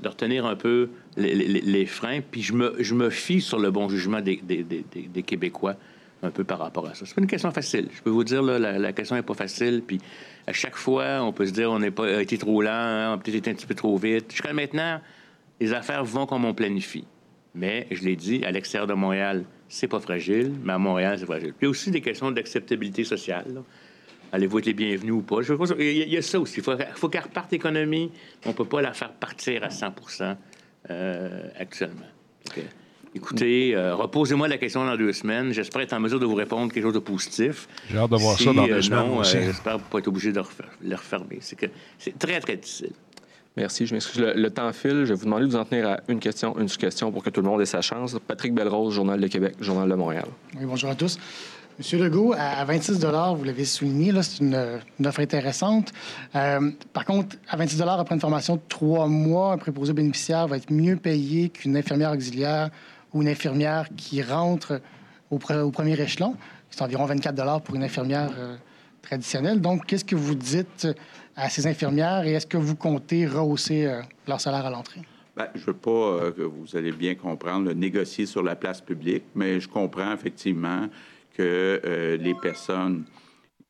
de 0.00 0.08
retenir 0.08 0.46
un 0.46 0.56
peu 0.56 0.90
les, 1.16 1.86
freins, 1.86 2.20
puis 2.20 2.42
je 2.42 2.52
me, 2.52 2.76
je 2.78 2.94
me 2.94 3.10
fie 3.10 3.40
sur 3.40 3.58
le 3.58 3.70
bon 3.70 3.88
jugement 3.88 4.20
des, 4.20 4.40
des, 4.42 5.22
Québécois 5.22 5.76
un 6.22 6.30
peu 6.30 6.44
par 6.44 6.58
rapport 6.58 6.86
à 6.86 6.94
ça. 6.94 7.06
C'est 7.06 7.14
pas 7.14 7.22
une 7.22 7.26
question 7.26 7.50
facile. 7.50 7.88
Je 7.92 8.02
peux 8.02 8.10
vous 8.10 8.24
dire, 8.24 8.42
là, 8.42 8.58
la, 8.58 8.92
question 8.92 9.16
n'est 9.16 9.22
pas 9.22 9.34
facile, 9.34 9.82
puis 9.86 9.98
à 10.46 10.52
chaque 10.52 10.76
fois, 10.76 11.22
on 11.22 11.32
peut 11.32 11.46
se 11.46 11.52
dire, 11.52 11.70
on 11.70 11.78
n'a 11.78 11.90
pas 11.90 12.20
été 12.20 12.38
trop 12.38 12.62
lent, 12.62 13.10
on 13.10 13.14
a 13.14 13.18
peut-être 13.18 13.36
été 13.36 13.50
un 13.50 13.54
petit 13.54 13.66
peu 13.66 13.74
trop 13.74 13.96
vite. 13.96 14.30
Jusqu'à 14.30 14.52
maintenant, 14.52 15.00
les 15.60 15.72
affaires 15.72 16.04
vont 16.04 16.26
comme 16.26 16.44
on 16.44 16.54
planifie. 16.54 17.04
Mais, 17.54 17.88
je 17.90 18.04
l'ai 18.04 18.16
dit, 18.16 18.44
à 18.44 18.52
l'extérieur 18.52 18.86
de 18.86 18.94
Montréal, 18.94 19.44
c'est 19.68 19.88
pas 19.88 20.00
fragile, 20.00 20.52
mais 20.62 20.72
à 20.72 20.78
Montréal, 20.78 21.18
c'est 21.18 21.26
fragile. 21.26 21.52
Puis 21.56 21.66
aussi 21.66 21.90
des 21.90 22.00
questions 22.00 22.30
d'acceptabilité 22.30 23.02
sociale. 23.04 23.62
Allez-vous 24.32 24.58
être 24.58 24.66
les 24.66 24.74
bienvenus 24.74 25.12
ou 25.12 25.22
pas? 25.22 25.38
il 25.78 26.08
y 26.08 26.16
a 26.16 26.22
ça 26.22 26.40
aussi. 26.40 26.58
Il 26.58 26.62
faut, 26.62 26.72
faut 26.94 27.08
qu'elle 27.08 27.22
reparte 27.22 27.52
l'économie. 27.52 28.10
On 28.46 28.50
ne 28.50 28.54
peut 28.54 28.64
pas 28.64 28.80
la 28.80 28.92
faire 28.92 29.12
partir 29.12 29.64
à 29.64 29.70
100 29.70 29.94
euh, 30.90 31.48
actuellement. 31.58 32.06
Écoutez, 33.14 33.74
euh, 33.74 33.94
reposez-moi 33.96 34.46
la 34.46 34.56
question 34.56 34.84
dans 34.84 34.96
deux 34.96 35.12
semaines. 35.12 35.52
J'espère 35.52 35.82
être 35.82 35.92
en 35.92 36.00
mesure 36.00 36.20
de 36.20 36.26
vous 36.26 36.36
répondre 36.36 36.72
quelque 36.72 36.84
chose 36.84 36.94
de 36.94 37.00
positif. 37.00 37.68
J'ai 37.90 37.98
hâte 37.98 38.10
de 38.10 38.16
voir 38.16 38.38
ça 38.38 38.52
dans 38.52 38.66
deux 38.66 38.72
euh, 38.72 38.82
semaines. 38.82 39.06
Non, 39.06 39.22
j'espère 39.24 39.80
pas 39.80 39.98
être 39.98 40.08
obligé 40.08 40.32
de 40.32 40.40
le 40.82 40.94
refermer. 40.94 41.38
C'est 41.40 41.56
que 41.56 41.66
c'est 41.98 42.16
très, 42.16 42.38
très 42.40 42.56
difficile. 42.56 42.92
Merci. 43.56 43.84
Je 43.84 43.94
m'excuse. 43.94 44.20
Le, 44.20 44.50
temps 44.50 44.72
file. 44.72 45.04
Je 45.04 45.12
vais 45.12 45.14
vous 45.14 45.24
demander 45.24 45.46
de 45.46 45.50
vous 45.50 45.56
en 45.56 45.64
tenir 45.64 45.88
à 45.88 46.00
une 46.06 46.20
question, 46.20 46.56
une 46.58 46.68
question 46.68 47.10
pour 47.10 47.24
que 47.24 47.30
tout 47.30 47.42
le 47.42 47.48
monde 47.48 47.60
ait 47.60 47.66
sa 47.66 47.80
chance. 47.80 48.16
Patrick 48.26 48.54
Belrose, 48.54 48.94
Journal 48.94 49.20
de 49.20 49.26
Québec, 49.26 49.56
Journal 49.60 49.88
de 49.88 49.94
Montréal. 49.94 50.26
Oui, 50.56 50.64
bonjour 50.64 50.90
à 50.90 50.94
tous. 50.94 51.18
Monsieur 51.78 51.98
Legault, 51.98 52.34
à 52.36 52.64
26 52.64 53.04
vous 53.36 53.44
l'avez 53.44 53.64
souligné, 53.64 54.12
c'est 54.22 54.40
une, 54.40 54.80
offre 55.04 55.20
intéressante. 55.20 55.92
Euh, 56.34 56.70
par 56.92 57.04
contre, 57.04 57.36
à 57.48 57.56
26 57.56 57.80
après 57.82 58.14
une 58.14 58.20
formation 58.20 58.56
de 58.56 58.60
trois 58.68 59.06
mois, 59.06 59.52
un 59.52 59.58
préposé 59.58 59.92
bénéficiaire 59.92 60.46
va 60.46 60.58
être 60.58 60.70
mieux 60.70 60.96
payé 60.96 61.48
qu'une 61.48 61.76
infirmière 61.76 62.12
auxiliaire 62.12 62.70
ou 63.14 63.22
une 63.22 63.28
infirmière 63.28 63.88
qui 63.96 64.22
rentre 64.22 64.80
au, 65.30 65.38
premier 65.38 65.98
échelon. 65.98 66.36
C'est 66.68 66.82
environ 66.82 67.06
24 67.06 67.62
pour 67.62 67.74
une 67.74 67.82
infirmière 67.82 68.30
euh, 68.38 68.56
traditionnelle. 69.00 69.60
Donc, 69.60 69.86
qu'est-ce 69.86 70.04
que 70.04 70.16
vous 70.16 70.34
dites 70.34 70.86
à 71.34 71.48
ces 71.48 71.66
infirmières 71.66 72.26
et 72.26 72.32
est-ce 72.32 72.46
que 72.46 72.58
vous 72.58 72.76
comptez 72.76 73.26
rehausser 73.26 73.86
euh, 73.86 74.02
leur 74.28 74.40
salaire 74.40 74.66
à 74.66 74.70
l'entrée? 74.70 75.00
Bien, 75.34 75.46
je 75.54 75.60
ne 75.60 75.66
veux 75.66 75.72
pas 75.72 76.30
que 76.32 76.42
vous 76.42 76.76
allez 76.76 76.92
bien 76.92 77.14
comprendre 77.14 77.68
le 77.68 77.74
négocier 77.74 78.26
sur 78.26 78.42
la 78.42 78.56
place 78.56 78.80
publique, 78.82 79.24
mais 79.34 79.60
je 79.60 79.68
comprends 79.68 80.12
effectivement 80.12 80.88
que 81.36 81.80
euh, 81.84 82.16
les 82.16 82.34
personnes 82.34 83.04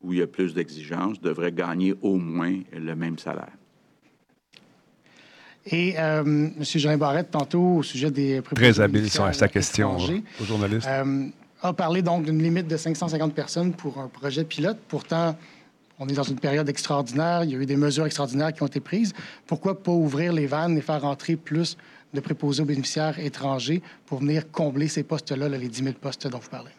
où 0.03 0.13
il 0.13 0.21
y 0.21 0.23
a 0.23 0.27
plus 0.27 0.55
d'exigences 0.55 1.21
devraient 1.21 1.53
gagner 1.53 1.95
au 2.03 2.17
moins 2.17 2.61
le 2.73 2.95
même 2.95 3.19
salaire. 3.19 3.53
Et 5.67 5.95
euh, 5.99 6.23
M. 6.23 6.65
Jean 6.65 6.97
Barrette, 6.97 7.31
tantôt, 7.31 7.77
au 7.77 7.83
sujet 7.83 8.11
des... 8.11 8.41
Très 8.55 8.81
habile 8.81 9.11
sur 9.11 9.33
sa 9.35 9.49
question 9.49 9.97
aux 10.41 10.45
journalistes. 10.45 10.87
Euh, 10.89 11.27
a 11.63 11.73
parlé 11.75 12.01
donc 12.01 12.25
d'une 12.25 12.43
limite 12.43 12.67
de 12.67 12.77
550 12.77 13.35
personnes 13.35 13.73
pour 13.75 13.99
un 13.99 14.09
projet 14.09 14.45
pilote. 14.45 14.79
Pourtant, 14.89 15.37
on 15.99 16.09
est 16.09 16.15
dans 16.15 16.23
une 16.23 16.39
période 16.39 16.69
extraordinaire. 16.69 17.45
Il 17.45 17.51
y 17.51 17.55
a 17.55 17.59
eu 17.59 17.67
des 17.67 17.77
mesures 17.77 18.07
extraordinaires 18.07 18.55
qui 18.55 18.63
ont 18.63 18.67
été 18.67 18.81
prises. 18.81 19.13
Pourquoi 19.47 19.83
pas 19.83 19.93
ouvrir 19.93 20.33
les 20.33 20.47
vannes 20.47 20.79
et 20.79 20.81
faire 20.81 21.05
entrer 21.05 21.37
plus 21.37 21.77
de 22.15 22.21
préposés 22.21 22.63
aux 22.63 22.67
bénéficiaires 22.67 23.19
étrangers 23.19 23.83
pour 24.07 24.21
venir 24.21 24.51
combler 24.51 24.89
ces 24.89 25.03
postes-là, 25.03 25.51
les 25.51 25.69
10 25.69 25.83
000 25.85 25.95
postes 26.01 26.27
dont 26.27 26.39
vous 26.39 26.49
parlez? 26.49 26.71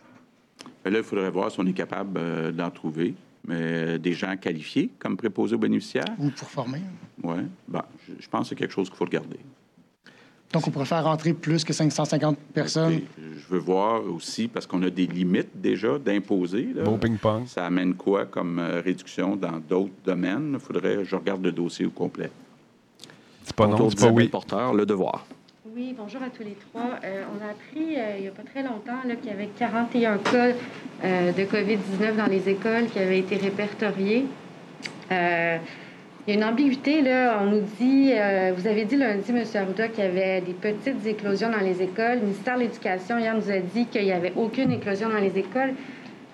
Là, 0.85 0.97
il 0.97 1.03
faudrait 1.03 1.29
voir 1.29 1.51
si 1.51 1.59
on 1.59 1.65
est 1.65 1.73
capable 1.73 2.17
euh, 2.17 2.51
d'en 2.51 2.71
trouver. 2.71 3.13
Mais 3.47 3.55
euh, 3.57 3.97
des 3.97 4.13
gens 4.13 4.37
qualifiés 4.37 4.91
comme 4.99 5.17
préposés 5.17 5.55
aux 5.55 5.59
bénéficiaires. 5.59 6.05
Ou 6.19 6.29
pour 6.29 6.49
former. 6.49 6.81
Oui. 7.23 7.37
Ben, 7.67 7.83
je, 8.19 8.27
pense 8.27 8.43
que 8.43 8.49
c'est 8.49 8.55
quelque 8.55 8.73
chose 8.73 8.87
qu'il 8.87 8.97
faut 8.97 9.05
regarder. 9.05 9.39
Donc, 10.53 10.67
on 10.67 10.71
pourrait 10.71 10.85
faire 10.85 11.03
rentrer 11.03 11.33
plus 11.33 11.63
que 11.63 11.73
550 11.73 12.37
personnes. 12.53 13.01
je 13.17 13.53
veux 13.53 13.59
voir 13.59 14.03
aussi, 14.05 14.47
parce 14.47 14.67
qu'on 14.67 14.83
a 14.83 14.89
des 14.89 15.07
limites 15.07 15.49
déjà 15.55 15.97
d'imposer. 15.97 16.69
Bon 16.83 16.97
ping-pong. 16.97 17.47
Ça 17.47 17.65
amène 17.65 17.95
quoi 17.95 18.25
comme 18.25 18.59
euh, 18.59 18.81
réduction 18.81 19.35
dans 19.35 19.59
d'autres 19.59 19.93
domaines? 20.05 20.51
Il 20.53 20.59
faudrait 20.59 21.05
je 21.05 21.15
regarde 21.15 21.43
le 21.43 21.51
dossier 21.51 21.85
au 21.85 21.91
complet. 21.91 22.29
C'est 23.43 23.55
pas 23.55 23.67
non, 23.67 23.89
c'est 23.89 23.99
pas 23.99 24.11
oui. 24.11 24.27
Porteur, 24.27 24.73
le 24.73 24.85
devoir. 24.85 25.25
Bonjour 25.97 26.21
à 26.21 26.29
tous 26.29 26.43
les 26.43 26.55
trois. 26.69 26.99
Euh, 27.03 27.23
on 27.33 27.43
a 27.43 27.49
appris 27.49 27.95
euh, 27.97 28.17
il 28.17 28.21
n'y 28.21 28.27
a 28.27 28.31
pas 28.31 28.43
très 28.43 28.61
longtemps 28.61 29.01
qu'il 29.01 29.31
y 29.31 29.33
avait 29.33 29.49
41 29.57 30.17
cas 30.19 30.49
euh, 31.03 31.31
de 31.31 31.41
COVID-19 31.43 32.17
dans 32.17 32.27
les 32.27 32.47
écoles 32.49 32.85
qui 32.85 32.99
avaient 32.99 33.17
été 33.17 33.37
répertoriés. 33.37 34.25
il 35.09 35.15
y 35.15 35.15
a 35.15 35.59
une 36.27 36.43
ambiguïté, 36.43 37.01
là. 37.01 37.39
On 37.41 37.47
nous 37.47 37.63
dit, 37.79 38.11
vous 38.55 38.67
avez 38.67 38.85
dit 38.85 38.95
lundi, 38.95 39.31
M. 39.31 39.43
Arruda, 39.55 39.87
qu'il 39.87 40.03
y 40.03 40.07
avait 40.07 40.41
des 40.41 40.53
petites 40.53 41.03
éclosions 41.07 41.49
dans 41.49 41.65
les 41.65 41.81
écoles. 41.81 42.19
Le 42.19 42.25
ministère 42.27 42.57
de 42.57 42.61
l'Éducation, 42.61 43.17
hier, 43.17 43.35
nous 43.35 43.49
a 43.49 43.57
dit 43.57 43.87
qu'il 43.87 44.03
n'y 44.03 44.11
avait 44.11 44.33
aucune 44.35 44.71
éclosion 44.71 45.09
dans 45.09 45.19
les 45.19 45.35
écoles. 45.39 45.73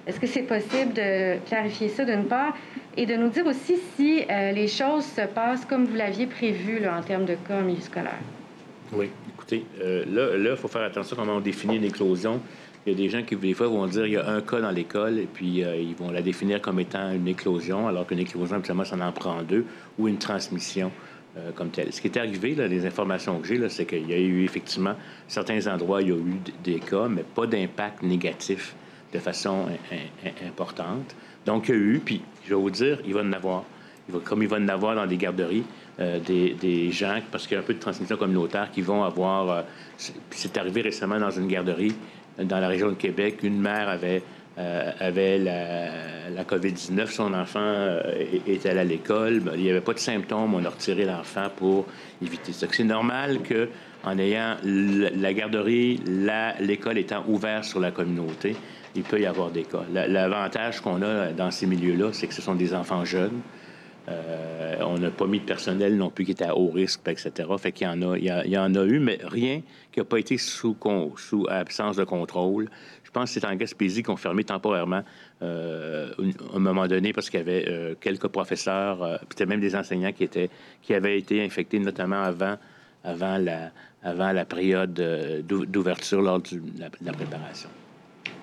Est-ce 0.05 0.19
que 0.19 0.27
c'est 0.27 0.41
possible 0.41 0.91
de 0.93 1.37
clarifier 1.47 1.87
ça 1.87 2.03
d'une 2.03 2.25
part? 2.25 2.53
Et 2.97 3.05
de 3.05 3.15
nous 3.15 3.29
dire 3.29 3.45
aussi 3.45 3.77
si 3.95 4.25
les 4.27 4.67
choses 4.67 5.05
se 5.05 5.21
passent 5.21 5.65
comme 5.65 5.85
vous 5.85 5.95
l'aviez 5.95 6.27
prévu 6.27 6.85
en 6.85 7.01
termes 7.01 7.25
de 7.25 7.35
cas 7.47 7.59
en 7.59 7.63
milieu 7.63 7.79
scolaire? 7.79 8.19
Oui. 8.91 9.09
Euh, 9.53 10.05
là, 10.37 10.51
il 10.51 10.57
faut 10.57 10.67
faire 10.67 10.83
attention 10.83 11.15
comment 11.15 11.35
on 11.35 11.41
définit 11.41 11.77
une 11.77 11.83
éclosion. 11.83 12.41
Il 12.85 12.93
y 12.93 12.95
a 12.95 12.97
des 12.97 13.09
gens 13.09 13.23
qui, 13.23 13.35
des 13.35 13.53
fois, 13.53 13.67
vont 13.67 13.85
dire 13.87 14.03
qu'il 14.03 14.13
y 14.13 14.17
a 14.17 14.29
un 14.29 14.41
cas 14.41 14.61
dans 14.61 14.71
l'école 14.71 15.19
et 15.19 15.27
puis 15.31 15.63
euh, 15.63 15.75
ils 15.75 15.95
vont 15.95 16.09
la 16.11 16.21
définir 16.21 16.61
comme 16.61 16.79
étant 16.79 17.11
une 17.11 17.27
éclosion, 17.27 17.87
alors 17.87 18.07
qu'une 18.07 18.19
éclosion, 18.19 18.55
habituellement, 18.55 18.85
ça 18.85 18.95
en 18.95 19.11
prend 19.11 19.41
deux, 19.43 19.65
ou 19.97 20.07
une 20.07 20.17
transmission 20.17 20.91
euh, 21.37 21.51
comme 21.53 21.69
telle. 21.69 21.91
Ce 21.91 22.01
qui 22.01 22.07
est 22.07 22.17
arrivé, 22.17 22.55
là, 22.55 22.67
les 22.67 22.85
informations 22.85 23.39
que 23.39 23.47
j'ai, 23.47 23.69
c'est 23.69 23.85
qu'il 23.85 24.09
y 24.09 24.13
a 24.13 24.17
eu 24.17 24.43
effectivement 24.43 24.95
certains 25.27 25.67
endroits, 25.67 26.01
il 26.01 26.09
y 26.09 26.11
a 26.11 26.15
eu 26.15 26.39
des 26.63 26.79
cas, 26.79 27.07
mais 27.09 27.23
pas 27.23 27.45
d'impact 27.45 28.03
négatif 28.03 28.75
de 29.13 29.19
façon 29.19 29.67
importante. 30.45 31.15
Donc, 31.45 31.69
il 31.69 31.75
y 31.75 31.77
a 31.77 31.81
eu, 31.81 32.01
puis 32.03 32.21
je 32.43 32.49
vais 32.49 32.61
vous 32.61 32.69
dire, 32.69 32.99
il 33.05 33.13
va 33.13 33.21
en 33.21 33.31
avoir. 33.33 33.63
Comme 34.23 34.41
il 34.41 34.47
va 34.47 34.57
en 34.57 34.67
avoir 34.67 34.95
dans 34.95 35.05
des 35.05 35.17
garderies, 35.17 35.63
des, 35.99 36.91
gens, 36.91 37.19
parce 37.31 37.47
qu'il 37.47 37.55
y 37.55 37.57
a 37.57 37.61
un 37.61 37.65
peu 37.65 37.73
de 37.73 37.79
transmission 37.79 38.17
communautaire, 38.17 38.69
qui 38.71 38.81
vont 38.81 39.03
avoir... 39.03 39.65
c'est 39.97 40.57
arrivé 40.57 40.81
récemment 40.81 41.19
dans 41.19 41.31
une 41.31 41.47
garderie 41.47 41.95
dans 42.37 42.59
la 42.59 42.67
région 42.67 42.89
de 42.89 42.95
Québec. 42.95 43.39
Une 43.43 43.59
mère 43.59 43.89
avait 43.89 44.21
euh, 44.59 46.33
la, 46.33 46.43
COVID-19, 46.43 47.07
son 47.07 47.33
enfant 47.33 47.59
euh, 47.61 48.01
était 48.47 48.69
à 48.69 48.83
l'école, 48.83 49.43
il 49.55 49.61
n'y 49.61 49.69
avait 49.69 49.81
pas 49.81 49.93
de 49.93 49.99
symptômes, 49.99 50.53
on 50.55 50.65
a 50.65 50.69
retiré 50.69 51.05
l'enfant 51.05 51.47
pour 51.55 51.85
éviter 52.23 52.53
ça. 52.53 52.65
C'est 52.71 52.83
normal 52.83 53.41
que 53.43 53.69
en 54.03 54.17
ayant 54.17 54.55
la 54.63 55.33
garderie, 55.33 55.99
l'école 56.59 56.97
étant 56.97 57.23
ouverte 57.27 57.65
sur 57.65 57.79
la 57.79 57.91
communauté, 57.91 58.55
il 58.95 59.03
peut 59.03 59.19
y 59.19 59.25
avoir 59.25 59.51
des 59.51 59.63
cas. 59.63 59.83
L'avantage 59.91 60.79
qu'on 60.81 61.01
a 61.01 61.33
dans 61.33 61.51
ces 61.51 61.67
milieux-là, 61.67 62.09
c'est 62.13 62.27
que 62.27 62.33
ce 62.33 62.41
sont 62.41 62.55
des 62.55 62.73
enfants 62.73 63.05
jeunes. 63.05 63.41
Euh, 64.09 64.77
on 64.81 64.97
n'a 64.97 65.11
pas 65.11 65.27
mis 65.27 65.39
de 65.39 65.45
personnel 65.45 65.97
non 65.97 66.09
plus 66.09 66.25
qui 66.25 66.31
était 66.31 66.45
à 66.45 66.55
haut 66.55 66.69
risque, 66.69 67.01
etc. 67.07 67.31
Fait 67.57 67.69
il 67.81 67.83
y, 67.83 68.57
en 68.57 68.75
a 68.75 68.85
eu, 68.85 68.99
mais 68.99 69.19
rien 69.23 69.61
qui 69.91 69.99
n'a 69.99 70.05
pas 70.05 70.19
été 70.19 70.37
sous, 70.37 70.77
absence 71.49 71.97
de 71.97 72.03
contrôle. 72.03 72.69
Je 73.03 73.11
pense 73.11 73.33
que 73.33 73.39
c'est 73.39 73.47
en 73.47 73.55
Gaspésie 73.55 74.03
qu'on 74.03 74.15
fermé 74.15 74.43
temporairement 74.43 75.03
euh, 75.41 76.11
à 76.53 76.55
un 76.55 76.59
moment 76.59 76.87
donné 76.87 77.13
parce 77.13 77.29
qu'il 77.29 77.39
y 77.39 77.43
avait 77.43 77.65
euh, 77.67 77.95
quelques 77.99 78.27
professeurs, 78.27 79.03
euh, 79.03 79.17
peut-être 79.29 79.49
même 79.49 79.59
des 79.59 79.75
enseignants 79.75 80.11
qui, 80.11 80.93
avaient 80.93 81.17
été 81.17 81.43
infectés, 81.43 81.79
notamment 81.79 82.23
avant 82.23 83.37
la 83.37 84.45
période 84.45 84.93
d'ouverture 85.47 86.21
lors 86.21 86.39
de 86.41 86.61
la 87.01 87.11
préparation. 87.11 87.69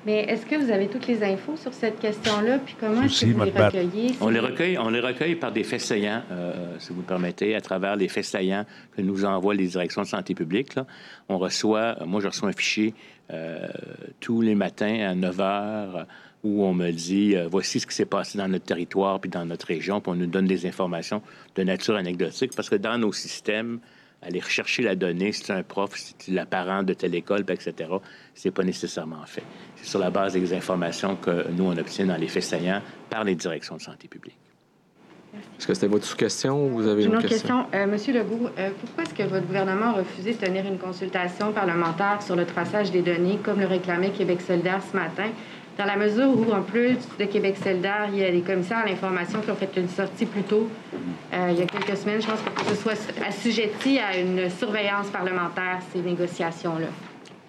Mais 0.06 0.24
est-ce 0.24 0.44
que 0.44 0.56
vous 0.56 0.70
avez 0.70 0.88
toutes 0.88 1.06
les 1.06 1.22
infos 1.22 1.56
sur 1.56 1.72
cette 1.72 1.98
question-là? 1.98 2.58
Puis 2.58 2.76
comment 2.78 3.02
est-ce 3.02 3.24
que 3.24 3.30
vous 3.30 3.44
les 3.44 3.50
recueillez? 3.50 4.12
On 4.20 4.28
les 4.28 4.40
recueille, 4.40 4.78
on 4.78 4.90
les 4.90 5.00
recueille 5.00 5.34
par 5.36 5.52
des 5.52 5.64
faits 5.64 5.80
saillants, 5.80 6.22
euh, 6.30 6.76
si 6.78 6.90
vous 6.90 7.00
me 7.00 7.06
permettez, 7.06 7.54
à 7.54 7.60
travers 7.60 7.96
les 7.96 8.08
faits 8.08 8.24
saillants 8.24 8.66
que 8.96 9.02
nous 9.02 9.24
envoient 9.24 9.54
les 9.54 9.68
directions 9.68 10.02
de 10.02 10.06
santé 10.06 10.34
publique. 10.34 10.74
Là. 10.74 10.86
On 11.28 11.38
reçoit, 11.38 11.96
moi, 12.04 12.20
je 12.20 12.28
reçois 12.28 12.50
un 12.50 12.52
fichier 12.52 12.94
euh, 13.32 13.68
tous 14.20 14.42
les 14.42 14.54
matins 14.54 15.08
à 15.08 15.14
9 15.14 15.40
heures 15.40 16.06
où 16.42 16.62
on 16.62 16.74
me 16.74 16.90
dit 16.90 17.34
euh, 17.34 17.48
voici 17.50 17.80
ce 17.80 17.86
qui 17.86 17.94
s'est 17.94 18.04
passé 18.04 18.36
dans 18.36 18.48
notre 18.48 18.66
territoire 18.66 19.18
puis 19.18 19.30
dans 19.30 19.46
notre 19.46 19.66
région, 19.66 20.02
puis 20.02 20.12
on 20.12 20.16
nous 20.16 20.26
donne 20.26 20.46
des 20.46 20.66
informations 20.66 21.22
de 21.54 21.62
nature 21.62 21.96
anecdotique 21.96 22.52
parce 22.54 22.68
que 22.68 22.76
dans 22.76 22.98
nos 22.98 23.12
systèmes, 23.12 23.80
aller 24.24 24.40
rechercher 24.40 24.82
la 24.82 24.94
donnée, 24.94 25.32
si 25.32 25.44
c'est 25.44 25.52
un 25.52 25.62
prof, 25.62 25.94
si 25.94 26.14
c'est 26.18 26.32
la 26.32 26.46
parent 26.46 26.82
de 26.82 26.94
telle 26.94 27.14
école, 27.14 27.44
etc., 27.48 27.90
c'est 28.34 28.50
pas 28.50 28.62
nécessairement 28.62 29.24
fait. 29.26 29.44
C'est 29.76 29.86
sur 29.86 29.98
la 29.98 30.10
base 30.10 30.32
des 30.34 30.52
informations 30.54 31.16
que 31.16 31.48
nous, 31.50 31.64
on 31.64 31.76
obtient 31.76 32.06
dans 32.06 32.16
les 32.16 32.28
faits 32.28 32.44
saillants 32.44 32.82
par 33.10 33.24
les 33.24 33.34
directions 33.34 33.76
de 33.76 33.82
santé 33.82 34.08
publique. 34.08 34.38
Est-ce 35.58 35.66
que 35.66 35.74
c'était 35.74 35.88
votre 35.88 36.16
question 36.16 36.66
ou 36.66 36.70
vous 36.70 36.86
avez 36.86 37.04
une, 37.04 37.16
autre 37.16 37.26
question? 37.26 37.66
Euh, 37.74 37.86
Monsieur 37.86 38.12
Legault, 38.12 38.50
euh, 38.58 38.70
pourquoi 38.80 39.04
est-ce 39.04 39.14
que 39.14 39.22
votre 39.24 39.46
gouvernement 39.46 39.86
a 39.86 39.92
refusé 39.92 40.34
de 40.34 40.38
tenir 40.38 40.64
une 40.66 40.78
consultation 40.78 41.52
parlementaire 41.52 42.22
sur 42.22 42.36
le 42.36 42.44
traçage 42.44 42.90
des 42.90 43.02
données, 43.02 43.38
comme 43.42 43.60
le 43.60 43.66
réclamait 43.66 44.10
Québec 44.10 44.40
solidaire 44.40 44.80
ce 44.88 44.96
matin, 44.96 45.30
dans 45.76 45.84
la 45.84 45.96
mesure 45.96 46.28
où, 46.28 46.52
en 46.52 46.62
plus 46.62 46.96
de 47.18 47.24
Québec 47.24 47.56
solidaire, 47.62 48.08
il 48.12 48.18
y 48.18 48.24
a 48.24 48.30
des 48.30 48.42
commissaires 48.42 48.78
à 48.78 48.86
l'information 48.86 49.40
qui 49.40 49.50
ont 49.50 49.56
fait 49.56 49.70
une 49.76 49.88
sortie 49.88 50.26
plus 50.26 50.42
tôt, 50.42 50.68
euh, 51.32 51.48
il 51.50 51.58
y 51.58 51.62
a 51.62 51.66
quelques 51.66 51.96
semaines, 51.96 52.20
je 52.20 52.26
pense, 52.26 52.40
que 52.40 52.64
ce 52.64 52.76
soit 52.76 53.12
assujetti 53.26 53.98
à 53.98 54.18
une 54.18 54.48
surveillance 54.50 55.08
parlementaire, 55.08 55.80
ces 55.92 56.00
négociations-là? 56.00 56.86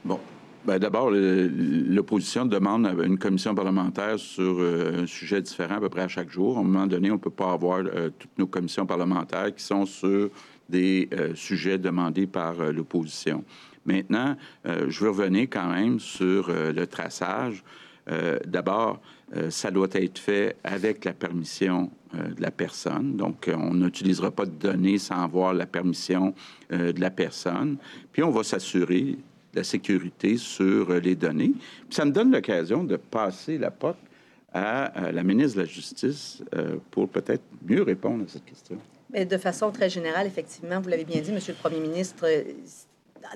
Bon. 0.04 0.20
Ben, 0.66 0.80
D'abord, 0.80 1.12
l'opposition 1.12 2.44
demande 2.48 2.92
une 3.04 3.20
commission 3.20 3.54
parlementaire 3.54 4.18
sur 4.18 4.58
euh, 4.58 5.04
un 5.04 5.06
sujet 5.06 5.40
différent 5.40 5.76
à 5.76 5.80
peu 5.80 5.90
près 5.90 6.02
à 6.02 6.08
chaque 6.08 6.32
jour. 6.32 6.58
À 6.58 6.62
un 6.62 6.64
moment 6.64 6.88
donné, 6.88 7.12
on 7.12 7.16
ne 7.16 7.20
peut 7.20 7.30
pas 7.30 7.52
avoir 7.52 7.84
euh, 7.86 8.10
toutes 8.18 8.36
nos 8.40 8.48
commissions 8.48 8.88
parlementaires 8.88 9.54
qui 9.54 9.64
sont 9.64 9.86
sur 9.86 10.30
des 10.68 11.08
sujets 11.36 11.78
demandés 11.78 12.26
par 12.26 12.56
l'opposition. 12.72 13.44
Maintenant, 13.86 14.36
je 14.66 15.04
veux 15.04 15.12
revenir 15.12 15.44
quand 15.44 15.68
même 15.68 16.00
sur 16.00 16.50
le 16.50 16.88
traçage. 16.88 17.64
Euh, 18.10 18.38
d'abord, 18.46 19.00
euh, 19.36 19.50
ça 19.50 19.72
doit 19.72 19.88
être 19.94 20.20
fait 20.20 20.56
avec 20.64 21.06
la 21.06 21.14
permission 21.14 21.90
euh, 22.14 22.28
de 22.30 22.42
la 22.42 22.52
personne. 22.52 23.18
Donc, 23.18 23.50
on 23.52 23.74
n'utilisera 23.74 24.32
pas 24.32 24.46
de 24.46 24.52
données 24.52 24.98
sans 24.98 25.24
avoir 25.24 25.54
la 25.54 25.66
permission 25.66 26.34
de 26.70 27.00
la 27.00 27.12
personne. 27.12 27.78
Puis, 28.12 28.24
on 28.24 28.32
va 28.32 28.44
s'assurer 28.44 29.18
de 29.54 29.58
la 29.58 29.64
sécurité 29.64 30.38
sur 30.38 30.94
les 30.94 31.16
données. 31.16 31.54
Puis, 31.88 31.96
ça 31.96 32.06
me 32.06 32.12
donne 32.12 32.32
l'occasion 32.32 32.84
de 32.84 32.98
passer 32.98 33.58
la 33.58 33.72
POC 33.72 33.96
à, 34.54 35.12
la 35.12 35.24
ministre 35.24 35.58
de 35.58 35.64
la 35.64 35.68
Justice 35.68 36.44
pour 36.92 37.10
peut-être 37.10 37.44
mieux 37.68 37.84
répondre 37.84 38.24
à 38.24 38.28
cette 38.28 38.46
question. 38.46 38.78
Mais 39.12 39.26
de 39.26 39.38
façon 39.38 39.72
très 39.72 39.90
générale, 39.90 40.28
effectivement, 40.28 40.80
vous 40.80 40.90
l'avez 40.90 41.06
bien 41.06 41.22
dit, 41.22 41.32
Monsieur 41.32 41.54
le 41.54 41.60
Premier 41.60 41.80
ministre, 41.80 42.26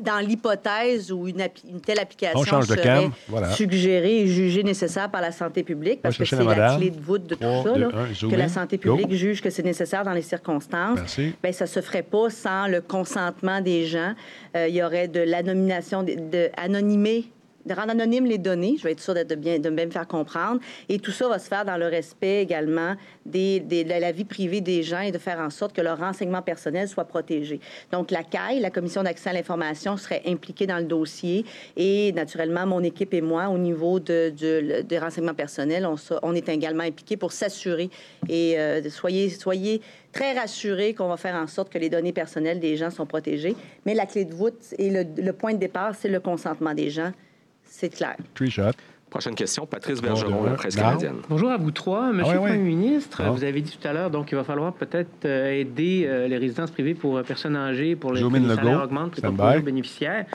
dans 0.01 0.19
l'hypothèse 0.19 1.11
où 1.11 1.27
une, 1.27 1.47
telle 1.85 1.99
application 1.99 2.61
serait 2.61 3.09
suggérée 3.53 4.21
et 4.21 4.27
jugée 4.27 4.63
nécessaire 4.63 5.09
par 5.09 5.21
la 5.21 5.31
santé 5.31 5.63
publique, 5.63 6.01
parce 6.01 6.17
que 6.17 6.25
c'est 6.25 6.43
la, 6.43 6.75
clé 6.77 6.89
de 6.89 6.99
voûte 6.99 7.27
de 7.27 7.35
tout 7.35 7.41
ça, 7.41 8.27
que 8.27 8.35
la 8.35 8.49
santé 8.49 8.77
publique 8.77 9.13
juge 9.13 9.41
que 9.41 9.49
c'est 9.49 9.63
nécessaire 9.63 10.03
dans 10.03 10.13
les 10.13 10.21
circonstances, 10.21 10.99
bien, 11.17 11.51
ça 11.51 11.65
ne 11.65 11.69
se 11.69 11.81
ferait 11.81 12.03
pas 12.03 12.29
sans 12.29 12.67
le 12.67 12.81
consentement 12.81 13.61
des 13.61 13.85
gens. 13.85 14.13
Euh, 14.55 14.67
il 14.67 14.75
y 14.75 14.83
aurait 14.83 15.07
de 15.07 15.19
l'anonymisation, 15.19 16.03
de, 16.03 16.15
de 16.15 16.49
de 17.65 17.73
rendre 17.73 17.91
anonymes 17.91 18.25
les 18.25 18.37
données, 18.37 18.75
je 18.77 18.83
vais 18.83 18.91
être 18.91 19.01
sûre 19.01 19.13
de 19.13 19.35
bien, 19.35 19.59
de 19.59 19.69
bien 19.69 19.85
me 19.85 19.91
faire 19.91 20.07
comprendre. 20.07 20.59
Et 20.87 20.99
tout 20.99 21.11
ça 21.11 21.27
va 21.27 21.39
se 21.39 21.47
faire 21.47 21.65
dans 21.65 21.77
le 21.77 21.87
respect 21.87 22.41
également 22.41 22.95
de 23.25 23.99
la 23.99 24.11
vie 24.11 24.25
privée 24.25 24.61
des 24.61 24.83
gens 24.83 25.01
et 25.01 25.11
de 25.11 25.17
faire 25.17 25.39
en 25.39 25.49
sorte 25.49 25.75
que 25.75 25.81
leur 25.81 25.99
renseignement 25.99 26.41
personnel 26.41 26.87
soit 26.87 27.05
protégé. 27.05 27.59
Donc, 27.91 28.11
la 28.11 28.23
CAI, 28.23 28.59
la 28.59 28.69
Commission 28.69 29.03
d'accès 29.03 29.29
à 29.29 29.33
l'information, 29.33 29.97
serait 29.97 30.23
impliquée 30.25 30.67
dans 30.67 30.77
le 30.77 30.85
dossier 30.85 31.45
et, 31.77 32.11
naturellement, 32.13 32.65
mon 32.65 32.83
équipe 32.83 33.13
et 33.13 33.21
moi, 33.21 33.49
au 33.49 33.57
niveau 33.57 33.99
de, 33.99 34.33
de, 34.37 34.81
de 34.81 34.97
renseignements 34.97 35.33
personnels, 35.33 35.87
on, 36.23 36.33
est 36.33 36.49
également 36.49 36.83
impliqués 36.83 37.17
pour 37.17 37.31
s'assurer 37.31 37.89
et 38.27 38.59
euh, 38.59 38.89
soyez, 38.89 39.29
soyez 39.29 39.81
très 40.11 40.33
rassurés 40.33 40.93
qu'on 40.93 41.07
va 41.07 41.17
faire 41.17 41.35
en 41.35 41.47
sorte 41.47 41.71
que 41.71 41.77
les 41.77 41.89
données 41.89 42.13
personnelles 42.13 42.59
des 42.59 42.77
gens 42.77 42.89
sont 42.89 43.05
protégées. 43.05 43.55
Mais 43.85 43.93
la 43.93 44.05
clé 44.05 44.25
de 44.25 44.33
voûte 44.33 44.73
et 44.77 44.89
le 44.89 45.31
point 45.31 45.53
de 45.53 45.59
départ, 45.59 45.93
c'est 45.95 46.09
le 46.09 46.19
consentement 46.19 46.73
des 46.73 46.89
gens 46.89 47.11
c'est 47.69 47.89
clair. 47.89 48.15
Prochaine 49.09 49.33
question, 49.33 49.65
Patrice 49.65 50.01
Bergeron, 50.01 50.43
la 50.43 50.51
presse 50.51 50.75
canadienne. 50.75 51.15
Bonjour 51.29 51.49
à 51.49 51.57
vous 51.57 51.71
trois. 51.71 52.11
Monsieur 52.11 52.35
le 52.35 52.39
Premier 52.41 52.57
ministre, 52.57 53.23
vous 53.23 53.43
avez 53.43 53.61
dit 53.61 53.75
tout 53.75 53.87
à 53.87 53.91
l'heure, 53.91 54.11
donc 54.11 54.31
il 54.31 54.35
va 54.35 54.43
falloir 54.43 54.71
peut-être 54.73 55.25
euh, 55.25 55.51
aider 55.51 56.05
euh, 56.05 56.27
les 56.27 56.37
résidences 56.37 56.69
privées 56.69 56.93
pour 56.93 57.17
euh, 57.17 57.23
personnes 57.23 57.55
âgées, 57.55 57.95
pour 57.95 58.13
les, 58.13 58.21
les 58.21 58.55
salaires 58.55 58.83
augmentent, 58.83 59.19
pour 59.19 59.49
les 59.49 59.61
bénéficiaires. 59.61 60.25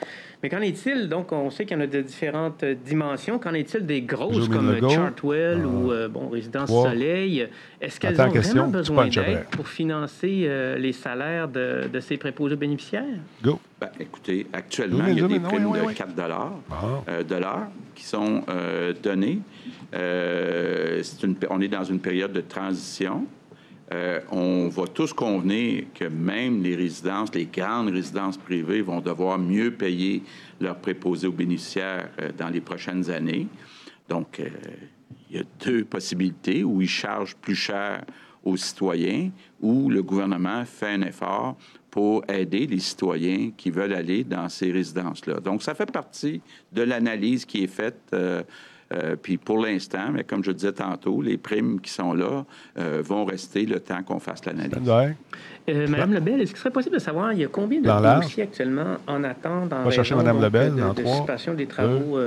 Mais 0.45 0.49
qu'en 0.49 0.61
est-il, 0.61 1.09
donc, 1.09 1.31
on 1.31 1.49
sait 1.49 1.65
qu'il 1.65 1.75
y 1.75 1.79
en 1.79 1.83
a 1.83 1.87
de 1.87 2.01
différentes 2.01 2.63
dimensions. 2.63 3.39
Qu'en 3.39 3.55
est-il 3.55 3.83
des 3.83 4.03
grosses 4.03 4.47
comme 4.47 4.77
Chartwell 4.91 5.63
ah. 5.63 5.67
ou 5.67 5.91
euh, 5.91 6.07
bon, 6.07 6.29
Résidence 6.29 6.69
Soleil? 6.69 7.47
Est-ce 7.81 7.99
qu'elles 7.99 8.21
ont 8.21 8.27
vraiment 8.27 8.67
besoin 8.67 9.07
d'aide 9.07 9.45
pour 9.49 9.67
financer 9.67 10.43
euh, 10.43 10.77
les 10.77 10.93
salaires 10.93 11.47
de, 11.47 11.89
ces 11.99 12.17
préposés 12.17 12.57
bénéficiaires? 12.57 13.05
Go. 13.43 13.59
Ben, 13.81 13.89
écoutez, 13.99 14.45
actuellement, 14.53 15.05
il 15.07 15.17
y 15.17 15.23
a 15.23 15.27
des 15.27 15.39
primes 15.39 15.71
de 15.71 15.93
4 15.93 16.09
ah. 16.29 16.51
euh, 17.09 17.23
dollars, 17.23 17.67
qui 17.95 18.03
sont 18.03 18.43
données. 19.01 19.39
on 19.93 21.61
est 21.61 21.67
dans 21.67 21.85
une 21.85 21.99
période 21.99 22.33
de 22.33 22.41
transition. 22.41 23.25
Euh, 23.93 24.19
on 24.31 24.67
va 24.69 24.87
tous 24.87 25.13
convenir 25.13 25.85
que 25.93 26.05
même 26.05 26.63
les 26.63 26.75
résidences, 26.75 27.33
les 27.35 27.45
grandes 27.45 27.89
résidences 27.89 28.37
privées 28.37 28.81
vont 28.81 28.99
devoir 28.99 29.37
mieux 29.37 29.71
payer 29.71 30.23
leurs 30.59 30.77
préposés 30.77 31.27
aux 31.27 31.31
bénéficiaires 31.31 32.09
euh, 32.19 32.31
dans 32.35 32.49
les 32.49 32.61
prochaines 32.61 33.11
années. 33.11 33.47
Donc, 34.09 34.39
euh, 34.39 34.49
il 35.29 35.37
y 35.37 35.39
a 35.39 35.43
deux 35.63 35.85
possibilités 35.85 36.63
où 36.63 36.81
ils 36.81 36.89
chargent 36.89 37.35
plus 37.35 37.55
cher 37.55 38.03
aux 38.43 38.57
citoyens 38.57 39.29
ou 39.61 39.89
le 39.89 40.01
gouvernement 40.01 40.65
fait 40.65 40.93
un 40.93 41.01
effort 41.01 41.55
pour 41.91 42.23
aider 42.27 42.65
les 42.65 42.79
citoyens 42.79 43.51
qui 43.55 43.69
veulent 43.69 43.93
aller 43.93 44.23
dans 44.23 44.49
ces 44.49 44.71
résidences-là. 44.71 45.39
Donc, 45.39 45.61
ça 45.61 45.75
fait 45.75 45.91
partie 45.91 46.41
de 46.71 46.81
l'analyse 46.81 47.45
qui 47.45 47.63
est 47.63 47.67
faite 47.67 48.15
euh, 48.93 49.15
puis 49.19 49.37
pour 49.37 49.57
l'instant, 49.57 50.11
mais 50.13 50.23
comme 50.23 50.43
je 50.43 50.51
disais 50.51 50.73
tantôt, 50.73 51.21
les 51.21 51.37
primes 51.37 51.81
qui 51.81 51.91
sont 51.91 52.13
là 52.13 52.45
euh, 52.77 53.01
vont 53.03 53.25
rester 53.25 53.65
le 53.65 53.79
temps 53.79 54.03
qu'on 54.03 54.19
fasse 54.19 54.45
l'analyse. 54.45 54.77
Euh, 55.67 55.87
Madame 55.87 56.13
Lebel, 56.13 56.41
est-ce 56.41 56.51
qu'il 56.51 56.59
serait 56.59 56.69
possible 56.69 56.95
de 56.95 57.01
savoir 57.01 57.33
il 57.33 57.39
y 57.39 57.43
a 57.43 57.47
combien 57.47 57.81
de 57.81 58.19
dossiers 58.21 58.43
actuellement 58.43 58.97
en 59.07 59.23
attente 59.23 59.69
Lebel, 60.39 60.75
de, 60.75 60.77
de, 60.77 61.53
des 61.55 61.65
travaux 61.65 62.19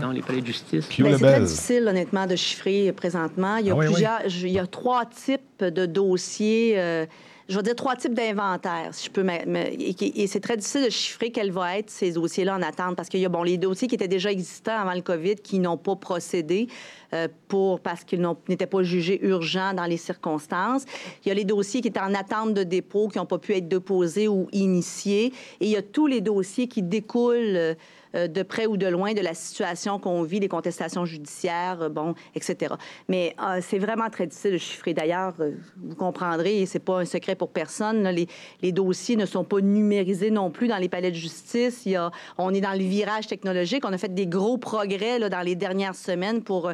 dans 0.00 0.10
les 0.10 0.22
palais 0.22 0.40
de 0.40 0.46
justice? 0.46 0.88
C'est 0.90 1.12
très 1.18 1.40
difficile, 1.40 1.86
honnêtement, 1.86 2.26
de 2.26 2.34
chiffrer 2.34 2.92
présentement. 2.92 3.58
Il 3.58 3.66
y 3.66 3.70
a, 3.70 3.76
ah 3.78 3.84
plusieurs, 3.84 4.20
il 4.26 4.50
y 4.50 4.58
a 4.58 4.66
trois 4.66 5.06
types 5.06 5.62
de 5.62 5.86
dossiers 5.86 7.06
je 7.50 7.56
vais 7.56 7.62
dire 7.64 7.74
trois 7.74 7.96
types 7.96 8.14
d'inventaires, 8.14 8.90
si 8.92 9.06
je 9.06 9.10
peux. 9.10 9.26
et, 9.28 10.26
c'est 10.28 10.38
très 10.38 10.56
difficile 10.56 10.84
de 10.84 10.90
chiffrer 10.90 11.32
quels 11.32 11.50
vont 11.50 11.66
être 11.66 11.90
ces 11.90 12.12
dossiers-là 12.12 12.54
en 12.54 12.62
attente 12.62 12.94
parce 12.94 13.08
qu'il 13.08 13.18
y 13.18 13.26
a 13.26 13.28
bon, 13.28 13.42
les 13.42 13.58
dossiers 13.58 13.88
qui 13.88 13.96
étaient 13.96 14.06
déjà 14.06 14.30
existants 14.30 14.78
avant 14.78 14.94
le 14.94 15.00
COVID 15.00 15.34
qui 15.36 15.58
n'ont 15.58 15.76
pas 15.76 15.96
procédé 15.96 16.68
euh, 17.12 17.26
pour, 17.48 17.80
parce 17.80 18.04
qu'ils 18.04 18.24
n'étaient 18.48 18.66
pas 18.68 18.84
jugés 18.84 19.18
urgents 19.26 19.74
dans 19.74 19.86
les 19.86 19.96
circonstances. 19.96 20.84
Il 21.24 21.28
y 21.28 21.32
a 21.32 21.34
les 21.34 21.44
dossiers 21.44 21.80
qui 21.80 21.88
étaient 21.88 21.98
en 21.98 22.14
attente 22.14 22.54
de 22.54 22.62
dépôt, 22.62 23.08
qui 23.08 23.18
n'ont 23.18 23.26
pas 23.26 23.38
pu 23.38 23.56
être 23.56 23.68
déposés 23.68 24.28
ou 24.28 24.46
initiés. 24.52 25.32
Et 25.60 25.66
il 25.66 25.70
y 25.70 25.76
a 25.76 25.82
tous 25.82 26.06
les 26.06 26.20
dossiers 26.20 26.68
qui 26.68 26.82
découlent 26.82 27.56
euh, 27.56 27.74
de 28.14 28.42
près 28.42 28.66
ou 28.66 28.76
de 28.76 28.86
loin 28.86 29.12
de 29.12 29.20
la 29.20 29.34
situation 29.34 29.98
qu'on 29.98 30.22
vit, 30.22 30.40
les 30.40 30.48
contestations 30.48 31.04
judiciaires, 31.04 31.82
euh, 31.82 31.88
bon, 31.88 32.14
etc. 32.34 32.74
Mais 33.08 33.34
euh, 33.40 33.60
c'est 33.62 33.78
vraiment 33.78 34.08
très 34.10 34.26
difficile 34.26 34.52
de 34.52 34.58
chiffrer. 34.58 34.94
D'ailleurs, 34.94 35.34
vous 35.76 35.94
comprendrez, 35.94 36.66
c'est 36.66 36.80
pas 36.80 37.00
un 37.00 37.04
secret 37.04 37.34
pour 37.34 37.50
personne. 37.50 38.08
les, 38.08 38.72
dossiers 38.72 39.16
ne 39.16 39.26
sont 39.26 39.44
pas 39.44 39.60
numérisés 39.60 40.30
non 40.30 40.50
plus 40.50 40.68
dans 40.68 40.76
les 40.76 40.88
palais 40.88 41.10
de 41.10 41.16
justice. 41.16 41.82
Il 41.86 41.92
y 41.92 41.96
a, 41.96 42.10
on 42.38 42.52
est 42.54 42.60
dans 42.60 42.72
le 42.72 42.84
virage 42.84 43.26
technologique. 43.26 43.84
On 43.84 43.92
a 43.92 43.98
fait 43.98 44.14
des 44.14 44.26
gros 44.26 44.58
progrès 44.58 45.18
dans 45.28 45.44
les 45.44 45.54
dernières 45.54 45.94
semaines 45.94 46.42
pour 46.42 46.72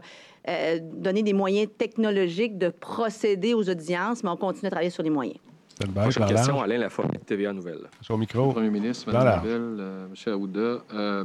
donner 0.93 1.24
des 1.24 1.32
moyens 1.32 1.68
technologiques 1.76 2.57
de 2.57 2.68
procéder 2.68 3.53
aux 3.53 3.68
audiences, 3.68 4.22
mais 4.22 4.30
on 4.30 4.37
continue 4.37 4.68
à 4.68 4.70
travailler 4.70 4.91
sur 4.91 5.03
les 5.03 5.11
moyens. 5.11 5.39
Prochaine 5.94 6.26
question, 6.26 6.60
Alain 6.60 6.78
Laforêt, 6.78 7.20
TVA 7.26 7.52
Nouvelle. 7.52 7.88
Son 8.00 8.16
micro. 8.16 8.52
Premier 8.52 8.70
ministre, 8.70 9.12
Mme 9.12 9.42
euh, 9.44 10.06
M. 10.06 10.32
Aouda, 10.32 10.82
euh, 10.94 11.24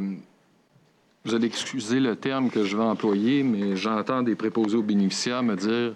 vous 1.23 1.35
allez 1.35 1.47
excuser 1.47 1.99
le 1.99 2.15
terme 2.15 2.49
que 2.49 2.63
je 2.63 2.75
vais 2.75 2.83
employer, 2.83 3.43
mais 3.43 3.75
j'entends 3.75 4.23
des 4.23 4.35
préposés 4.35 4.75
aux 4.75 4.83
bénéficiaires 4.83 5.43
me 5.43 5.55
dire 5.55 5.93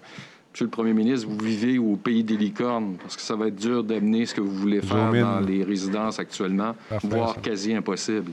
Monsieur 0.52 0.64
le 0.64 0.70
Premier 0.70 0.94
ministre, 0.94 1.28
vous 1.28 1.44
vivez 1.44 1.78
au 1.78 1.96
pays 1.96 2.24
des 2.24 2.38
licornes, 2.38 2.96
parce 2.96 3.14
que 3.14 3.20
ça 3.20 3.36
va 3.36 3.48
être 3.48 3.56
dur 3.56 3.84
d'amener 3.84 4.24
ce 4.24 4.34
que 4.34 4.40
vous 4.40 4.54
voulez 4.54 4.80
faire 4.80 5.12
dans 5.12 5.40
les 5.40 5.62
résidences 5.62 6.18
actuellement, 6.18 6.74
voire 7.02 7.38
quasi 7.42 7.74
impossible. 7.74 8.30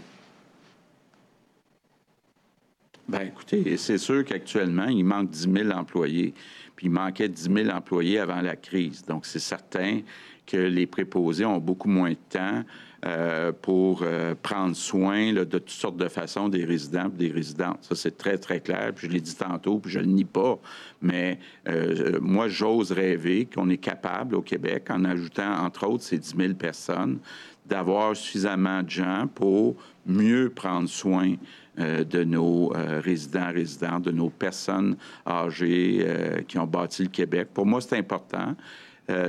Bien, 3.10 3.22
écoutez, 3.24 3.76
c'est 3.76 3.98
sûr 3.98 4.24
qu'actuellement, 4.24 4.86
il 4.86 5.04
manque 5.04 5.32
10 5.32 5.50
000 5.52 5.72
employés 5.72 6.34
il 6.82 6.92
manquait 6.92 7.30
10 7.30 7.50
000 7.54 7.70
employés 7.70 8.20
avant 8.20 8.42
la 8.42 8.56
crise. 8.56 9.04
Donc, 9.06 9.26
c'est 9.26 9.40
certain 9.40 10.02
que 10.46 10.58
les 10.58 10.88
préposés 10.88 11.46
ont 11.46 11.60
beaucoup 11.60 11.88
moins 11.88 12.12
de 12.12 12.18
temps 12.30 12.64
euh, 13.06 13.52
pour 13.52 14.02
euh, 14.02 14.34
prendre 14.42 14.76
soin 14.76 15.34
de 15.34 15.44
toutes 15.44 15.70
sortes 15.70 15.98
de 15.98 16.08
façons 16.08 16.48
des 16.48 16.64
résidents 16.64 17.08
et 17.08 17.18
des 17.28 17.32
résidentes. 17.32 17.80
Ça, 17.82 17.96
c'est 17.96 18.18
très, 18.18 18.38
très 18.38 18.62
clair. 18.62 18.94
Puis 18.96 19.08
je 19.08 19.12
l'ai 19.12 19.20
dit 19.20 19.36
tantôt, 19.36 19.80
puis 19.80 19.92
je 19.92 20.00
ne 20.00 20.06
le 20.06 20.12
nie 20.12 20.26
pas. 20.26 20.58
Mais 21.02 21.40
euh, 21.68 22.20
moi, 22.22 22.48
j'ose 22.48 22.94
rêver 22.94 23.46
qu'on 23.54 23.70
est 23.70 23.78
capable 23.78 24.36
au 24.36 24.42
Québec, 24.42 24.88
en 24.90 25.04
ajoutant, 25.04 25.66
entre 25.66 25.88
autres, 25.88 26.04
ces 26.04 26.18
10 26.18 26.36
000 26.38 26.54
personnes, 26.54 27.20
d'avoir 27.66 28.16
suffisamment 28.16 28.84
de 28.84 28.90
gens 28.90 29.28
pour 29.34 29.76
mieux 30.06 30.50
prendre 30.50 30.88
soin 30.88 31.36
de 31.78 32.24
nos 32.24 32.72
euh, 32.76 33.02
résidents, 33.04 33.52
résidentes, 33.52 34.04
de 34.04 34.12
nos 34.12 34.30
personnes 34.30 34.96
âgées 35.26 36.04
euh, 36.06 36.42
qui 36.48 36.60
ont 36.60 36.68
bâti 36.68 37.04
le 37.04 37.10
Québec. 37.10 37.48
Pour 37.54 37.66
moi, 37.66 37.82
c'est 37.82 37.98
important. 37.98 38.56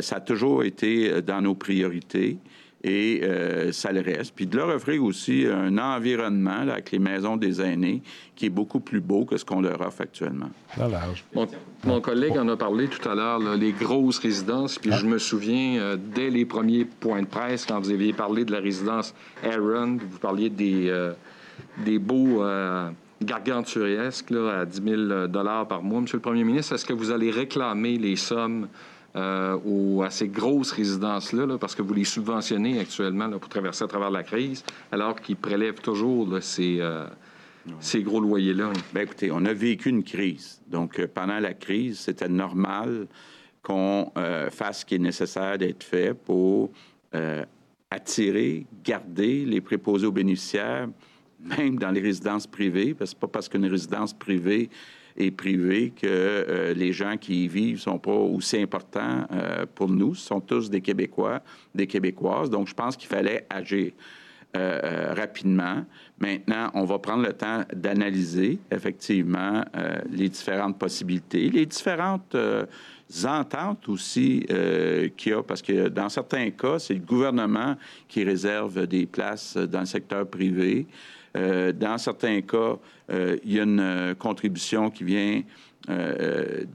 ça 0.01 0.16
a 0.16 0.20
toujours 0.20 0.62
été 0.62 1.20
dans 1.22 1.40
nos 1.40 1.55
priorités 1.55 2.38
et 2.84 3.22
ça 3.72 3.90
le 3.90 4.01
reste. 4.01 4.34
Puis 4.36 4.47
de 4.47 4.57
leur 4.57 4.68
offrir 4.68 5.03
aussi 5.03 5.47
un 5.47 5.78
environnement 5.78 6.61
avec 6.70 6.92
les 6.92 7.01
maisons 7.01 7.36
des 7.36 7.61
aînés 7.61 8.03
qui 8.36 8.47
est 8.47 8.51
beaucoup 8.51 8.78
plus 8.78 9.01
beau 9.01 9.24
que 9.24 9.36
ce 9.36 9.45
qu'on 9.45 9.61
leur 9.62 9.80
offre 9.80 10.03
actuellement. 10.03 10.51
Mon, 11.34 11.49
mon, 11.84 12.01
collègue 12.01 12.38
en 12.38 12.47
a 12.49 12.57
parlé 12.57 12.86
tout 12.86 13.09
à 13.09 13.16
l'heure, 13.16 13.40
les 13.57 13.72
grosses 13.72 14.18
résidences. 14.18 14.78
Puis 14.78 14.92
je 14.92 15.07
me 15.07 15.18
souviens, 15.18 15.97
dès 16.14 16.30
les 16.30 16.45
premiers 16.45 16.84
points 16.84 17.22
de 17.22 17.26
presse, 17.26 17.66
quand 17.66 17.80
vous 17.80 17.90
aviez 17.90 18.12
parlé 18.12 18.45
de 18.45 18.53
la 18.53 18.61
résidence 18.61 19.12
Aaron, 19.42 19.97
vous 19.97 20.18
parliez 20.18 20.51
des 20.51 21.14
des 21.85 21.99
beaux 21.99 22.43
euh, 22.43 22.91
gargantuesques 23.23 24.33
à 24.33 24.65
10 24.65 24.83
000 24.83 25.29
par 25.69 25.83
mois. 25.83 26.01
Monsieur 26.01 26.19
le 26.19 26.23
Premier 26.23 26.45
ministre, 26.45 26.75
est-ce 26.75 26.85
que 26.85 26.93
vous 26.93 27.11
allez 27.11 27.31
réclamer 27.31 27.99
les 27.99 28.17
sommes 28.17 28.69
euh, 29.17 30.01
à 30.01 30.11
ces 30.11 30.29
grosses 30.29 30.73
résidences-là, 30.73 31.59
parce 31.59 31.75
que 31.75 31.83
vous 31.83 31.95
les 31.95 32.05
subventionnez 32.05 32.81
actuellement 32.81 33.31
pour 33.31 33.49
traverser 33.49 33.85
à 33.85 33.87
travers 33.87 34.11
la 34.11 34.25
crise, 34.25 34.65
alors 34.91 35.21
qu'ils 35.21 35.37
prélèvent 35.37 35.81
toujours 35.81 36.29
ces, 36.41 36.79
euh, 36.81 37.07
ces 37.81 38.03
gros 38.03 38.21
loyers-là? 38.21 38.73
Bien, 38.93 39.03
écoutez, 39.03 39.31
on 39.31 39.45
a 39.45 39.53
vécu 39.53 39.91
une 39.91 40.03
crise. 40.03 40.61
Donc, 40.67 41.05
pendant 41.15 41.39
la 41.39 41.55
crise, 41.55 42.01
c'était 42.01 42.29
normal 42.29 43.07
qu'on 43.63 44.13
fasse 44.51 44.81
ce 44.81 44.85
qui 44.85 44.97
est 44.97 44.99
nécessaire 44.99 45.57
d'être 45.57 45.83
fait 45.83 46.13
pour 46.13 46.71
attirer, 47.95 48.67
garder 48.85 49.45
les 49.45 49.61
préposés 49.61 50.07
aux 50.07 50.13
bénéficiaires 50.13 50.89
même 51.45 51.78
dans 51.78 51.90
les 51.90 52.01
résidences 52.01 52.47
privées, 52.47 52.95
parce 52.95 53.14
que 53.14 53.20
pas 53.20 53.28
parce 53.28 53.49
qu'une 53.49 53.66
résidence 53.66 54.14
privée 54.14 54.70
est 55.16 55.30
privée 55.30 55.90
que 55.90 56.07
euh, 56.07 56.74
les 56.74 56.92
gens 56.92 57.16
qui 57.16 57.45
y 57.45 57.49
vivent 57.49 57.78
sont 57.78 57.99
pas 57.99 58.12
aussi 58.12 58.61
importants 58.61 59.26
euh, 59.32 59.66
pour 59.74 59.88
nous. 59.88 60.14
Ce 60.14 60.26
sont 60.26 60.40
tous 60.40 60.70
des 60.70 60.80
Québécois, 60.80 61.40
des 61.74 61.86
Québécoises. 61.86 62.51
Donc, 62.51 62.68
je 62.68 62.74
pense 62.74 62.97
qu'il 62.97 63.09
fallait 63.09 63.47
agir. 63.51 63.92
Euh, 64.57 65.12
rapidement. 65.16 65.84
Maintenant, 66.20 66.70
on 66.74 66.84
va 66.84 67.01
prendre 67.01 67.24
le 67.26 67.32
temps 67.32 67.64
d'analyser 67.74 68.61
effectivement 68.70 69.64
les 70.09 70.28
différentes 70.28 70.78
possibilités, 70.78 71.51
les 71.51 71.66
différentes 71.66 72.36
ententes 73.24 73.88
aussi 73.88 74.47
qu'il 75.16 75.32
y 75.32 75.34
a, 75.34 75.42
parce 75.42 75.61
que 75.61 75.88
dans 75.88 76.09
certains 76.09 76.51
cas, 76.51 76.78
c'est 76.78 76.95
le 76.95 77.01
gouvernement 77.01 77.74
qui 78.07 78.22
réserve 78.22 78.86
des 78.86 79.07
places 79.07 79.57
dans 79.57 79.80
le 79.80 79.86
secteur 79.86 80.24
privé. 80.24 80.86
Euh, 81.37 81.72
dans 81.72 81.99
certains 81.99 82.41
cas, 82.43 82.78
euh, 83.11 83.37
il 83.45 83.55
y 83.55 83.61
a 83.61 83.64
une 83.64 83.80
euh, 83.80 84.14
contribution 84.14 84.91
qui 84.91 85.05
vient 85.05 85.43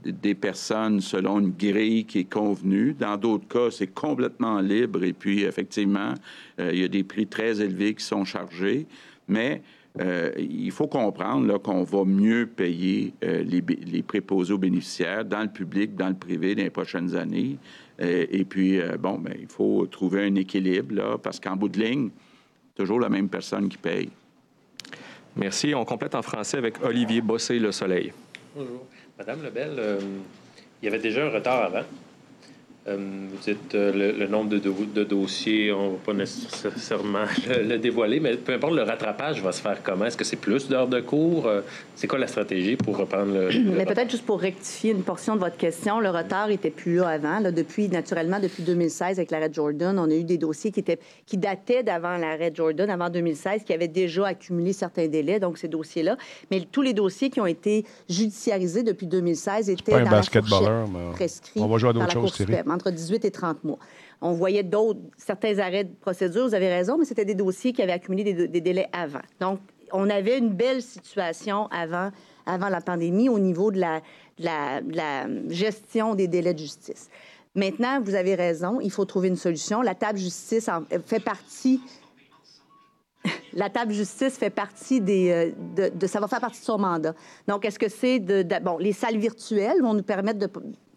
des 0.06 0.36
personnes 0.36 1.02
selon 1.02 1.40
une 1.40 1.50
grille 1.50 2.06
qui 2.06 2.20
est 2.20 2.32
convenue. 2.32 2.94
Dans 2.94 3.18
d'autres 3.18 3.48
cas, 3.48 3.72
c'est 3.72 3.88
complètement 3.88 4.62
libre 4.62 5.04
et 5.04 5.14
puis, 5.14 5.46
effectivement, 5.46 6.14
il 6.60 6.80
y 6.80 6.84
a 6.84 6.88
des 6.88 7.04
prix 7.04 7.26
très 7.26 7.60
élevés 7.60 7.96
qui 7.96 8.06
sont 8.06 8.24
chargés. 8.24 8.86
Mais 9.28 9.64
il 10.38 10.70
faut 10.70 10.86
comprendre 10.86 11.58
qu'on 11.58 11.82
va 11.82 12.06
mieux 12.06 12.46
payer 12.46 13.16
les, 13.24 14.04
préposés 14.04 14.54
aux 14.54 14.60
bénéficiaires 14.60 15.26
dans 15.26 15.42
le 15.42 15.50
public, 15.50 15.96
dans 15.96 16.10
le 16.10 16.14
privé 16.14 16.54
dans 16.54 16.62
les 16.62 16.70
prochaines 16.70 17.16
années. 17.16 17.58
et 17.98 18.46
puis, 18.46 18.80
bon, 19.00 19.18
ben, 19.18 19.34
il 19.42 19.48
faut 19.48 19.88
trouver 19.88 20.28
un 20.28 20.36
équilibre, 20.36 21.18
parce 21.18 21.40
qu'en 21.40 21.56
bout 21.56 21.70
de 21.70 21.80
ligne, 21.80 22.10
toujours 22.76 23.00
la 23.00 23.10
même 23.10 23.28
personne 23.28 23.70
qui 23.70 23.80
paye. 23.80 24.10
Merci. 25.36 25.74
On 25.76 25.86
complète 25.86 26.16
en 26.16 26.22
français 26.22 26.58
avec 26.58 26.84
Olivier 26.84 27.22
Bossé, 27.22 27.60
Le 27.60 27.72
Soleil. 27.72 28.14
Bonjour. 28.56 28.86
Madame 29.18 29.44
Lebel, 29.44 29.76
euh, 29.78 30.00
il 30.82 30.86
y 30.86 30.88
avait 30.88 31.00
déjà 31.00 31.26
un 31.26 31.30
retard 31.30 31.64
avant. 31.64 31.84
Euh, 32.90 32.98
vous 33.32 33.38
dites 33.38 33.76
euh, 33.76 34.14
le, 34.18 34.28
nombre 34.28 34.50
de, 34.50 35.04
dossiers, 35.04 35.72
on 35.72 35.86
ne 35.86 35.92
va 35.92 35.98
pas 36.06 36.14
nécessairement 36.14 37.26
le, 37.48 37.78
dévoiler, 37.78 38.20
mais 38.20 38.36
peu 38.36 38.54
importe, 38.54 38.74
le 38.74 38.84
rattrapage 38.84 39.42
va 39.42 39.52
se 39.52 39.62
faire 39.62 39.82
comment? 39.84 40.06
Est-ce 40.06 40.18
que 40.18 40.24
c'est 40.24 40.38
plus 40.38 40.68
d'heures 40.68 40.88
de 40.88 41.00
cours? 41.00 41.46
Euh, 41.46 41.62
c'est 41.96 42.08
quoi 42.08 42.20
la 42.20 42.28
stratégie 42.28 42.76
pour 42.76 42.98
reprendre 42.98 43.34
le... 43.34 43.50
mais 43.76 43.86
peut-être 43.86 44.10
juste 44.10 44.26
pour 44.26 44.40
rectifier 44.40 44.92
une 44.92 45.04
portion 45.04 45.36
de 45.36 45.40
votre 45.40 45.58
question, 45.58 46.00
le 46.00 46.10
retard 46.10 46.50
était 46.50 46.70
plus 46.70 46.98
là 46.98 47.10
avant. 47.10 47.42
depuis, 47.52 47.90
naturellement, 47.90 48.40
depuis 48.40 48.64
2016, 48.64 49.20
avec 49.20 49.32
l'arrêt 49.32 49.52
Jordan, 49.52 50.00
on 50.00 50.10
a 50.10 50.14
eu 50.14 50.24
des 50.24 50.38
dossiers 50.38 50.72
qui, 50.72 50.80
étaient, 50.80 51.00
qui 51.26 51.38
dataient 51.38 51.84
d'avant 51.84 52.18
l'arrêt 52.18 52.52
Jordan, 52.54 52.90
avant 52.90 53.10
2016, 53.10 53.64
qui 53.64 53.74
avaient 53.74 53.88
déjà 53.88 54.28
accumulé 54.28 54.74
certains 54.74 55.08
délais, 55.08 55.40
donc 55.40 55.58
ces 55.58 55.68
dossiers-là. 55.68 56.18
Mais 56.50 56.62
tous 56.72 56.82
les 56.82 56.94
dossiers 56.94 57.30
qui 57.30 57.40
ont 57.40 57.46
été 57.46 57.86
judiciarisés 58.10 58.84
depuis 58.84 59.08
2016 59.08 59.70
étaient 59.70 59.92
pas 59.92 60.00
un 60.00 60.10
basketballeur, 60.10 60.88
mais 60.88 61.28
on 61.58 61.68
va 61.68 61.78
jouer 61.78 61.90
à 61.90 61.94
d'autres 61.94 62.12
choses, 62.12 62.34
entre 62.80 62.92
18 62.92 63.26
et 63.26 63.32
30 63.32 63.64
mois. 63.64 63.80
On 64.22 64.32
voyait 64.32 64.64
d'autres, 64.64 65.02
certains 65.18 65.60
arrêts 65.60 65.84
de 65.84 65.94
procédure, 65.94 66.48
vous 66.48 66.56
avez 66.56 66.70
raison, 66.70 66.98
mais 66.98 67.06
c'était 67.06 67.26
des 67.26 67.36
dossiers 67.36 67.74
qui 67.74 67.82
avaient 67.82 67.92
accumulé 67.92 68.34
des, 68.34 68.62
délais 68.62 68.88
avant. 68.94 69.22
Donc, 69.40 69.60
on 69.92 70.10
avait 70.10 70.38
une 70.38 70.50
belle 70.50 70.82
situation 70.82 71.68
avant, 71.68 72.12
avant 72.46 72.70
la 72.70 72.82
pandémie 72.82 73.28
au 73.28 73.40
niveau 73.40 73.72
de 73.72 73.80
la, 73.80 74.02
gestion 75.50 76.16
des 76.16 76.28
délais 76.28 76.54
de 76.54 76.60
justice. 76.60 77.10
Maintenant, 77.56 78.00
vous 78.02 78.16
avez 78.16 78.36
raison, 78.36 78.80
il 78.80 78.92
faut 78.92 79.06
trouver 79.06 79.28
une 79.28 79.36
solution. 79.36 79.82
La 79.82 79.96
table 79.96 80.20
justice 80.20 80.70
en 80.70 80.84
fait 81.06 81.20
partie 81.20 81.82
la 83.54 83.70
table 83.70 83.92
justice 83.92 84.38
fait 84.38 84.50
partie 84.50 85.02
des. 85.02 85.54
Euh, 85.78 85.90
de, 85.90 86.08
ça 86.08 86.20
va 86.20 86.28
faire 86.28 86.40
partie 86.40 86.62
de 86.62 86.66
son 86.66 86.78
mandat. 86.78 87.14
Donc, 87.48 87.66
est-ce 87.66 87.80
que 87.80 87.90
c'est 87.90 88.20
de, 88.20 88.44
de, 88.44 88.64
Bon, 88.64 88.78
les 88.78 88.94
salles 88.94 89.18
virtuelles 89.18 89.82
vont 89.82 89.94
nous 89.94 90.04
permettre 90.04 90.40
de, 90.40 90.50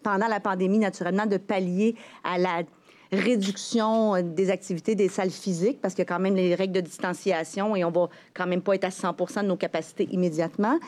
pendant 0.03 0.27
la 0.27 0.39
pandémie, 0.39 0.79
naturellement, 0.79 1.25
de 1.25 1.37
pallier 1.37 1.95
à 2.23 2.37
la 2.37 2.63
réduction 3.11 4.15
euh, 4.15 4.21
des 4.21 4.49
activités 4.49 4.95
des 4.95 5.07
salles 5.07 5.29
physiques, 5.29 5.79
parce 5.81 5.93
qu'il 5.93 6.01
y 6.01 6.07
a 6.07 6.13
quand 6.13 6.19
même 6.19 6.35
les 6.35 6.55
règles 6.55 6.73
de 6.73 6.81
distanciation 6.81 7.75
et 7.75 7.83
on 7.83 7.91
va 7.91 8.09
quand 8.33 8.47
même 8.47 8.61
pas 8.61 8.75
être 8.75 8.85
à 8.85 8.91
100 8.91 9.13
de 9.13 9.47
nos 9.47 9.57
capacités 9.57 10.07
immédiatement. 10.11 10.79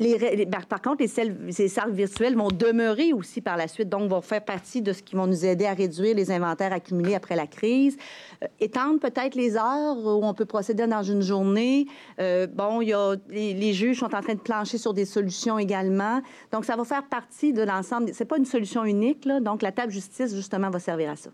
Ben, 0.00 0.60
par 0.68 0.80
contre, 0.80 1.02
les 1.02 1.08
salles, 1.08 1.90
virtuelles 1.90 2.36
vont 2.36 2.52
demeurer 2.52 3.12
aussi 3.12 3.40
par 3.40 3.56
la 3.56 3.66
suite, 3.66 3.88
donc 3.88 4.08
vont 4.08 4.20
faire 4.20 4.44
partie 4.44 4.80
de 4.80 4.92
ce 4.92 5.02
qui 5.02 5.16
vont 5.16 5.26
nous 5.26 5.44
aider 5.44 5.66
à 5.66 5.74
réduire 5.74 6.14
les 6.14 6.30
inventaires 6.30 6.72
accumulés 6.72 7.16
après 7.16 7.34
la 7.34 7.48
crise. 7.48 7.96
Euh, 8.44 8.46
étendre 8.60 9.00
peut-être 9.00 9.34
les 9.34 9.56
heures 9.56 9.96
où 9.96 10.24
on 10.24 10.34
peut 10.34 10.44
procéder 10.44 10.86
dans 10.86 11.02
une 11.02 11.22
journée. 11.22 11.88
Euh, 12.20 12.46
bon, 12.46 12.80
il 12.80 12.90
y 12.90 12.92
a, 12.92 13.16
les, 13.28 13.72
juges 13.72 13.98
sont 13.98 14.14
en 14.14 14.22
train 14.22 14.34
de 14.34 14.38
plancher 14.38 14.78
sur 14.78 14.94
des 14.94 15.04
solutions 15.04 15.58
également. 15.58 16.22
Donc, 16.52 16.64
ça 16.64 16.76
va 16.76 16.84
faire 16.84 17.04
partie 17.08 17.52
de 17.52 17.62
l'ensemble. 17.62 18.10
C'est 18.14 18.24
pas 18.24 18.38
une 18.38 18.46
solution 18.46 18.84
unique, 18.84 19.24
là. 19.24 19.40
Donc, 19.40 19.62
la 19.62 19.72
table 19.72 19.90
justice, 19.90 20.32
justement, 20.32 20.70
va 20.70 20.78
servir 20.78 21.10
à 21.10 21.16
ça. 21.16 21.30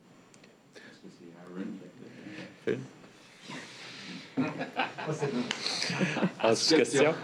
question. 6.77 7.15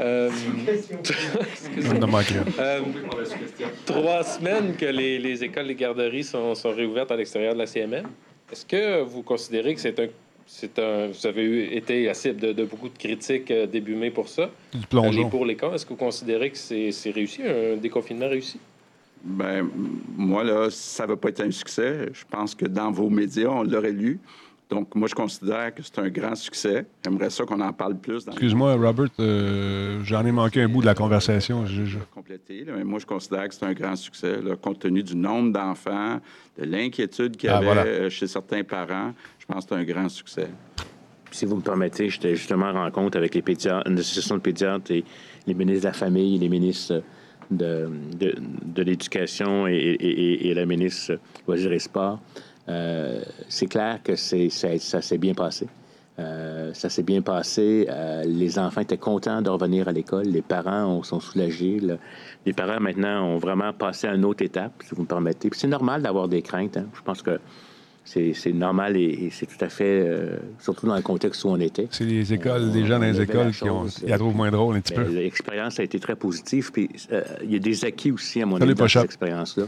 Euh, 0.00 0.30
euh, 2.60 2.80
trois 3.84 4.22
semaines 4.22 4.76
que 4.76 4.86
les, 4.86 5.42
écoles, 5.42 5.66
les 5.66 5.74
garderies 5.74 6.24
sont, 6.24 6.54
réouvertes 6.64 7.10
à 7.10 7.16
l'extérieur 7.16 7.54
de 7.54 7.58
la 7.58 7.66
CMM. 7.66 8.06
Est-ce 8.50 8.64
que 8.64 9.02
vous 9.02 9.22
considérez 9.22 9.74
que 9.74 9.80
c'est 9.80 9.98
un, 9.98 10.06
c'est 10.46 10.78
un, 10.78 11.08
vous 11.08 11.26
avez 11.26 11.76
été 11.76 12.08
assez 12.08 12.32
de, 12.32 12.64
beaucoup 12.64 12.88
de 12.88 12.96
critiques 12.96 13.50
euh, 13.50 13.66
début 13.66 13.96
mai 13.96 14.10
pour 14.10 14.28
ça, 14.28 14.50
du 14.72 14.86
plongeon. 14.86 15.28
pour 15.28 15.44
les 15.44 15.56
cas. 15.56 15.72
Est-ce 15.72 15.84
que 15.84 15.90
vous 15.90 15.96
considérez 15.96 16.50
que 16.50 16.58
c'est, 16.58 16.92
c'est 16.92 17.10
réussi, 17.10 17.42
un 17.42 17.76
déconfinement 17.76 18.28
réussi? 18.28 18.60
Ben 19.24 19.68
moi 20.16 20.44
là, 20.44 20.68
ça 20.70 21.04
va 21.06 21.16
pas 21.16 21.30
être 21.30 21.40
un 21.40 21.50
succès. 21.50 22.08
Je 22.12 22.22
pense 22.30 22.54
que 22.54 22.66
dans 22.66 22.92
vos 22.92 23.10
médias, 23.10 23.48
on 23.48 23.64
l'aurait 23.64 23.90
lu. 23.90 24.20
Donc, 24.68 24.94
moi, 24.94 25.08
je 25.08 25.14
considère 25.14 25.74
que 25.74 25.82
c'est 25.82 25.98
un 25.98 26.10
grand 26.10 26.34
succès. 26.34 26.84
J'aimerais 27.02 27.30
ça 27.30 27.44
qu'on 27.44 27.60
en 27.60 27.72
parle 27.72 27.96
plus. 27.96 28.26
Excuse-moi, 28.26 28.74
Robert, 28.74 29.08
euh, 29.18 30.00
j'en 30.04 30.24
ai 30.26 30.32
manqué 30.32 30.60
un 30.60 30.68
bout 30.68 30.82
de 30.82 30.86
la 30.86 30.94
conversation. 30.94 31.64
Je, 31.66 31.98
compléter, 32.14 32.66
mais 32.66 32.84
moi, 32.84 32.98
je 32.98 33.06
considère 33.06 33.48
que 33.48 33.54
c'est 33.54 33.64
un 33.64 33.72
grand 33.72 33.96
succès, 33.96 34.38
compte 34.60 34.80
tenu 34.80 35.02
du 35.02 35.16
nombre 35.16 35.52
d'enfants, 35.52 36.20
de 36.58 36.64
l'inquiétude 36.64 37.36
qu'il 37.36 37.48
y 37.48 37.52
ah, 37.52 37.58
avait 37.58 37.68
euh, 37.68 38.10
chez 38.10 38.26
certains 38.26 38.62
parents. 38.62 39.14
Je 39.38 39.46
pense 39.46 39.64
que 39.64 39.74
c'est 39.74 39.80
un 39.80 39.84
grand 39.84 40.08
succès. 40.10 40.48
Si 41.30 41.46
vous 41.46 41.56
me 41.56 41.62
permettez, 41.62 42.10
j'étais 42.10 42.36
justement 42.36 42.66
en 42.66 42.84
rencontre 42.84 43.16
avec 43.16 43.34
les 43.34 43.42
pédiatres, 43.42 43.88
une 43.88 43.98
association 43.98 44.36
de 44.36 44.40
pédiatres 44.40 44.90
et 44.90 45.04
les 45.46 45.54
ministres 45.54 45.82
de 45.82 45.88
la 45.88 45.92
Famille, 45.94 46.38
les 46.38 46.48
ministres 46.48 47.02
de, 47.50 47.88
de, 48.18 48.82
l'Éducation 48.82 49.66
et, 49.66 49.72
et, 49.72 50.48
et, 50.48 50.54
la 50.54 50.66
ministre 50.66 51.18
Loisirs 51.46 51.72
et 51.72 51.78
Sport. 51.78 52.20
Euh, 52.68 53.20
c'est 53.48 53.66
clair 53.66 54.00
que 54.02 54.16
c'est, 54.16 54.50
ça, 54.50 55.02
s'est 55.02 55.18
bien 55.18 55.34
passé. 55.34 55.66
Euh, 56.18 56.74
ça 56.74 56.88
s'est 56.90 57.02
bien 57.02 57.22
passé. 57.22 57.86
Euh, 57.88 58.24
les 58.24 58.58
enfants 58.58 58.80
étaient 58.80 58.98
contents 58.98 59.40
de 59.40 59.48
revenir 59.48 59.88
à 59.88 59.92
l'école. 59.92 60.26
Les 60.26 60.42
parents 60.42 61.02
sont 61.02 61.20
soulagés. 61.20 61.80
Les 62.44 62.52
parents, 62.52 62.80
maintenant, 62.80 63.24
ont 63.24 63.38
vraiment 63.38 63.72
passé 63.72 64.06
à 64.06 64.14
une 64.14 64.24
autre 64.24 64.42
étape, 64.44 64.72
si 64.84 64.94
vous 64.94 65.02
me 65.02 65.06
permettez. 65.06 65.48
c'est 65.52 65.68
normal 65.68 66.02
d'avoir 66.02 66.28
des 66.28 66.42
craintes. 66.42 66.76
Hein. 66.76 66.86
Je 66.94 67.02
pense 67.02 67.22
que 67.22 67.38
c'est, 68.04 68.34
normal 68.52 68.96
et, 68.96 69.28
c'est 69.30 69.46
tout 69.46 69.62
à 69.62 69.68
fait, 69.68 70.02
surtout 70.58 70.86
dans 70.86 70.96
le 70.96 71.02
contexte 71.02 71.44
où 71.44 71.48
on 71.48 71.60
était. 71.60 71.88
C'est 71.90 72.04
les 72.04 72.32
écoles, 72.32 72.70
les 72.72 72.86
gens 72.86 72.98
dans 72.98 73.04
les 73.04 73.20
écoles 73.20 73.52
qui 73.52 73.68
ont, 73.68 73.84
y 74.06 74.12
a 74.12 74.18
trop 74.18 74.32
moins 74.32 74.50
drôle 74.50 74.76
un 74.76 74.80
petit 74.80 74.94
peu. 74.94 75.02
L'expérience 75.02 75.78
a 75.78 75.82
été 75.82 76.00
très 76.00 76.16
positive. 76.16 76.72
Puis 76.72 76.88
il 77.44 77.52
y 77.52 77.56
a 77.56 77.58
des 77.58 77.84
acquis 77.84 78.10
aussi, 78.10 78.40
à 78.40 78.46
mon 78.46 78.60
avis, 78.60 78.74
dans 78.74 78.88
cette 78.88 79.04
expérience-là 79.04 79.64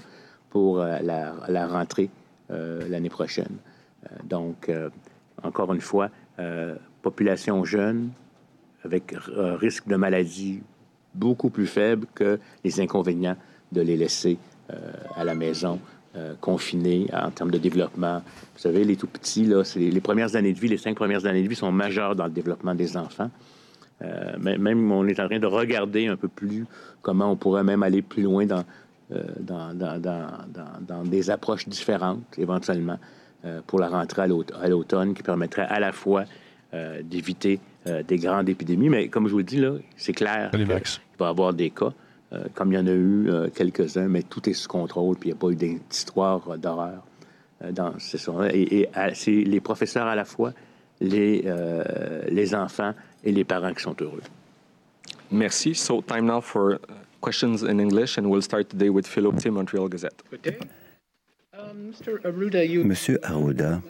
pour 0.48 0.78
la, 0.78 1.34
la 1.48 1.66
rentrée. 1.68 2.10
Euh, 2.50 2.88
l'année 2.88 3.10
prochaine. 3.10 3.58
Euh, 4.04 4.16
donc, 4.24 4.68
euh, 4.68 4.88
encore 5.42 5.72
une 5.72 5.80
fois, 5.80 6.10
population 7.02 7.64
jeune 7.64 8.10
avec 8.82 9.14
risque 9.58 9.86
de 9.86 9.96
maladie 9.96 10.62
beaucoup 11.14 11.50
plus 11.50 11.66
faible 11.66 12.06
que 12.14 12.38
les 12.64 12.80
inconvénients 12.80 13.36
de 13.72 13.82
les 13.82 13.98
laisser 13.98 14.38
à 15.16 15.22
la 15.22 15.34
maison, 15.34 15.78
confinés 16.40 17.08
en 17.12 17.30
termes 17.30 17.50
de 17.50 17.58
développement. 17.58 18.22
Vous 18.54 18.58
savez, 18.58 18.84
les 18.84 18.96
tout 18.96 19.06
petits, 19.06 19.44
là, 19.44 19.64
c'est 19.64 19.80
les 19.80 20.00
premières 20.00 20.34
années 20.34 20.54
de 20.54 20.58
vie, 20.58 20.68
les 20.68 20.78
cinq 20.78 20.96
premières 20.96 21.26
années 21.26 21.42
de 21.42 21.48
vie 21.48 21.56
sont 21.56 21.72
majeures 21.72 22.16
dans 22.16 22.24
le 22.24 22.30
développement 22.30 22.74
des 22.74 22.96
enfants. 22.96 23.30
même, 24.38 24.90
on 24.90 25.06
est 25.06 25.20
en 25.20 25.28
train 25.28 25.38
de 25.38 25.46
regarder 25.46 26.06
un 26.06 26.16
peu 26.16 26.28
plus 26.28 26.64
comment 27.02 27.30
on 27.30 27.36
pourrait 27.36 27.64
même 27.64 27.82
aller 27.82 28.00
plus 28.00 28.22
loin 28.22 28.46
dans 28.46 28.64
euh, 29.12 29.24
dans, 29.40 29.76
dans, 29.76 31.02
des 31.04 31.30
approches 31.30 31.68
différentes, 31.68 32.22
éventuellement, 32.38 32.98
euh, 33.44 33.60
pour 33.66 33.80
la 33.80 33.88
rentrée 33.88 34.22
à 34.22 34.68
l'automne, 34.68 35.14
qui 35.14 35.22
permettrait 35.22 35.66
à 35.68 35.80
la 35.80 35.92
fois 35.92 36.24
euh, 36.74 37.02
d'éviter 37.02 37.60
des 38.06 38.18
grandes 38.18 38.48
épidémies. 38.48 38.90
Mais 38.90 39.08
comme 39.08 39.26
je 39.26 39.32
vous 39.32 39.38
le 39.38 39.44
dis, 39.44 39.56
là, 39.56 39.72
c'est 39.96 40.12
clair 40.12 40.50
qu'il 40.50 40.66
va 40.66 41.26
y 41.26 41.28
avoir 41.28 41.54
des 41.54 41.70
cas, 41.70 41.92
comme 42.54 42.72
il 42.72 42.76
y 42.76 42.78
en 42.78 42.86
a 42.86 42.92
eu 42.92 43.30
quelques-uns, 43.54 44.06
mais 44.06 44.22
tout 44.22 44.46
est 44.50 44.52
sous 44.52 44.68
contrôle, 44.68 45.16
puis 45.16 45.30
il 45.30 45.32
n'y 45.32 45.38
a 45.38 45.40
pas 45.40 45.48
eu 45.48 45.56
d'histoire 45.56 46.58
d'horreur 46.58 47.02
dans 47.72 47.98
ce 47.98 48.18
Et, 48.52 48.80
et 48.80 48.88
c'est 49.14 49.30
les 49.30 49.60
professeurs 49.60 50.06
à 50.06 50.14
la 50.14 50.26
fois, 50.26 50.52
les, 51.00 51.50
les 52.28 52.54
enfants 52.54 52.92
et 53.24 53.32
les 53.32 53.44
parents 53.44 53.72
qui 53.72 53.82
sont 53.82 53.96
heureux. 53.98 54.22
Merci. 55.30 55.74
So, 55.74 56.02
time 56.02 56.26
now 56.26 56.42
for 56.42 56.80
questions 57.20 57.62
in 57.62 57.78
English, 57.78 58.18
and 58.18 58.26
we'll 58.26 58.42
start 58.42 58.68
today 58.68 58.88
with 58.88 59.06
Philo 59.06 59.32
Montreal 59.32 59.88
Gazette. 59.88 60.22
Um, 61.52 61.92
Monsieur 62.84 63.18
Arruda, 63.22 63.82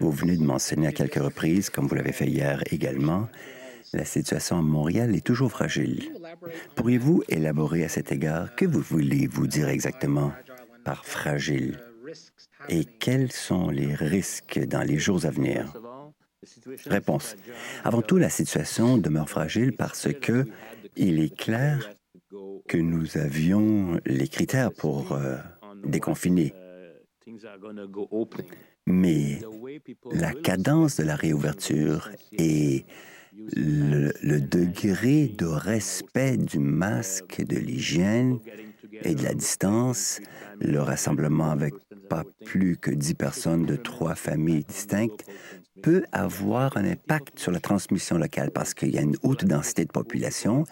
vous 0.00 0.10
venez 0.10 0.36
de 0.36 0.42
mentionner 0.42 0.88
à 0.88 0.92
quelques 0.92 1.22
reprises, 1.22 1.70
comme 1.70 1.86
vous 1.86 1.94
l'avez 1.94 2.12
fait 2.12 2.26
hier 2.26 2.62
également, 2.70 3.28
la 3.92 4.04
situation 4.04 4.58
à 4.58 4.62
Montréal 4.62 5.14
est 5.14 5.24
toujours 5.24 5.50
fragile. 5.50 6.12
Pourriez-vous 6.74 7.22
élaborer 7.28 7.84
à 7.84 7.88
cet 7.88 8.12
égard? 8.12 8.54
Que 8.54 8.64
vous 8.64 8.80
voulez-vous 8.80 9.46
dire 9.46 9.68
exactement 9.68 10.32
par 10.84 11.04
fragile? 11.04 11.78
Et 12.68 12.84
quels 12.84 13.32
sont 13.32 13.70
les 13.70 13.94
risques 13.94 14.60
dans 14.66 14.82
les 14.82 14.98
jours 14.98 15.24
à 15.26 15.30
venir? 15.30 15.72
Réponse. 16.86 17.36
Avant 17.84 18.02
tout, 18.02 18.16
la 18.16 18.30
situation 18.30 18.96
demeure 18.96 19.28
fragile 19.28 19.72
parce 19.72 20.08
que 20.12 20.46
il 20.96 21.20
est 21.20 21.36
clair 21.36 21.90
que 22.70 22.78
nous 22.78 23.16
avions 23.16 23.98
les 24.06 24.28
critères 24.28 24.72
pour 24.72 25.10
euh, 25.10 25.38
déconfiner. 25.84 26.54
Mais 28.86 29.40
la 30.12 30.32
cadence 30.32 30.96
de 30.96 31.02
la 31.02 31.16
réouverture 31.16 32.10
et 32.30 32.84
le, 33.56 34.12
le, 34.22 34.40
degré 34.40 35.26
de 35.26 35.46
respect 35.46 36.36
du 36.36 36.60
masque, 36.60 37.42
de 37.44 37.56
l'hygiène 37.56 38.38
et 39.02 39.16
de 39.16 39.24
la 39.24 39.34
distance, 39.34 40.20
le 40.60 40.80
rassemblement 40.80 41.50
avec 41.50 41.74
pas 42.08 42.22
plus 42.44 42.76
que 42.76 42.92
10 42.92 43.14
personnes 43.14 43.66
de 43.66 43.74
trois 43.74 44.14
familles 44.14 44.62
distinctes 44.62 45.26
peut 45.82 46.04
avoir 46.12 46.76
un 46.76 46.84
impact 46.84 47.38
sur 47.40 47.50
la 47.50 47.58
transmission 47.58 48.16
locale 48.16 48.52
parce 48.52 48.74
qu'il 48.74 48.90
y 48.90 48.98
a 48.98 49.02
une 49.02 49.16
haute 49.22 49.44
densité 49.44 49.84
de 49.84 49.90
population 49.90 50.66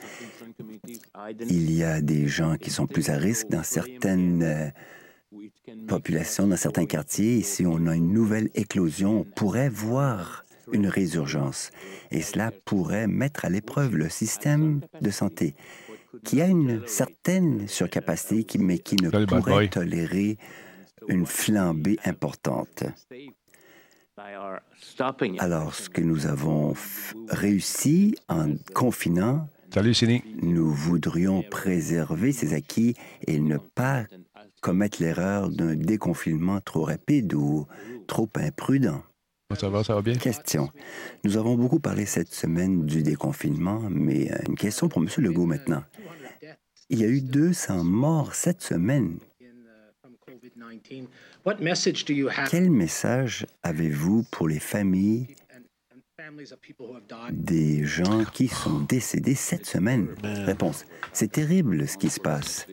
il 1.48 1.72
y 1.72 1.82
a 1.82 2.00
des 2.00 2.26
gens 2.28 2.56
qui 2.56 2.70
sont 2.70 2.86
plus 2.86 3.10
à 3.10 3.16
risque 3.16 3.48
dans 3.48 3.62
certaines 3.62 4.42
euh, 4.42 4.68
populations, 5.86 6.46
dans 6.46 6.56
certains 6.56 6.86
quartiers. 6.86 7.38
Et 7.38 7.42
si 7.42 7.66
on 7.66 7.86
a 7.86 7.94
une 7.94 8.12
nouvelle 8.12 8.50
éclosion, 8.54 9.20
on 9.20 9.24
pourrait 9.24 9.68
voir 9.68 10.44
une 10.72 10.86
résurgence. 10.86 11.70
Et 12.10 12.22
cela 12.22 12.50
pourrait 12.64 13.06
mettre 13.06 13.44
à 13.44 13.50
l'épreuve 13.50 13.96
le 13.96 14.08
système 14.08 14.80
de 15.00 15.10
santé, 15.10 15.54
qui 16.24 16.40
a 16.40 16.46
une 16.46 16.86
certaine 16.86 17.68
surcapacité, 17.68 18.58
mais 18.58 18.78
qui 18.78 18.96
ne 18.96 19.10
pourrait 19.10 19.68
tolérer 19.68 20.38
une 21.08 21.26
flambée 21.26 21.98
importante. 22.04 22.84
Alors, 25.38 25.74
ce 25.74 25.88
que 25.88 26.00
nous 26.00 26.26
avons 26.26 26.74
réussi 27.28 28.16
en 28.28 28.54
confinant, 28.74 29.48
Salut, 29.72 29.94
Nous 30.42 30.70
voudrions 30.70 31.42
préserver 31.42 32.32
ces 32.32 32.54
acquis 32.54 32.94
et 33.26 33.38
ne 33.38 33.58
pas 33.58 34.06
commettre 34.62 35.02
l'erreur 35.02 35.50
d'un 35.50 35.74
déconfinement 35.74 36.60
trop 36.60 36.84
rapide 36.84 37.34
ou 37.34 37.66
trop 38.06 38.28
imprudent. 38.36 39.02
Ça 39.56 39.68
va, 39.68 39.84
ça 39.84 39.94
va 39.94 40.02
bien? 40.02 40.14
Question. 40.14 40.68
Nous 41.24 41.36
avons 41.36 41.56
beaucoup 41.56 41.80
parlé 41.80 42.06
cette 42.06 42.32
semaine 42.32 42.86
du 42.86 43.02
déconfinement, 43.02 43.80
mais 43.90 44.30
une 44.48 44.56
question 44.56 44.88
pour 44.88 45.02
M. 45.02 45.08
Legault 45.18 45.46
maintenant. 45.46 45.84
Il 46.90 47.00
y 47.00 47.04
a 47.04 47.08
eu 47.08 47.20
200 47.20 47.84
morts 47.84 48.34
cette 48.34 48.62
semaine. 48.62 49.18
Quel 52.50 52.70
message 52.70 53.46
avez-vous 53.62 54.24
pour 54.30 54.48
les 54.48 54.58
familles 54.58 55.28
des 57.30 57.84
gens 57.84 58.24
qui 58.24 58.48
sont 58.48 58.80
décédés 58.80 59.34
cette 59.34 59.66
semaine. 59.66 60.08
Réponse. 60.22 60.84
C'est 61.12 61.32
terrible 61.32 61.86
ce 61.88 61.96
qui 61.96 62.10
se 62.10 62.20
passe. 62.20 62.66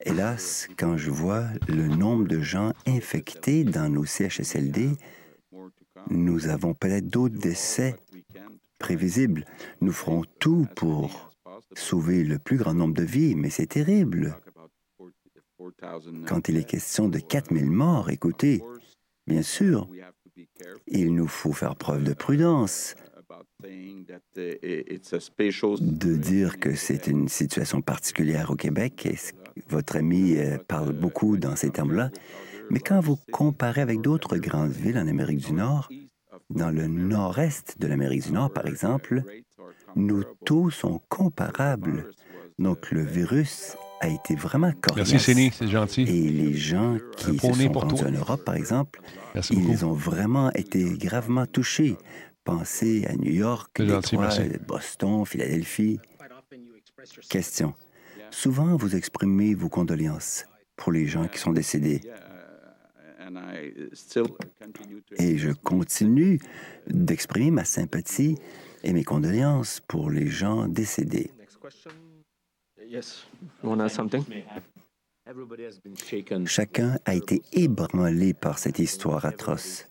Hélas, 0.00 0.68
quand 0.76 0.96
je 0.96 1.10
vois 1.10 1.46
le 1.68 1.86
nombre 1.86 2.26
de 2.26 2.40
gens 2.40 2.72
infectés 2.86 3.64
dans 3.64 3.88
nos 3.88 4.04
CHSLD, 4.04 4.90
nous 6.10 6.48
avons 6.48 6.74
peut-être 6.74 7.08
d'autres 7.08 7.38
décès 7.38 7.96
prévisibles. 8.78 9.44
Nous 9.80 9.92
ferons 9.92 10.24
tout 10.38 10.66
pour 10.74 11.30
sauver 11.74 12.24
le 12.24 12.38
plus 12.38 12.56
grand 12.56 12.74
nombre 12.74 12.94
de 12.94 13.04
vies, 13.04 13.34
mais 13.34 13.50
c'est 13.50 13.66
terrible. 13.66 14.36
Quand 16.26 16.48
il 16.48 16.56
est 16.56 16.64
question 16.64 17.08
de 17.08 17.18
4000 17.18 17.70
morts, 17.70 18.10
écoutez, 18.10 18.62
bien 19.26 19.42
sûr, 19.42 19.88
il 20.86 21.14
nous 21.14 21.28
faut 21.28 21.52
faire 21.52 21.76
preuve 21.76 22.04
de 22.04 22.12
prudence, 22.12 22.94
de 25.80 26.16
dire 26.16 26.58
que 26.58 26.74
c'est 26.74 27.06
une 27.06 27.28
situation 27.28 27.80
particulière 27.80 28.50
au 28.50 28.56
Québec. 28.56 29.08
Votre 29.68 29.96
ami 29.96 30.36
euh, 30.36 30.58
parle 30.58 30.92
beaucoup 30.92 31.36
dans 31.36 31.56
ces 31.56 31.70
termes-là. 31.70 32.10
Mais 32.70 32.80
quand 32.80 33.00
vous 33.00 33.16
comparez 33.32 33.80
avec 33.80 34.00
d'autres 34.00 34.38
grandes 34.38 34.72
villes 34.72 34.98
en 34.98 35.06
Amérique 35.06 35.44
du 35.44 35.52
Nord, 35.52 35.88
dans 36.50 36.70
le 36.70 36.86
nord-est 36.86 37.78
de 37.78 37.86
l'Amérique 37.86 38.24
du 38.24 38.32
Nord, 38.32 38.52
par 38.52 38.66
exemple, 38.66 39.22
nos 39.96 40.22
taux 40.44 40.70
sont 40.70 41.00
comparables. 41.08 42.10
Donc, 42.58 42.90
le 42.90 43.02
virus 43.02 43.76
a 44.02 44.08
été 44.08 44.34
vraiment 44.34 44.72
coriace. 44.72 45.12
Merci, 45.12 45.24
Céline, 45.24 45.52
c'est 45.52 45.68
gentil. 45.68 46.02
Et 46.02 46.28
les 46.30 46.54
gens 46.54 46.98
qui 47.16 47.38
se 47.38 47.52
sont 47.52 47.72
rendus 47.72 48.02
en 48.02 48.10
Europe, 48.10 48.44
par 48.44 48.56
exemple, 48.56 49.00
ils 49.50 49.84
ont 49.84 49.92
vraiment 49.92 50.52
été 50.52 50.84
gravement 50.98 51.46
touchés. 51.46 51.96
Pensez 52.44 53.06
à 53.06 53.14
New 53.14 53.32
York, 53.32 53.80
Détroit, 53.80 54.30
Boston, 54.66 55.24
Philadelphie. 55.24 56.00
Question. 57.30 57.74
Souvent, 58.32 58.76
vous 58.76 58.96
exprimez 58.96 59.54
vos 59.54 59.68
condoléances 59.68 60.46
pour 60.74 60.90
les 60.90 61.06
gens 61.06 61.28
qui 61.28 61.38
sont 61.38 61.52
décédés. 61.52 62.00
Et 65.18 65.38
je 65.38 65.52
continue 65.52 66.40
d'exprimer 66.88 67.52
ma 67.52 67.64
sympathie 67.64 68.36
et 68.82 68.92
mes 68.92 69.04
condoléances 69.04 69.80
pour 69.86 70.10
les 70.10 70.26
gens 70.26 70.66
décédés. 70.66 71.30
Chacun 76.46 76.98
a 77.04 77.14
été 77.14 77.42
ébranlé 77.52 78.34
par 78.34 78.58
cette 78.58 78.78
histoire 78.78 79.24
atroce 79.24 79.88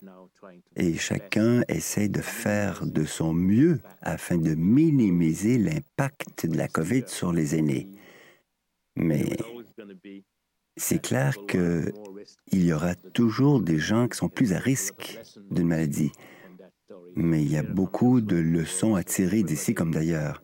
et 0.76 0.96
chacun 0.96 1.62
essaie 1.68 2.08
de 2.08 2.20
faire 2.20 2.86
de 2.86 3.04
son 3.04 3.32
mieux 3.32 3.80
afin 4.00 4.36
de 4.36 4.54
minimiser 4.54 5.58
l'impact 5.58 6.46
de 6.46 6.56
la 6.56 6.68
COVID 6.68 7.04
sur 7.06 7.32
les 7.32 7.54
aînés. 7.54 7.88
Mais 8.96 9.36
c'est 10.76 11.00
clair 11.00 11.36
qu'il 11.46 11.92
y 12.52 12.72
aura 12.72 12.94
toujours 12.94 13.60
des 13.60 13.78
gens 13.78 14.08
qui 14.08 14.18
sont 14.18 14.28
plus 14.28 14.52
à 14.52 14.58
risque 14.58 15.18
d'une 15.50 15.68
maladie. 15.68 16.12
Mais 17.14 17.42
il 17.42 17.50
y 17.50 17.56
a 17.56 17.62
beaucoup 17.62 18.20
de 18.20 18.36
leçons 18.36 18.94
à 18.94 19.04
tirer 19.04 19.42
d'ici 19.42 19.74
comme 19.74 19.92
d'ailleurs. 19.92 20.42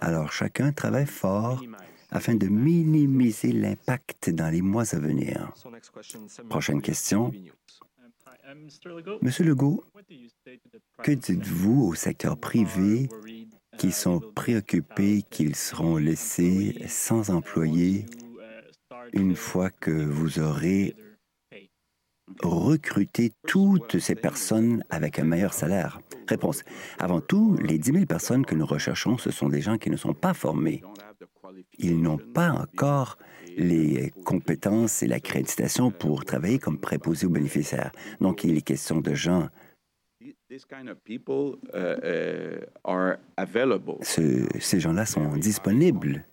Alors 0.00 0.32
chacun 0.32 0.72
travaille 0.72 1.06
fort 1.06 1.62
afin 2.10 2.34
de 2.34 2.46
minimiser 2.46 3.52
l'impact 3.52 4.30
dans 4.30 4.50
les 4.50 4.62
mois 4.62 4.94
à 4.94 4.98
venir. 4.98 5.52
Prochaine 6.48 6.80
question. 6.80 7.32
Monsieur 9.20 9.44
Legault, 9.44 9.84
que 11.02 11.12
dites-vous 11.12 11.82
au 11.84 11.94
secteur 11.94 12.38
privé 12.38 13.08
qui 13.76 13.92
sont 13.92 14.20
préoccupés 14.34 15.22
qu'ils 15.28 15.54
seront 15.54 15.96
laissés 15.96 16.82
sans 16.88 17.30
employés 17.30 18.06
une 19.12 19.36
fois 19.36 19.70
que 19.70 19.90
vous 19.90 20.38
aurez 20.38 20.96
recruté 22.42 23.32
toutes 23.46 23.98
ces 23.98 24.14
personnes 24.14 24.84
avec 24.90 25.18
un 25.18 25.24
meilleur 25.24 25.52
salaire? 25.52 26.00
Réponse. 26.28 26.62
Avant 26.98 27.20
tout, 27.20 27.56
les 27.62 27.78
10 27.78 27.92
000 27.92 28.06
personnes 28.06 28.44
que 28.44 28.54
nous 28.54 28.66
recherchons, 28.66 29.18
ce 29.18 29.30
sont 29.30 29.48
des 29.48 29.60
gens 29.60 29.78
qui 29.78 29.90
ne 29.90 29.96
sont 29.96 30.14
pas 30.14 30.34
formés. 30.34 30.82
Ils 31.78 32.00
n'ont 32.00 32.18
pas 32.18 32.50
encore 32.50 33.18
les 33.56 34.12
compétences 34.24 35.02
et 35.02 35.06
l'accréditation 35.06 35.90
pour 35.90 36.24
travailler 36.24 36.58
comme 36.58 36.78
préposé 36.78 37.26
aux 37.26 37.30
bénéficiaires. 37.30 37.92
Donc, 38.20 38.44
il 38.44 38.56
est 38.56 38.62
question 38.62 39.00
de 39.00 39.14
gens 39.14 39.48
ces 44.60 44.80
gens-là 44.80 45.06
sont 45.06 45.36
disponibles 45.36 46.24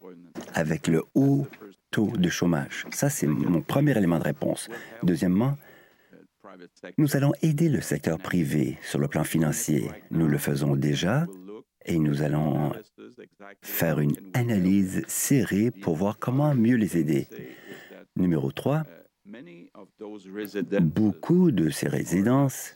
avec 0.54 0.88
le 0.88 1.04
haut 1.14 1.46
taux 1.92 2.12
de 2.16 2.30
chômage. 2.30 2.86
Ça, 2.92 3.10
c'est 3.10 3.28
mon 3.28 3.62
premier 3.62 3.98
élément 3.98 4.18
de 4.20 4.24
réponse. 4.24 4.70
Deuxièmement, 5.04 5.58
nous 6.98 7.16
allons 7.16 7.34
aider 7.42 7.70
le 7.70 7.82
secteur 7.82 8.18
privé 8.18 8.78
sur 8.84 9.00
le 9.00 9.08
plan 9.08 9.24
financier. 9.24 9.90
Nous 10.12 10.28
le 10.28 10.38
faisons 10.38 10.76
déjà 10.76 11.26
et 11.86 12.00
nous 12.00 12.22
allons 12.22 12.72
faire 13.62 14.00
une 14.00 14.16
analyse 14.34 15.04
serrée 15.08 15.72
pour 15.72 15.96
voir 15.96 16.18
comment 16.18 16.56
mieux 16.56 16.76
les 16.76 16.98
aider. 16.98 17.28
Numéro 18.16 18.52
3, 18.52 18.84
beaucoup 20.82 21.52
de 21.52 21.70
ces 21.70 21.88
résidences 21.88 22.76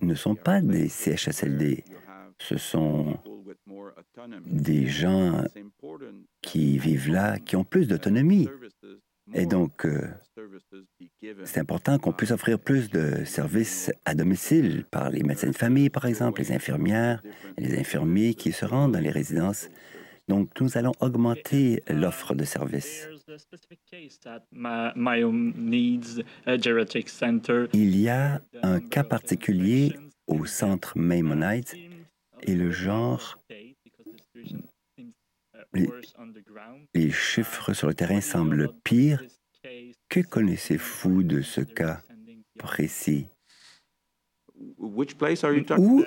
ne 0.00 0.14
sont 0.14 0.34
pas 0.34 0.60
des 0.60 0.88
CHSLD. 0.88 1.84
Ce 2.38 2.58
sont 2.58 3.18
des 4.46 4.86
gens 4.86 5.44
qui 6.40 6.78
vivent 6.78 7.10
là, 7.10 7.38
qui 7.38 7.56
ont 7.56 7.64
plus 7.64 7.86
d'autonomie. 7.86 8.48
Et 9.34 9.46
donc, 9.46 9.86
euh, 9.86 10.08
c'est 11.44 11.60
important 11.60 11.98
qu'on 11.98 12.12
puisse 12.12 12.30
offrir 12.30 12.58
plus 12.58 12.90
de 12.90 13.24
services 13.24 13.90
à 14.04 14.14
domicile 14.14 14.84
par 14.90 15.10
les 15.10 15.22
médecins 15.22 15.50
de 15.50 15.56
famille, 15.56 15.90
par 15.90 16.06
exemple, 16.06 16.40
les 16.40 16.52
infirmières, 16.52 17.22
les 17.58 17.78
infirmiers 17.78 18.34
qui 18.34 18.52
se 18.52 18.64
rendent 18.64 18.92
dans 18.92 19.00
les 19.00 19.10
résidences. 19.10 19.68
Donc, 20.28 20.48
nous 20.60 20.76
allons 20.78 20.92
augmenter 21.00 21.82
l'offre 21.88 22.34
de 22.34 22.44
services. 22.44 23.08
Il 27.72 28.00
y 28.00 28.08
a 28.08 28.40
un 28.62 28.80
cas 28.80 29.04
particulier 29.04 29.96
au 30.26 30.46
centre 30.46 30.96
Maimonides 30.96 31.74
et 32.42 32.54
le 32.54 32.70
genre 32.70 33.38
les, 35.74 37.10
chiffres 37.10 37.72
sur 37.72 37.88
le 37.88 37.94
terrain 37.94 38.20
semblent 38.20 38.72
pires. 38.84 39.22
Que 40.08 40.20
connaissez-vous 40.20 41.22
de 41.22 41.40
ce 41.40 41.60
cas 41.60 42.02
précis? 42.58 43.26
Où? 45.78 46.04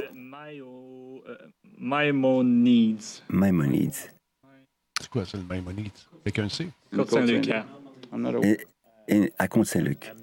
Maimonides. 1.77 3.03
Maimonides. 3.29 3.95
C'est 4.99 5.09
quoi 5.09 5.25
ça, 5.25 5.37
le 5.37 5.43
Maimonides? 5.43 5.91
Quelqu'un 6.23 6.49
sait? 6.49 6.69
Côte-Saint-Luc. 6.93 7.49
à 9.37 9.47
Côte-Saint-Luc. 9.47 10.13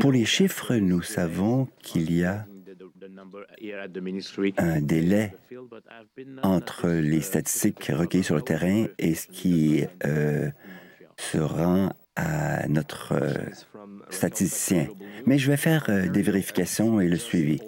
Pour 0.00 0.12
les 0.12 0.24
chiffres, 0.24 0.74
nous 0.76 1.02
savons 1.02 1.68
qu'il 1.78 2.12
y 2.12 2.24
a 2.24 2.46
un 4.58 4.80
délai 4.80 5.32
entre 6.42 6.88
les 6.88 7.20
statistiques 7.20 7.90
recueillies 7.92 8.24
sur 8.24 8.36
le 8.36 8.42
terrain 8.42 8.86
et 8.98 9.14
ce 9.14 9.26
qui 9.28 9.84
euh, 10.04 10.50
se 11.16 11.38
rend 11.38 11.92
à 12.16 12.68
notre 12.68 13.12
euh, 13.12 13.32
statisticien. 14.10 14.88
Mais 15.26 15.38
je 15.38 15.50
vais 15.50 15.56
faire 15.56 15.86
euh, 15.88 16.08
des 16.08 16.22
vérifications 16.22 17.00
et 17.00 17.08
le 17.08 17.16
suivi. 17.16 17.60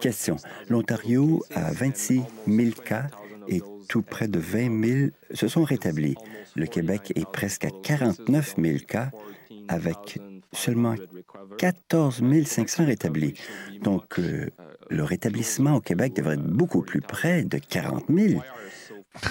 Question. 0.00 0.36
L'Ontario 0.68 1.42
a 1.54 1.72
26 1.72 2.22
000 2.46 2.70
cas 2.84 3.06
et 3.48 3.62
tout 3.88 4.02
près 4.02 4.28
de 4.28 4.38
20 4.38 4.86
000 4.86 5.10
se 5.32 5.48
sont 5.48 5.64
rétablis. 5.64 6.16
Le 6.56 6.66
Québec 6.66 7.12
est 7.16 7.30
presque 7.30 7.64
à 7.64 7.70
49 7.82 8.54
000 8.58 8.78
cas 8.86 9.10
avec 9.68 10.18
seulement 10.52 10.94
14 11.58 12.22
500 12.44 12.86
rétablis. 12.86 13.34
Donc, 13.82 14.18
le 14.18 15.04
rétablissement 15.04 15.76
au 15.76 15.80
Québec 15.80 16.14
devrait 16.14 16.34
être 16.34 16.42
beaucoup 16.42 16.82
plus 16.82 17.00
près 17.00 17.44
de 17.44 17.58
40 17.58 18.04
000. 18.08 18.42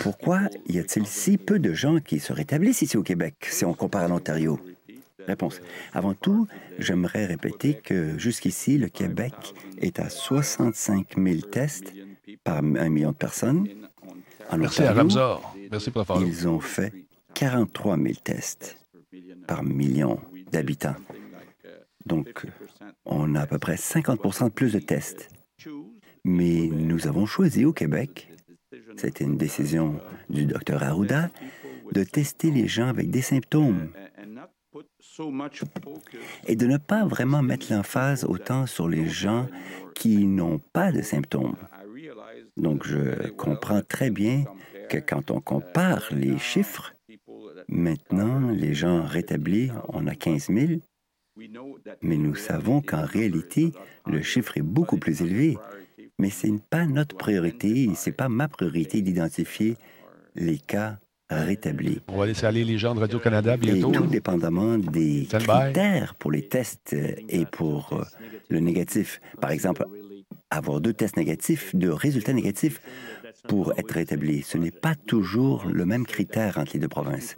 Pourquoi 0.01 0.41
y 0.67 0.80
a-t-il 0.80 1.05
si 1.05 1.38
peu 1.38 1.59
de 1.59 1.74
gens 1.74 1.99
qui 1.99 2.20
se 2.20 2.34
rétablissent 2.34 2.82
ici 2.82 2.97
au 2.97 3.03
Québec 3.03 3.36
si 3.49 3.65
on 3.65 3.74
compare 3.74 4.03
à 4.03 4.07
l'Ontario? 4.07 4.59
Réponse. 5.28 5.61
Avant 5.93 6.13
tout, 6.13 6.47
j'aimerais 6.80 7.26
répéter 7.26 7.76
que 7.76 8.17
jusqu'ici, 8.17 8.78
le 8.78 8.89
Québec 8.89 9.34
est 9.78 9.99
à 9.99 10.09
65 10.09 11.15
000 11.17 11.41
tests 11.41 11.93
par 12.43 12.57
un 12.57 12.89
million 12.89 13.11
de 13.11 13.15
personnes. 13.15 13.67
En 14.49 14.57
Merci 14.57 14.82
à 14.84 14.93
Merci 15.72 15.91
pour 15.91 16.05
Ils 16.22 16.47
ont 16.47 16.59
fait 16.59 16.93
43 17.36 17.97
000 17.97 18.07
tests 18.24 18.78
par 19.47 19.63
million 19.63 20.20
d'habitants. 20.52 20.95
Donc, 22.06 22.45
on 23.06 23.36
a 23.36 23.41
à 23.41 23.47
peu 23.47 23.60
près 23.60 23.78
50 23.78 24.43
de 24.43 24.50
plus 24.50 24.74
de 24.74 24.80
tests. 24.80 25.30
Mais 26.24 26.68
nous 26.72 27.08
avons 27.08 27.26
choisi 27.26 27.66
au 27.66 27.74
Québec, 27.74 28.30
c'était 28.97 29.24
une 29.24 29.38
décision 29.38 30.00
du 30.30 30.45
docteur 30.45 30.84
Arruda, 30.84 31.30
de 31.91 32.04
tester 32.04 32.52
les 32.52 32.68
gens 32.68 32.88
avec 32.88 33.10
des 33.10 33.22
symptômes 33.22 33.89
et 36.47 36.56
de 36.56 36.68
ne 36.68 36.78
pas 36.78 37.06
vraiment 37.06 37.41
mettre 37.41 37.72
l'emphase 37.72 38.24
autant 38.26 38.66
sur 38.66 38.88
les 38.88 39.08
gens 39.08 39.47
qui 39.95 40.26
n'ont 40.26 40.60
pas 40.60 40.91
de 40.91 41.02
symptômes. 41.02 41.56
Donc, 42.58 42.86
je 42.86 43.30
comprends 43.32 43.82
très 43.82 44.10
bien 44.10 44.43
que 44.89 44.97
quand 44.97 45.32
on 45.32 45.39
compare 45.39 46.08
les 46.12 46.38
chiffres, 46.38 46.93
maintenant, 47.70 48.49
les 48.49 48.74
gens 48.74 49.03
rétablis, 49.03 49.72
on 49.88 50.07
a 50.07 50.15
15 50.15 50.47
000, 50.47 50.67
mais 52.01 52.17
nous 52.17 52.36
savons 52.36 52.82
qu'en 52.82 53.05
réalité, 53.05 53.72
le 54.05 54.22
chiffre 54.22 54.57
est 54.57 54.63
beaucoup 54.63 54.97
plus 54.97 55.22
élevé. 55.22 55.57
Mais 56.17 56.30
ce 56.30 56.47
n'est 56.47 56.59
pas 56.70 56.86
notre 56.86 57.15
priorité, 57.15 57.89
ce 57.95 58.09
n'est 58.09 58.15
pas 58.15 58.28
ma 58.28 58.47
priorité 58.47 59.01
d'identifier 59.01 59.78
les 60.36 60.57
cas 60.57 60.99
rétablis. 61.30 62.01
On 62.07 62.17
va 62.17 62.26
laisser 62.26 62.45
aller 62.45 62.65
les 62.65 62.78
gens 62.78 62.95
de 62.95 62.99
Radio-Canada 62.99 63.55
bientôt. 63.55 63.91
Et 63.91 63.95
tout 63.95 64.07
dépendamment 64.07 64.78
des 64.78 65.28
critères 65.30 66.15
pour 66.15 66.32
les 66.32 66.47
tests 66.47 66.93
et 66.93 67.45
pour 67.45 67.93
euh, 67.93 68.03
le 68.49 68.59
négatif. 68.59 69.22
Par 69.39 69.51
exemple, 69.51 69.86
avoir 70.49 70.82
deux 70.82 70.93
tests 70.93 71.17
négatifs, 71.17 71.76
deux 71.76 71.93
résultats 71.93 72.34
négatifs 72.34 72.82
pour 73.47 73.73
être 73.77 73.91
rétabli. 73.91 74.41
Ce 74.41 74.57
n'est 74.57 74.71
pas 74.71 74.95
toujours 74.95 75.65
le 75.65 75.85
même 75.85 76.05
critère 76.05 76.57
entre 76.57 76.73
les 76.73 76.79
deux 76.79 76.87
provinces. 76.87 77.35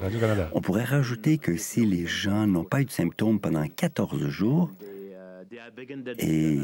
On 0.53 0.61
pourrait 0.61 0.83
rajouter 0.83 1.37
que 1.37 1.57
si 1.57 1.85
les 1.85 2.05
gens 2.05 2.47
n'ont 2.47 2.63
pas 2.63 2.81
eu 2.81 2.85
de 2.85 2.91
symptômes 2.91 3.39
pendant 3.39 3.67
14 3.67 4.27
jours 4.27 4.71
et 6.19 6.57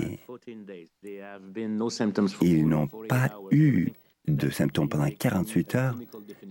ils 2.41 2.67
n'ont 2.67 2.88
pas 2.88 3.29
eu 3.51 3.91
de 4.27 4.49
symptômes 4.49 4.89
pendant 4.89 5.09
48 5.09 5.75
heures, 5.75 5.95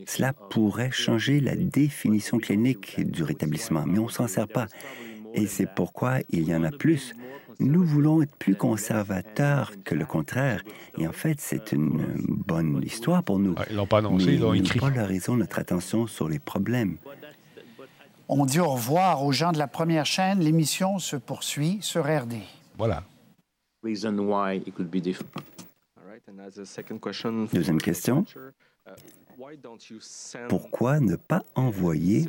cela 0.07 0.33
pourrait 0.33 0.91
changer 0.91 1.41
la 1.41 1.55
définition 1.57 2.39
clinique 2.39 3.01
du 3.11 3.23
rétablissement, 3.23 3.85
mais 3.87 3.99
on 3.99 4.07
ne 4.07 4.11
s'en 4.11 4.29
sert 4.29 4.49
pas. 4.49 4.67
Et 5.35 5.47
c'est 5.47 5.67
pourquoi 5.67 6.19
il 6.31 6.49
y 6.49 6.55
en 6.55 6.65
a 6.65 6.71
plus. 6.71 7.15
Nous 7.59 7.85
voulons 7.85 8.23
être 8.23 8.37
plus 8.37 8.55
conservateurs 8.55 9.73
que 9.85 9.95
le 9.95 10.05
contraire. 10.05 10.63
Et 10.99 11.07
en 11.07 11.13
fait, 11.13 11.41
c'est 11.41 11.73
une 11.73 12.05
bonne 12.29 12.83
histoire 12.85 13.23
pour 13.23 13.39
nous. 13.39 13.55
ils 13.71 13.77
l'ont 13.77 13.87
pas 13.87 13.99
annoncé, 13.99 14.35
ils 14.35 14.41
l'ont 14.41 14.53
écrit. 14.53 14.79
Nous 14.79 14.87
polarisons 14.87 15.37
notre 15.37 15.59
attention 15.59 16.07
sur 16.07 16.29
les 16.29 16.39
problèmes. 16.39 16.99
On 18.29 18.45
dit 18.45 18.61
au 18.61 18.69
revoir 18.69 19.25
aux 19.25 19.33
gens 19.33 19.53
de 19.53 19.59
la 19.59 19.69
première 19.69 20.05
chaîne. 20.05 20.41
L'émission 20.41 20.99
se 20.99 21.17
poursuit 21.17 21.79
sur 21.81 22.05
RD. 22.05 22.35
Voilà. 22.77 23.05
Deuxième 27.53 27.81
question. 27.81 28.25
Pourquoi 30.49 31.01
ne 31.01 31.17
pas 31.17 31.43
envoyer 31.55 32.29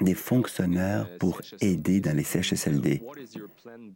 des 0.00 0.14
fonctionnaires 0.14 1.08
pour 1.18 1.40
aider 1.60 2.00
dans 2.00 2.16
les 2.16 2.24
CHSLD? 2.24 3.02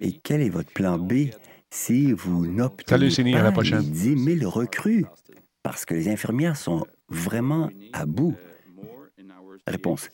Et 0.01 0.13
quel 0.13 0.43
est 0.43 0.49
votre 0.49 0.73
plan 0.73 0.99
B 0.99 1.31
si 1.71 2.13
vous 2.13 2.47
n'obtenez 2.47 3.11
pas 3.53 3.63
les 3.63 3.83
10 3.83 4.39
000 4.39 4.51
recrues? 4.51 5.07
Parce 5.63 5.85
que 5.85 5.95
les 5.95 6.09
infirmières 6.09 6.57
sont 6.57 6.87
vraiment 7.09 7.69
à 7.93 8.07
bout. 8.07 8.37
Réponse. 9.67 10.09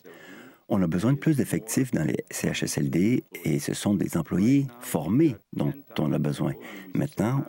On 0.68 0.82
a 0.82 0.88
besoin 0.88 1.12
de 1.12 1.18
plus 1.18 1.36
d'effectifs 1.36 1.92
dans 1.92 2.02
les 2.02 2.24
CHSLD 2.30 3.22
et 3.44 3.58
ce 3.60 3.72
sont 3.72 3.94
des 3.94 4.16
employés 4.16 4.66
formés 4.80 5.36
dont 5.52 5.72
on 5.98 6.12
a 6.12 6.18
besoin. 6.18 6.54
Maintenant, 6.94 7.44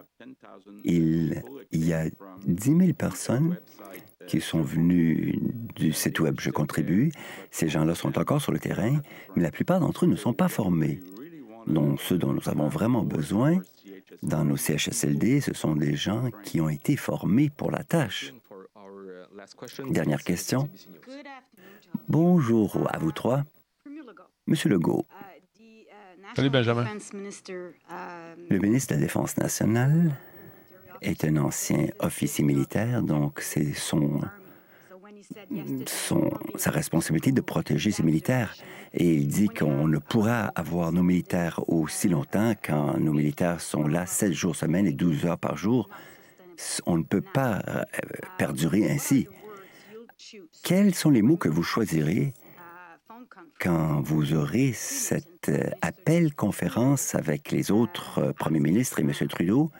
il 0.83 1.41
y 1.71 1.93
a 1.93 2.05
10 2.45 2.77
000 2.77 2.93
personnes 2.93 3.57
qui 4.27 4.41
sont 4.41 4.61
venus 4.61 5.39
du 5.75 5.93
site 5.93 6.19
web 6.19 6.39
Je 6.39 6.51
contribue. 6.51 7.11
Ces 7.49 7.69
gens-là 7.69 7.95
sont 7.95 8.19
encore 8.19 8.41
sur 8.41 8.51
le 8.51 8.59
terrain, 8.59 9.01
mais 9.35 9.43
la 9.43 9.51
plupart 9.51 9.79
d'entre 9.79 10.05
eux 10.05 10.07
ne 10.07 10.15
sont 10.15 10.33
pas 10.33 10.47
formés. 10.49 10.99
Donc, 11.65 11.99
ceux 12.01 12.17
dont 12.17 12.33
nous 12.33 12.47
avons 12.47 12.67
vraiment 12.67 13.03
besoin 13.03 13.59
dans 14.23 14.45
nos 14.45 14.57
CHSLD, 14.57 15.41
ce 15.41 15.53
sont 15.53 15.75
des 15.75 15.95
gens 15.95 16.29
qui 16.43 16.61
ont 16.61 16.69
été 16.69 16.95
formés 16.95 17.49
pour 17.49 17.71
la 17.71 17.83
tâche. 17.83 18.33
Dernière 19.89 20.23
question. 20.23 20.69
Bonjour 22.07 22.87
à 22.91 22.99
vous 22.99 23.11
trois. 23.11 23.43
Monsieur 24.45 24.69
Legault. 24.69 25.05
Salut 26.35 26.49
Benjamin. 26.49 26.85
Le 28.49 28.59
ministre 28.59 28.93
de 28.93 28.99
la 28.99 29.05
Défense 29.05 29.37
nationale 29.37 30.15
est 31.01 31.25
un 31.25 31.37
ancien 31.37 31.87
officier 31.99 32.43
militaire, 32.43 33.01
donc 33.01 33.39
c'est 33.41 33.73
son, 33.73 34.21
son, 35.85 36.31
sa 36.55 36.71
responsabilité 36.71 37.31
de 37.31 37.41
protéger 37.41 37.91
ses 37.91 38.03
militaires. 38.03 38.55
Et 38.93 39.13
il 39.13 39.27
dit 39.27 39.49
qu'on 39.49 39.87
ne 39.87 39.97
pourra 39.97 40.51
avoir 40.55 40.91
nos 40.91 41.03
militaires 41.03 41.61
aussi 41.67 42.07
longtemps 42.09 42.53
quand 42.63 42.97
nos 42.97 43.13
militaires 43.13 43.61
sont 43.61 43.87
là 43.87 44.05
7 44.05 44.31
jours 44.31 44.55
semaine 44.55 44.87
et 44.87 44.93
12 44.93 45.25
heures 45.25 45.37
par 45.37 45.57
jour. 45.57 45.89
On 46.85 46.97
ne 46.97 47.03
peut 47.03 47.21
pas 47.21 47.61
euh, 47.67 47.83
perdurer 48.37 48.89
ainsi. 48.89 49.27
Quels 50.63 50.95
sont 50.95 51.11
les 51.11 51.21
mots 51.21 51.37
que 51.37 51.49
vous 51.49 51.63
choisirez 51.63 52.33
quand 53.59 54.01
vous 54.01 54.33
aurez 54.33 54.73
cet 54.73 55.49
euh, 55.49 55.69
appel 55.81 56.33
conférence 56.33 57.15
avec 57.15 57.51
les 57.51 57.71
autres 57.71 58.19
euh, 58.19 58.33
premiers 58.33 58.59
ministres 58.59 58.99
et 58.99 59.03
M. 59.03 59.11
Trudeau? 59.27 59.71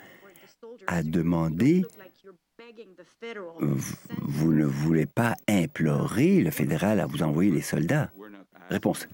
À 0.87 1.03
demander 1.03 1.85
vous 4.21 4.53
ne 4.53 4.65
voulez 4.65 5.05
pas 5.05 5.35
implorer 5.47 6.41
le 6.41 6.51
fédéral 6.51 6.99
à 6.99 7.05
vous 7.05 7.23
envoyer 7.23 7.51
les 7.51 7.61
soldats? 7.61 8.09
Réponse. 8.69 9.07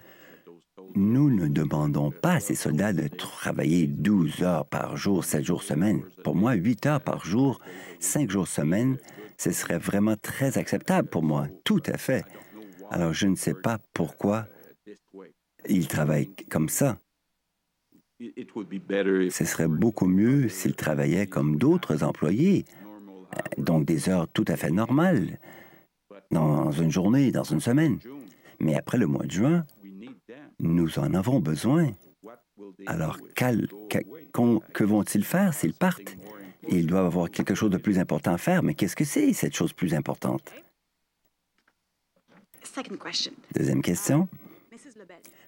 Nous 0.95 1.29
ne 1.31 1.47
demandons 1.47 2.11
pas 2.11 2.33
à 2.33 2.39
ces 2.39 2.55
soldats 2.55 2.93
de 2.93 3.07
travailler 3.07 3.87
12 3.87 4.43
heures 4.43 4.65
par 4.65 4.95
jour, 4.95 5.25
7 5.25 5.43
jours 5.43 5.63
semaine. 5.63 6.03
Pour 6.23 6.35
moi, 6.35 6.53
8 6.53 6.85
heures 6.85 7.01
par 7.01 7.25
jour, 7.25 7.59
5 7.99 8.29
jours 8.29 8.47
semaine, 8.47 8.97
ce 9.37 9.51
serait 9.51 9.79
vraiment 9.79 10.15
très 10.15 10.57
acceptable 10.57 11.09
pour 11.09 11.23
moi. 11.23 11.47
Tout 11.63 11.81
à 11.87 11.97
fait. 11.97 12.23
Alors, 12.91 13.13
je 13.13 13.27
ne 13.27 13.35
sais 13.35 13.55
pas 13.55 13.79
pourquoi 13.93 14.45
ils 15.67 15.87
travaillent 15.87 16.33
comme 16.49 16.69
ça. 16.69 16.97
Ce 18.19 19.45
serait 19.45 19.67
beaucoup 19.67 20.07
mieux 20.07 20.47
s'ils 20.49 20.75
travaillaient 20.75 21.27
comme 21.27 21.57
d'autres 21.57 22.03
employés, 22.03 22.65
donc 23.57 23.85
des 23.85 24.09
heures 24.09 24.27
tout 24.27 24.45
à 24.47 24.55
fait 24.55 24.71
normales, 24.71 25.39
dans 26.31 26.71
une 26.71 26.91
journée, 26.91 27.31
dans 27.31 27.43
une 27.43 27.59
semaine. 27.59 27.99
Mais 28.59 28.75
après 28.75 28.97
le 28.97 29.07
mois 29.07 29.25
de 29.25 29.31
juin, 29.31 29.65
nous 30.59 30.99
en 30.99 31.13
avons 31.13 31.39
besoin. 31.39 31.91
Alors, 32.85 33.17
que 33.31 34.83
vont-ils 34.83 35.25
faire 35.25 35.53
s'ils 35.53 35.73
partent? 35.73 36.15
Ils 36.69 36.87
doivent 36.87 37.07
avoir 37.07 37.29
quelque 37.29 37.55
chose 37.55 37.71
de 37.71 37.77
plus 37.77 37.99
important 37.99 38.33
à 38.33 38.37
faire, 38.37 38.63
mais 38.63 38.73
qu'est-ce 38.73 38.95
que 38.95 39.03
c'est, 39.03 39.33
cette 39.33 39.55
chose 39.55 39.73
plus 39.73 39.93
importante? 39.93 40.53
Deuxième 43.53 43.81
question. 43.81 44.27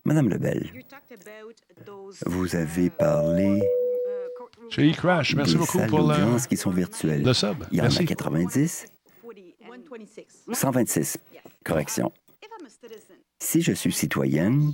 Madame 0.06 0.30
Lebel, 0.30 0.72
vous 2.28 2.56
avez 2.56 2.92
parlé 2.92 3.60
Chez 4.70 4.94
merci 5.36 5.54
des 5.54 5.58
beaucoup 5.58 5.80
salles 5.80 5.90
pour 5.90 6.02
la... 6.02 6.18
d'audience 6.20 6.46
qui 6.46 6.58
sont 6.58 6.70
virtuelles. 6.70 7.24
Le 7.24 7.34
sub, 7.34 7.64
Il 7.72 7.80
y 7.80 7.82
en 7.82 7.86
a 7.86 7.90
90. 7.90 8.86
126. 10.54 11.18
Correction. 11.64 12.12
Si 13.40 13.62
je 13.62 13.72
suis 13.72 13.92
citoyenne 13.92 14.74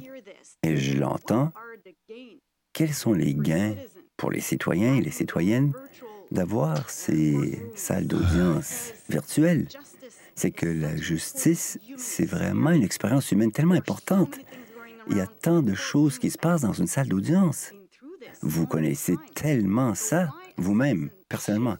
et 0.63 0.75
je 0.75 0.97
l'entends, 0.97 1.53
quels 2.73 2.93
sont 2.93 3.13
les 3.13 3.33
gains 3.33 3.75
pour 4.17 4.31
les 4.31 4.41
citoyens 4.41 4.95
et 4.95 5.01
les 5.01 5.11
citoyennes 5.11 5.71
d'avoir 6.29 6.89
ces 6.89 7.61
salles 7.75 8.07
d'audience 8.07 8.91
virtuelles? 9.09 9.69
C'est 10.35 10.51
que 10.51 10.65
la 10.65 10.97
justice, 10.97 11.79
c'est 11.97 12.25
vraiment 12.25 12.71
une 12.71 12.83
expérience 12.83 13.31
humaine 13.31 13.51
tellement 13.51 13.75
importante. 13.75 14.37
Il 15.09 15.17
y 15.17 15.21
a 15.21 15.27
tant 15.27 15.61
de 15.61 15.73
choses 15.73 16.19
qui 16.19 16.29
se 16.29 16.37
passent 16.37 16.61
dans 16.61 16.73
une 16.73 16.87
salle 16.87 17.07
d'audience. 17.07 17.71
Vous 18.41 18.67
connaissez 18.67 19.15
tellement 19.35 19.95
ça 19.95 20.29
vous-même, 20.57 21.09
personnellement. 21.29 21.77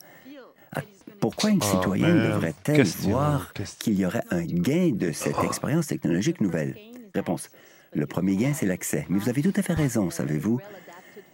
Ah, 0.74 0.82
Pourquoi 1.20 1.50
une 1.52 1.60
Oh, 1.62 1.66
citoyenne 1.66 2.32
devrait-elle 2.32 2.88
voir 2.88 3.54
qu'il 3.80 4.00
y 4.00 4.06
aurait 4.06 4.24
un 4.32 4.44
gain 4.44 4.92
de 4.94 5.12
cette 5.12 5.44
expérience 5.44 5.88
technologique 5.88 6.42
nouvelle? 6.42 6.76
Réponse. 7.14 7.50
Le 7.94 8.06
premier 8.08 8.38
gain, 8.38 8.54
c'est 8.54 8.66
l'accès. 8.66 9.06
Mais 9.10 9.20
vous 9.20 9.30
avez 9.30 9.42
tout 9.42 9.54
à 9.56 9.62
fait 9.62 9.74
raison, 9.74 10.10
savez-vous. 10.10 10.60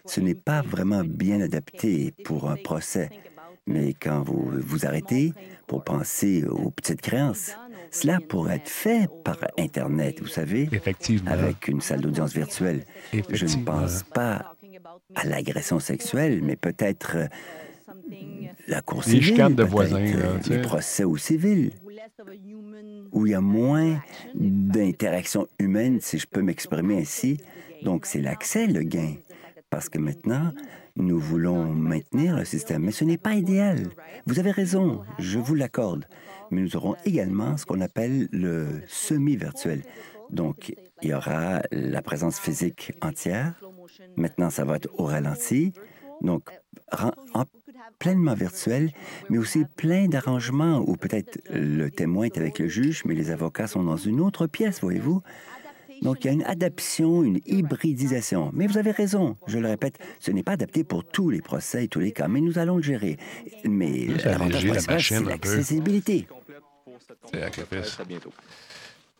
Ce 0.05 0.19
n'est 0.19 0.35
pas 0.35 0.61
vraiment 0.61 1.03
bien 1.03 1.41
adapté 1.41 2.13
pour 2.23 2.49
un 2.49 2.55
procès. 2.55 3.09
Mais 3.67 3.93
quand 3.93 4.21
vous 4.23 4.49
vous 4.61 4.85
arrêtez 4.85 5.33
pour 5.67 5.83
penser 5.83 6.45
aux 6.45 6.71
petites 6.71 7.01
créances, 7.01 7.51
cela 7.91 8.19
pourrait 8.19 8.55
être 8.57 8.69
fait 8.69 9.09
par 9.23 9.38
Internet, 9.57 10.19
vous 10.21 10.27
savez, 10.27 10.69
Effectivement. 10.71 11.31
avec 11.31 11.67
une 11.67 11.81
salle 11.81 12.01
d'audience 12.01 12.33
virtuelle. 12.33 12.85
Je 13.29 13.45
ne 13.45 13.63
pense 13.63 14.03
pas 14.03 14.53
à 15.15 15.25
l'agression 15.25 15.79
sexuelle, 15.79 16.41
mais 16.43 16.55
peut-être 16.55 17.15
euh, 17.15 17.27
la 18.67 18.81
cour 18.81 19.03
Les 19.05 19.21
civile, 19.21 19.55
de 19.55 19.63
voisins, 19.63 19.99
là, 19.99 20.25
euh, 20.25 20.39
les 20.49 20.61
procès 20.61 21.03
au 21.03 21.17
civil, 21.17 21.71
où 23.11 23.25
il 23.25 23.31
y 23.31 23.35
a 23.35 23.41
moins 23.41 24.01
d'interaction 24.35 25.47
humaine, 25.59 25.99
si 26.01 26.17
je 26.19 26.27
peux 26.27 26.41
m'exprimer 26.41 26.97
ainsi. 26.97 27.38
Donc, 27.83 28.05
c'est 28.05 28.19
l'accès, 28.21 28.67
le 28.67 28.81
gain. 28.81 29.15
Parce 29.69 29.89
que 29.89 29.97
maintenant, 29.97 30.53
Nous 30.97 31.19
voulons 31.19 31.65
maintenir 31.73 32.35
le 32.35 32.43
système, 32.43 32.83
mais 32.83 32.91
ce 32.91 33.05
n'est 33.05 33.19
pas 33.19 33.35
idéal. 33.35 33.89
Vous 34.25 34.39
avez 34.39 34.51
raison, 34.51 35.03
je 35.19 35.37
vous 35.37 35.53
l'accorde. 35.53 36.05
Mais 36.49 36.61
nous 36.61 36.75
aurons 36.75 36.95
également 37.05 37.55
ce 37.55 37.65
qu'on 37.65 37.81
appelle 37.81 38.27
le 38.31 38.81
semi-virtuel. 38.87 39.83
Donc, 40.31 40.75
il 41.03 41.09
y 41.09 41.13
aura 41.13 41.61
la 41.71 42.01
présence 42.01 42.39
physique 42.39 42.93
entière. 43.01 43.53
Maintenant, 44.15 44.49
ça 44.49 44.65
va 44.65 44.77
être 44.77 44.89
au 44.97 45.05
ralenti. 45.05 45.71
Donc, 46.21 46.49
en 46.91 47.43
pleinement 47.99 48.33
virtuel, 48.33 48.91
mais 49.29 49.37
aussi 49.37 49.65
plein 49.75 50.07
d'arrangements 50.07 50.79
où 50.79 50.95
peut-être 50.95 51.39
le 51.49 51.89
témoin 51.89 52.25
est 52.25 52.37
avec 52.37 52.59
le 52.59 52.67
juge, 52.67 53.03
mais 53.05 53.13
les 53.13 53.31
avocats 53.31 53.67
sont 53.67 53.83
dans 53.83 53.97
une 53.97 54.19
autre 54.19 54.47
pièce, 54.47 54.81
voyez-vous. 54.81 55.21
Donc, 56.01 56.23
il 56.23 56.27
y 56.27 56.29
a 56.29 56.33
une 56.33 56.43
adaptation, 56.43 57.23
une 57.23 57.39
hybridisation. 57.45 58.51
Mais 58.53 58.67
vous 58.67 58.77
avez 58.77 58.91
raison, 58.91 59.37
je 59.47 59.57
le 59.57 59.67
répète, 59.67 59.97
ce 60.19 60.31
n'est 60.31 60.43
pas 60.43 60.53
adapté 60.53 60.83
pour 60.83 61.03
tous 61.03 61.29
les 61.29 61.41
procès 61.41 61.85
et 61.85 61.87
tous 61.87 61.99
les 61.99 62.11
cas, 62.11 62.27
mais 62.27 62.41
nous 62.41 62.59
allons 62.59 62.77
le 62.77 62.83
gérer. 62.83 63.17
Mais 63.65 64.07
l'avantage 64.23 64.67
principal, 64.67 65.01
c'est 65.01 65.23
l'accessibilité. 65.23 66.27
C'est 67.31 67.43
à 67.43 67.49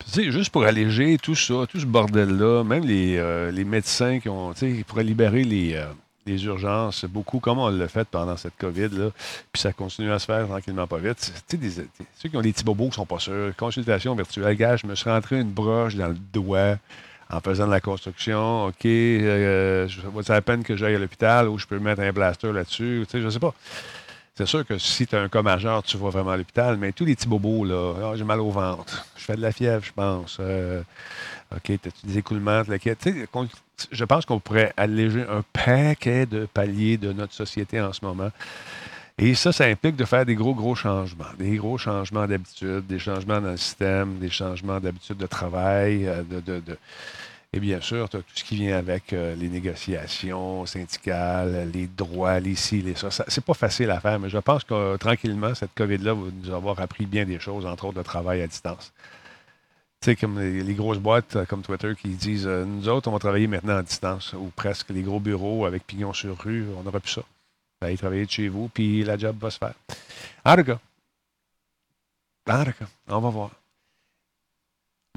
sais, 0.06 0.30
juste 0.30 0.50
pour 0.50 0.64
alléger 0.64 1.18
tout 1.18 1.34
ça, 1.34 1.66
tout 1.68 1.80
ce 1.80 1.86
bordel-là, 1.86 2.64
même 2.64 2.84
les, 2.84 3.16
euh, 3.16 3.50
les 3.50 3.64
médecins 3.64 4.20
qui 4.20 4.28
ont, 4.28 4.52
tu 4.52 4.76
sais, 4.76 4.84
pourraient 4.84 5.04
libérer 5.04 5.44
les, 5.44 5.74
euh, 5.74 5.86
les 6.28 6.44
urgences, 6.44 7.04
beaucoup, 7.04 7.40
comme 7.40 7.58
on 7.58 7.68
l'a 7.68 7.88
fait 7.88 8.06
pendant 8.08 8.36
cette 8.36 8.56
COVID-là, 8.58 9.10
puis 9.52 9.62
ça 9.62 9.72
continue 9.72 10.12
à 10.12 10.18
se 10.18 10.26
faire 10.26 10.46
tranquillement 10.46 10.86
pas 10.86 10.98
vite. 10.98 11.32
Tu 11.48 11.58
ceux 12.16 12.28
qui 12.28 12.36
ont 12.36 12.42
des 12.42 12.52
petits 12.52 12.64
bobos 12.64 12.88
qui 12.88 12.96
sont 12.96 13.06
pas 13.06 13.18
sûrs, 13.18 13.54
consultation 13.56 14.14
virtuelle, 14.14 14.56
gars, 14.56 14.76
je 14.76 14.86
me 14.86 14.94
suis 14.94 15.10
rentré 15.10 15.40
une 15.40 15.50
broche 15.50 15.96
dans 15.96 16.08
le 16.08 16.16
doigt 16.32 16.76
en 17.30 17.40
faisant 17.40 17.66
de 17.66 17.72
la 17.72 17.80
construction, 17.80 18.66
OK, 18.66 18.86
euh, 18.86 19.86
c'est 20.22 20.32
la 20.32 20.42
peine 20.42 20.62
que 20.62 20.76
j'aille 20.76 20.94
à 20.94 20.98
l'hôpital 20.98 21.48
ou 21.48 21.58
je 21.58 21.66
peux 21.66 21.78
mettre 21.78 22.00
un 22.00 22.12
blaster 22.12 22.52
là-dessus, 22.52 23.04
tu 23.06 23.18
sais, 23.18 23.22
je 23.22 23.28
sais 23.28 23.38
pas. 23.38 23.54
C'est 24.34 24.46
sûr 24.46 24.64
que 24.64 24.78
si 24.78 25.06
tu 25.06 25.16
as 25.16 25.20
un 25.20 25.28
cas 25.28 25.42
majeur, 25.42 25.82
tu 25.82 25.96
vas 25.98 26.10
vraiment 26.10 26.30
à 26.30 26.36
l'hôpital, 26.36 26.76
mais 26.76 26.92
tous 26.92 27.04
les 27.04 27.16
petits 27.16 27.26
bobos, 27.26 27.64
là, 27.64 27.94
ah, 28.02 28.12
j'ai 28.16 28.24
mal 28.24 28.40
au 28.40 28.50
ventre, 28.50 29.04
je 29.16 29.24
fais 29.24 29.34
de 29.34 29.42
la 29.42 29.52
fièvre, 29.52 29.84
je 29.84 29.92
pense. 29.92 30.38
Euh, 30.40 30.80
OK, 31.54 31.70
as 31.70 32.06
des 32.06 32.18
écoulements, 32.18 32.62
je 33.90 34.04
pense 34.04 34.24
qu'on 34.26 34.40
pourrait 34.40 34.72
alléger 34.76 35.22
un 35.22 35.42
paquet 35.52 36.26
de 36.26 36.46
paliers 36.46 36.96
de 36.96 37.12
notre 37.12 37.34
société 37.34 37.80
en 37.80 37.92
ce 37.92 38.04
moment. 38.04 38.30
Et 39.18 39.34
ça, 39.34 39.52
ça 39.52 39.64
implique 39.64 39.96
de 39.96 40.04
faire 40.04 40.24
des 40.24 40.36
gros, 40.36 40.54
gros 40.54 40.76
changements. 40.76 41.24
Des 41.38 41.56
gros 41.56 41.76
changements 41.76 42.26
d'habitude, 42.26 42.86
des 42.86 43.00
changements 43.00 43.40
dans 43.40 43.50
le 43.50 43.56
système, 43.56 44.18
des 44.18 44.30
changements 44.30 44.78
d'habitude 44.78 45.16
de 45.16 45.26
travail, 45.26 46.06
euh, 46.06 46.22
de, 46.22 46.78
et 47.54 47.60
bien 47.60 47.80
sûr, 47.80 48.08
tu 48.10 48.18
as 48.18 48.20
tout 48.20 48.26
ce 48.34 48.44
qui 48.44 48.56
vient 48.56 48.76
avec 48.76 49.12
euh, 49.12 49.34
les 49.34 49.48
négociations 49.48 50.66
syndicales, 50.66 51.70
les 51.72 51.86
droits, 51.86 52.38
les 52.40 52.54
ci, 52.54 52.82
les 52.82 52.94
ça. 52.94 53.08
c'est 53.10 53.44
pas 53.44 53.54
facile 53.54 53.90
à 53.90 54.00
faire, 54.00 54.20
mais 54.20 54.28
je 54.28 54.38
pense 54.38 54.64
que 54.64 54.74
euh, 54.74 54.96
tranquillement, 54.98 55.54
cette 55.54 55.74
COVID-là 55.74 56.12
va 56.12 56.20
nous 56.42 56.54
avoir 56.54 56.78
appris 56.80 57.06
bien 57.06 57.24
des 57.24 57.38
choses, 57.38 57.64
entre 57.64 57.86
autres 57.86 57.96
le 57.96 58.04
travail 58.04 58.42
à 58.42 58.46
distance. 58.46 58.92
Tu 60.00 60.10
sais, 60.10 60.16
comme 60.16 60.38
les, 60.40 60.74
grosses 60.74 60.98
boîtes 60.98 61.36
euh, 61.36 61.44
comme 61.44 61.62
Twitter 61.62 61.94
qui 62.00 62.08
disent 62.08 62.46
Nous 62.46 62.88
autres, 62.88 63.08
on 63.08 63.12
va 63.12 63.18
travailler 63.18 63.48
maintenant 63.48 63.76
à 63.76 63.82
distance, 63.82 64.32
ou 64.32 64.52
presque 64.54 64.90
les 64.90 65.02
gros 65.02 65.20
bureaux 65.20 65.66
avec 65.66 65.86
pignon 65.86 66.12
sur 66.12 66.38
rue, 66.38 66.66
on 66.78 66.82
n'aura 66.82 67.00
plus 67.00 67.12
ça. 67.12 67.22
Vous 67.80 67.86
allez 67.86 67.96
travailler 67.96 68.26
de 68.26 68.30
chez 68.30 68.48
vous, 68.48 68.68
puis 68.68 69.02
la 69.04 69.16
job 69.18 69.36
va 69.40 69.50
se 69.50 69.58
faire. 69.58 69.74
En 70.44 70.56
tout 70.56 70.64
cas, 70.64 70.78
en 72.48 72.64
tout 72.64 72.72
cas, 72.72 72.86
on 73.08 73.20
va 73.20 73.28
voir. 73.28 73.50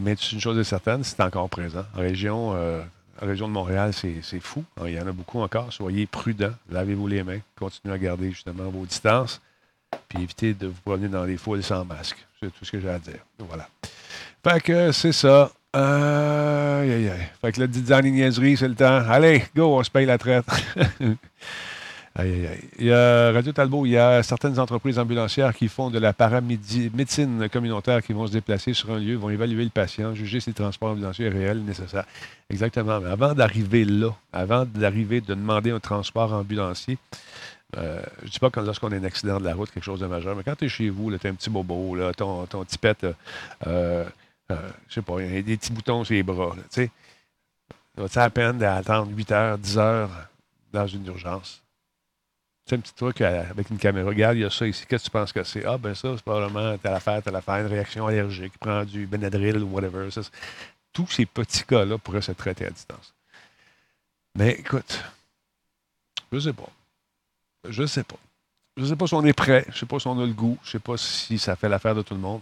Mais 0.02 0.14
une 0.14 0.40
chose 0.40 0.58
est 0.58 0.64
certaine, 0.64 1.04
c'est 1.04 1.22
encore 1.22 1.50
présent. 1.50 1.86
En 1.96 2.00
région, 2.00 2.54
euh, 2.56 2.82
région 3.22 3.48
de 3.48 3.54
Montréal, 3.54 3.94
c'est 3.94 4.40
fou. 4.40 4.64
Il 4.84 4.92
y 4.92 5.00
en 5.00 5.08
a 5.08 5.12
beaucoup 5.12 5.40
encore. 5.40 5.72
Soyez 5.72 6.08
prudents. 6.08 6.54
Lavez-vous 6.70 7.08
les 7.08 7.24
mains. 7.24 7.40
Continuez 7.58 7.94
à 7.94 7.98
garder 7.98 8.32
justement 8.32 8.70
vos 8.70 8.86
distances. 8.86 9.42
Puis 10.10 10.24
évitez 10.24 10.54
de 10.54 10.68
vous 10.68 10.82
promener 10.84 11.08
dans 11.08 11.24
les 11.24 11.38
foules 11.38 11.64
sans 11.64 11.86
masque. 11.86 12.18
C'est 12.40 12.52
tout 12.52 12.66
ce 12.66 12.72
que 12.72 12.80
j'ai 12.80 12.90
à 12.90 13.00
dire. 13.00 13.20
Voilà. 13.40 13.70
Fait 14.44 14.62
que 14.62 14.92
c'est 14.92 15.12
ça. 15.12 15.52
Euh, 15.76 16.82
aïe, 16.82 17.10
aïe. 17.10 17.30
Fait 17.42 17.52
que 17.52 17.62
le 17.62 17.68
design 17.68 18.06
niaiserie, 18.12 18.58
c'est 18.58 18.68
le 18.68 18.76
temps. 18.76 19.04
Allez, 19.10 19.44
go, 19.56 19.78
on 19.78 19.84
se 19.84 19.92
paye 19.92 20.06
la 20.06 20.18
traite. 20.18 20.46
Aïe, 22.14 22.46
aïe, 22.46 22.60
Il 22.78 22.88
y 22.88 22.92
a 22.92 23.32
Radio 23.32 23.54
Talbot, 23.54 23.86
il 23.86 23.92
y 23.92 23.98
a 23.98 24.22
certaines 24.22 24.60
entreprises 24.60 25.00
ambulancières 25.00 25.56
qui 25.56 25.70
font 25.70 25.89
de 25.89 25.98
la 25.98 26.12
paramédecine 26.12 27.48
communautaire 27.48 28.04
qui 28.04 28.12
vont 28.12 28.28
se 28.28 28.34
déplacer 28.34 28.74
sur 28.74 28.92
un 28.92 29.00
lieu, 29.00 29.16
vont 29.16 29.30
évaluer 29.30 29.64
le 29.64 29.70
patient, 29.70 30.14
juger 30.14 30.42
si 30.42 30.50
le 30.50 30.54
transport 30.54 30.89
ambulancier 30.89 31.28
est 31.28 31.30
réel, 31.30 31.64
nécessaire. 31.64 32.04
Exactement. 32.50 33.00
Mais 33.00 33.10
avant 33.10 33.34
d'arriver 33.34 33.86
là, 33.86 34.10
avant 34.34 34.66
d'arriver 34.66 35.22
de 35.22 35.36
demander 35.36 35.72
un 35.72 35.80
transport 35.80 36.34
ambulancier, 36.34 36.98
euh, 37.78 38.02
je 38.20 38.26
ne 38.26 38.30
dis 38.30 38.39
pas 38.39 38.50
que 38.50 38.60
lorsqu'on 38.60 38.92
a 38.92 38.96
un 38.98 39.06
accident 39.06 39.39
de 39.39 39.46
la 39.46 39.56
route, 39.56 39.72
quelque 39.72 39.86
chose 39.86 40.02
de 40.02 40.08
majeur, 40.08 40.36
mais 40.36 40.44
quand 40.44 40.56
tu 40.58 40.66
es 40.66 40.70
chez 40.70 40.89
vous, 40.89 41.18
tu 41.18 41.28
as 41.28 41.30
un 41.30 41.36
petit 41.36 41.50
bobo, 41.50 41.96
là, 41.96 42.12
ton, 42.14 42.46
ton 42.46 42.66
tipette, 42.66 43.06
euh, 43.66 44.04
euh, 44.52 44.70
je 44.88 44.95
sais 44.95 45.02
pas, 45.02 45.22
il 45.22 45.34
y 45.34 45.38
a 45.38 45.41
des 45.41 45.58
petits 45.58 45.72
boutons 45.72 46.04
sur 46.04 46.14
les 46.14 46.24
bras. 46.24 46.56
Tu 46.56 46.62
sais, 46.70 46.91
ça 48.10 48.24
à 48.24 48.30
peine 48.30 48.58
d'attendre 48.58 49.12
8 49.12 49.32
heures, 49.32 49.58
10 49.58 49.78
heures 49.78 50.10
dans 50.72 50.88
une 50.88 51.06
urgence? 51.08 51.62
C'est 52.66 52.76
un 52.76 52.80
petit 52.80 52.93
truc 52.93 53.22
avec 53.22 53.70
une 53.70 53.78
caméra. 53.78 54.08
Regarde, 54.08 54.38
il 54.38 54.41
y 54.41 54.45
a 54.45 54.49
ça 54.49 54.68
ici. 54.68 54.86
Qu'est-ce 54.88 55.06
que 55.06 55.10
tu 55.10 55.12
penses 55.12 55.34
que 55.34 55.43
c'est? 55.43 55.66
Ah, 55.66 55.78
ben 55.78 55.93
ça, 55.93 56.16
c'est 56.16 56.24
probablement 56.24 56.78
telle 56.78 56.93
affaire, 56.93 57.22
telle 57.22 57.36
affaire, 57.36 57.58
une 57.58 57.68
réaction 57.68 58.08
allergique, 58.08 58.58
prend 58.60 58.86
du 58.86 59.08
Benadryl 59.08 59.58
ou 59.58 59.68
whatever. 59.68 60.08
tous 60.93 61.08
ces 61.08 61.26
petits 61.26 61.64
cas-là 61.66 61.97
pourraient 61.97 62.22
se 62.22 62.32
traiter 62.32 62.66
à 62.66 62.70
distance. 62.70 63.14
Mais 64.36 64.52
écoute, 64.52 65.04
je 66.32 66.39
sais 66.39 66.54
pas. 66.54 66.70
Je 67.68 67.86
sais 67.86 68.04
pas. 68.04 68.18
Je 68.78 68.86
sais 68.86 68.95
pas 68.95 69.08
si 69.08 69.14
on 69.14 69.26
est 69.26 69.34
prêt. 69.34 69.66
Je 69.70 69.78
sais 69.80 69.86
pas 69.86 69.99
si 69.99 70.08
on 70.08 70.20
a 70.20 70.26
le 70.26 70.34
goût. 70.34 70.58
Je 70.64 70.72
sais 70.72 70.80
pas 70.80 70.97
si 70.97 71.38
ça 71.38 71.56
fait 71.56 71.68
l'affaire 71.68 71.95
de 71.95 72.02
tout 72.02 72.14
le 72.14 72.20
monde. 72.22 72.41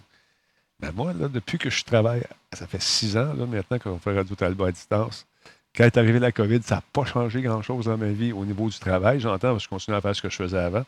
Mais 0.79 0.91
moi, 0.91 1.13
là, 1.13 1.27
depuis 1.27 1.57
que 1.57 1.69
je 1.69 1.83
travaille, 1.83 2.23
ça 2.53 2.65
fait 2.67 2.81
six 2.81 3.17
ans 3.17 3.33
là, 3.33 3.45
maintenant 3.45 3.79
qu'on 3.79 3.99
fait 3.99 4.15
Radio 4.15 4.35
Talbot 4.35 4.65
à 4.65 4.71
distance, 4.71 5.25
quand 5.75 5.83
est 5.83 5.97
arrivée 5.97 6.19
la 6.19 6.31
COVID, 6.31 6.61
ça 6.63 6.75
n'a 6.75 6.83
pas 6.93 7.05
changé 7.05 7.41
grand-chose 7.41 7.85
dans 7.85 7.97
ma 7.97 8.09
vie 8.09 8.31
au 8.31 8.45
niveau 8.45 8.69
du 8.69 8.79
travail. 8.79 9.19
J'entends 9.19 9.51
parce 9.51 9.63
que 9.63 9.63
je 9.65 9.69
continue 9.69 9.97
à 9.97 10.01
faire 10.01 10.15
ce 10.15 10.21
que 10.21 10.29
je 10.29 10.35
faisais 10.35 10.57
avant. 10.57 10.85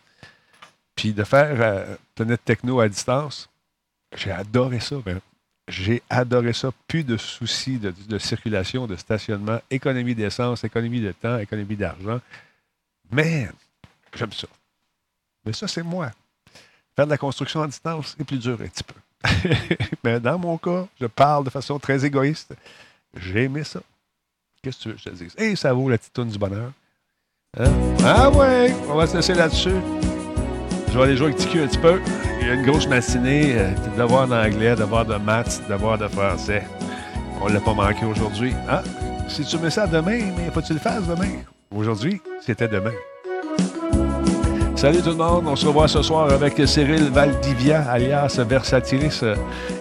Puis 0.95 1.13
de 1.13 1.23
faire 1.23 1.55
euh, 1.59 1.95
Planète 2.15 2.43
Techno 2.43 2.79
à 2.79 2.89
distance, 2.89 3.49
j'ai 4.15 4.31
adoré 4.31 4.79
ça. 4.79 4.97
J'ai 5.67 6.01
adoré 6.09 6.53
ça. 6.53 6.71
Plus 6.87 7.03
de 7.03 7.17
soucis 7.17 7.79
de, 7.79 8.17
circulation, 8.17 8.87
de 8.87 8.95
stationnement, 8.95 9.59
économie 9.69 10.15
d'essence, 10.15 10.63
économie 10.63 11.01
de 11.01 11.11
temps, 11.11 11.37
économie 11.37 11.75
d'argent. 11.75 12.19
Mais 13.11 13.49
j'aime 14.13 14.33
ça. 14.33 14.47
Mais 15.45 15.53
ça, 15.53 15.67
c'est 15.67 15.83
moi. 15.83 16.11
Faire 16.95 17.05
de 17.05 17.11
la 17.11 17.17
construction 17.17 17.61
à 17.61 17.67
distance, 17.67 18.15
c'est 18.17 18.23
plus 18.23 18.39
dur 18.39 18.57
un 18.61 18.67
petit 18.67 18.83
peu. 18.83 18.95
Mais 20.03 20.19
dans 20.19 20.37
mon 20.37 20.57
cas, 20.57 20.85
je 20.99 21.05
parle 21.05 21.45
de 21.45 21.49
façon 21.49 21.79
très 21.79 22.03
égoïste. 22.05 22.53
J'ai 23.15 23.43
aimé 23.43 23.63
ça. 23.63 23.81
Qu'est-ce 24.63 24.77
que 24.77 24.83
tu 24.83 24.89
veux 24.89 24.95
que 24.95 25.01
je 25.01 25.09
te 25.09 25.15
dise? 25.15 25.35
Hé, 25.37 25.55
ça 25.55 25.73
vaut 25.73 25.89
la 25.89 25.97
petite 25.97 26.19
du 26.19 26.37
bonheur. 26.37 26.71
Hein? 27.59 27.71
Ah 28.05 28.29
ouais, 28.29 28.73
on 28.89 28.95
va 28.95 29.07
se 29.07 29.15
laisser 29.15 29.33
là-dessus. 29.33 29.75
Je 30.87 30.97
vais 30.97 31.03
aller 31.03 31.17
jouer 31.17 31.27
avec 31.27 31.37
TQ 31.37 31.61
un 31.61 31.67
petit 31.67 31.77
peu. 31.77 32.01
Il 32.39 32.47
y 32.47 32.49
a 32.49 32.53
une 32.53 32.65
grosse 32.65 32.87
matinée, 32.87 33.53
euh, 33.55 33.71
devoir 33.97 34.27
d'anglais, 34.27 34.75
devoir 34.75 35.05
de 35.05 35.15
maths, 35.15 35.61
devoir 35.69 35.97
de 35.97 36.07
français. 36.07 36.63
On 37.41 37.49
ne 37.49 37.53
l'a 37.53 37.59
pas 37.59 37.73
manqué 37.73 38.05
aujourd'hui. 38.05 38.53
Ah, 38.69 38.83
si 39.27 39.43
tu 39.43 39.57
mets 39.57 39.69
ça 39.69 39.87
demain, 39.87 40.21
mais 40.37 40.51
faut 40.51 40.61
que 40.61 40.67
tu 40.67 40.73
le 40.73 40.79
fasses 40.79 41.07
demain. 41.07 41.31
Aujourd'hui, 41.73 42.21
c'était 42.41 42.67
demain. 42.67 42.93
Salut 44.81 45.03
tout 45.03 45.11
le 45.11 45.15
monde, 45.15 45.45
on 45.45 45.55
se 45.55 45.67
revoit 45.67 45.87
ce 45.87 46.01
soir 46.01 46.31
avec 46.31 46.59
Cyril 46.67 47.11
Valdivia, 47.11 47.83
alias 47.83 48.39
Versatilis. 48.39 49.21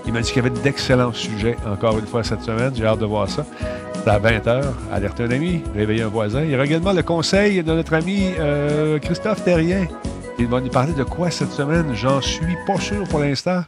Il 0.05 0.13
m'a 0.13 0.21
dit 0.21 0.31
qu'il 0.31 0.45
y 0.45 0.47
avait 0.47 0.61
d'excellents 0.61 1.15
sujets 1.15 1.57
encore 1.67 1.99
une 1.99 2.05
fois 2.05 2.23
cette 2.23 2.43
semaine. 2.43 2.71
J'ai 2.75 2.85
hâte 2.85 2.99
de 2.99 3.07
voir 3.07 3.27
ça. 3.27 3.47
À 4.07 4.19
20h, 4.19 4.63
alerter 4.93 5.23
un 5.23 5.31
ami, 5.31 5.63
réveiller 5.75 6.03
un 6.03 6.09
voisin. 6.09 6.43
Il 6.43 6.51
y 6.51 6.55
aura 6.55 6.67
également 6.67 6.93
le 6.93 7.03
conseil 7.03 7.63
de 7.63 7.73
notre 7.73 7.95
ami 7.95 8.33
euh, 8.39 8.99
Christophe 8.99 9.43
Terrien. 9.43 9.87
Il 10.39 10.49
va 10.49 10.61
nous 10.61 10.69
parler 10.69 10.93
de 10.93 11.05
quoi 11.05 11.31
cette 11.31 11.53
semaine? 11.53 11.95
J'en 11.95 12.21
suis 12.21 12.59
pas 12.67 12.79
sûr 12.79 13.09
pour 13.09 13.21
l'instant. 13.21 13.63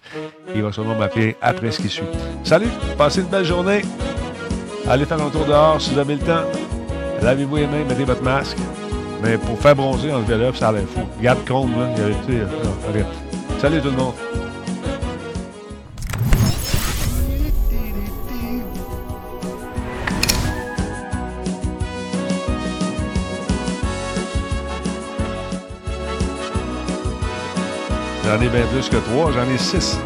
Il 0.54 0.62
va 0.62 0.70
sûrement 0.70 0.96
m'appeler 0.96 1.34
après 1.40 1.70
ce 1.70 1.80
qui 1.80 1.88
suit. 1.88 2.04
Salut, 2.44 2.68
passez 2.98 3.22
une 3.22 3.28
belle 3.28 3.46
journée. 3.46 3.80
Allez 4.86 5.06
faire 5.06 5.22
un 5.22 5.30
tour 5.30 5.46
dehors 5.46 5.80
si 5.80 5.94
vous 5.94 5.98
avez 5.98 6.16
le 6.16 6.20
temps. 6.20 6.44
Lavez-vous 7.22 7.56
les 7.56 7.66
mains, 7.66 7.84
mettez 7.88 8.04
votre 8.04 8.22
masque. 8.22 8.58
Mais 9.22 9.38
pour 9.38 9.56
faire 9.58 9.76
bronzer, 9.76 10.10
enlevez-le, 10.12 10.52
ça 10.52 10.68
a 10.68 10.72
l'air 10.72 10.82
fou. 10.92 11.02
Garde 11.20 11.46
compte, 11.46 11.70
là. 11.76 11.88
Salut 13.60 13.80
tout 13.80 13.90
le 13.90 13.96
monde. 13.96 14.14
J'en 28.24 28.40
ai 28.40 28.48
bien 28.48 28.66
plus 28.72 28.88
que 28.88 28.96
trois, 28.96 29.30
j'en 29.30 29.48
ai 29.54 29.58
six. 29.58 29.98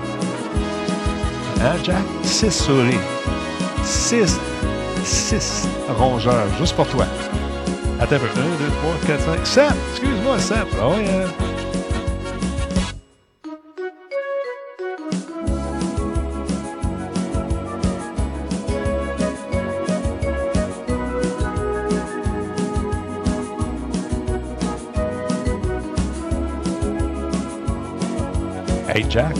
Hein, 1.62 1.76
Jack? 1.82 1.96
Six 2.22 2.50
souris. 2.50 2.98
Six, 3.82 4.38
six 5.04 5.68
rongeurs, 5.96 6.46
juste 6.58 6.76
pour 6.76 6.86
toi. 6.88 7.06
Attends 7.98 8.16
un 8.16 8.18
peu. 8.18 8.26
1, 8.26 8.28
2, 8.28 8.66
3, 8.68 8.94
4, 9.06 9.20
5, 9.20 9.46
7. 9.46 9.64
Excuse-moi, 9.92 10.38
7. 10.38 10.58
Ah 10.80 10.88
oui, 10.88 11.04
hein. 11.08 11.28
Hey 28.88 29.04
Jack, 29.10 29.36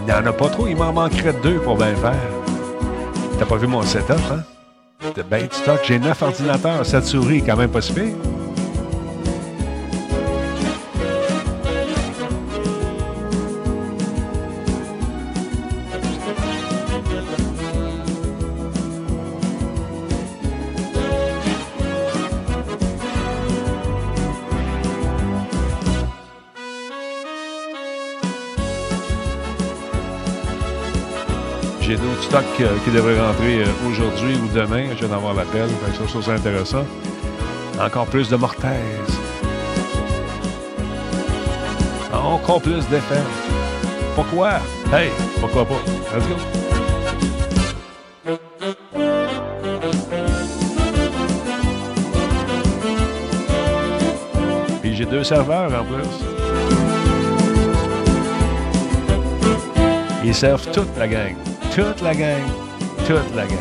il 0.00 0.04
n'y 0.04 0.12
en 0.12 0.26
a 0.26 0.32
pas 0.32 0.48
trop, 0.50 0.66
il 0.66 0.76
m'en 0.76 0.92
manquerait 0.92 1.32
deux 1.42 1.58
pour 1.58 1.76
bien 1.76 1.94
faire. 1.96 2.12
T'as 3.38 3.46
pas 3.46 3.56
vu 3.56 3.66
mon 3.66 3.80
setup, 3.80 4.20
hein? 4.30 4.42
Ben, 5.30 5.46
stock, 5.50 5.80
j'ai 5.84 5.98
neuf 5.98 6.22
ordinateurs, 6.22 6.86
cette 6.86 7.04
souris, 7.04 7.42
quand 7.44 7.56
même 7.56 7.70
pas 7.70 7.82
si 7.82 7.92
pire. 7.92 8.14
Euh, 32.60 32.76
qui 32.84 32.90
devrait 32.90 33.20
rentrer 33.20 33.62
euh, 33.62 33.66
aujourd'hui 33.88 34.36
ou 34.36 34.48
demain. 34.54 34.86
Je 34.90 34.98
viens 34.98 35.08
d'avoir 35.08 35.34
l'appel. 35.34 35.68
Ça, 35.96 36.18
c'est 36.20 36.32
intéressant. 36.32 36.84
Encore 37.80 38.06
plus 38.06 38.28
de 38.28 38.36
mortaises. 38.36 39.18
Encore 42.12 42.60
plus 42.60 42.86
d'effets. 42.88 43.22
Pourquoi? 44.14 44.54
Hey, 44.92 45.10
pourquoi 45.40 45.64
pas? 45.64 45.80
Let's 46.14 46.26
go. 46.26 46.34
J'ai 54.98 55.06
deux 55.06 55.22
serveurs 55.22 55.70
en 55.72 55.84
plus. 55.84 56.08
Ils 60.24 60.34
servent 60.34 60.68
toute 60.72 60.96
la 60.98 61.06
gang. 61.06 61.36
Toute 61.78 62.02
la 62.02 62.12
gang. 62.12 62.42
Toute 63.06 63.36
la 63.36 63.46
gang. 63.46 63.56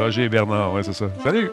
Roger 0.00 0.28
Bernard, 0.28 0.72
ouais, 0.72 0.82
c'est 0.82 0.92
ça. 0.92 1.06
Salut! 1.22 1.52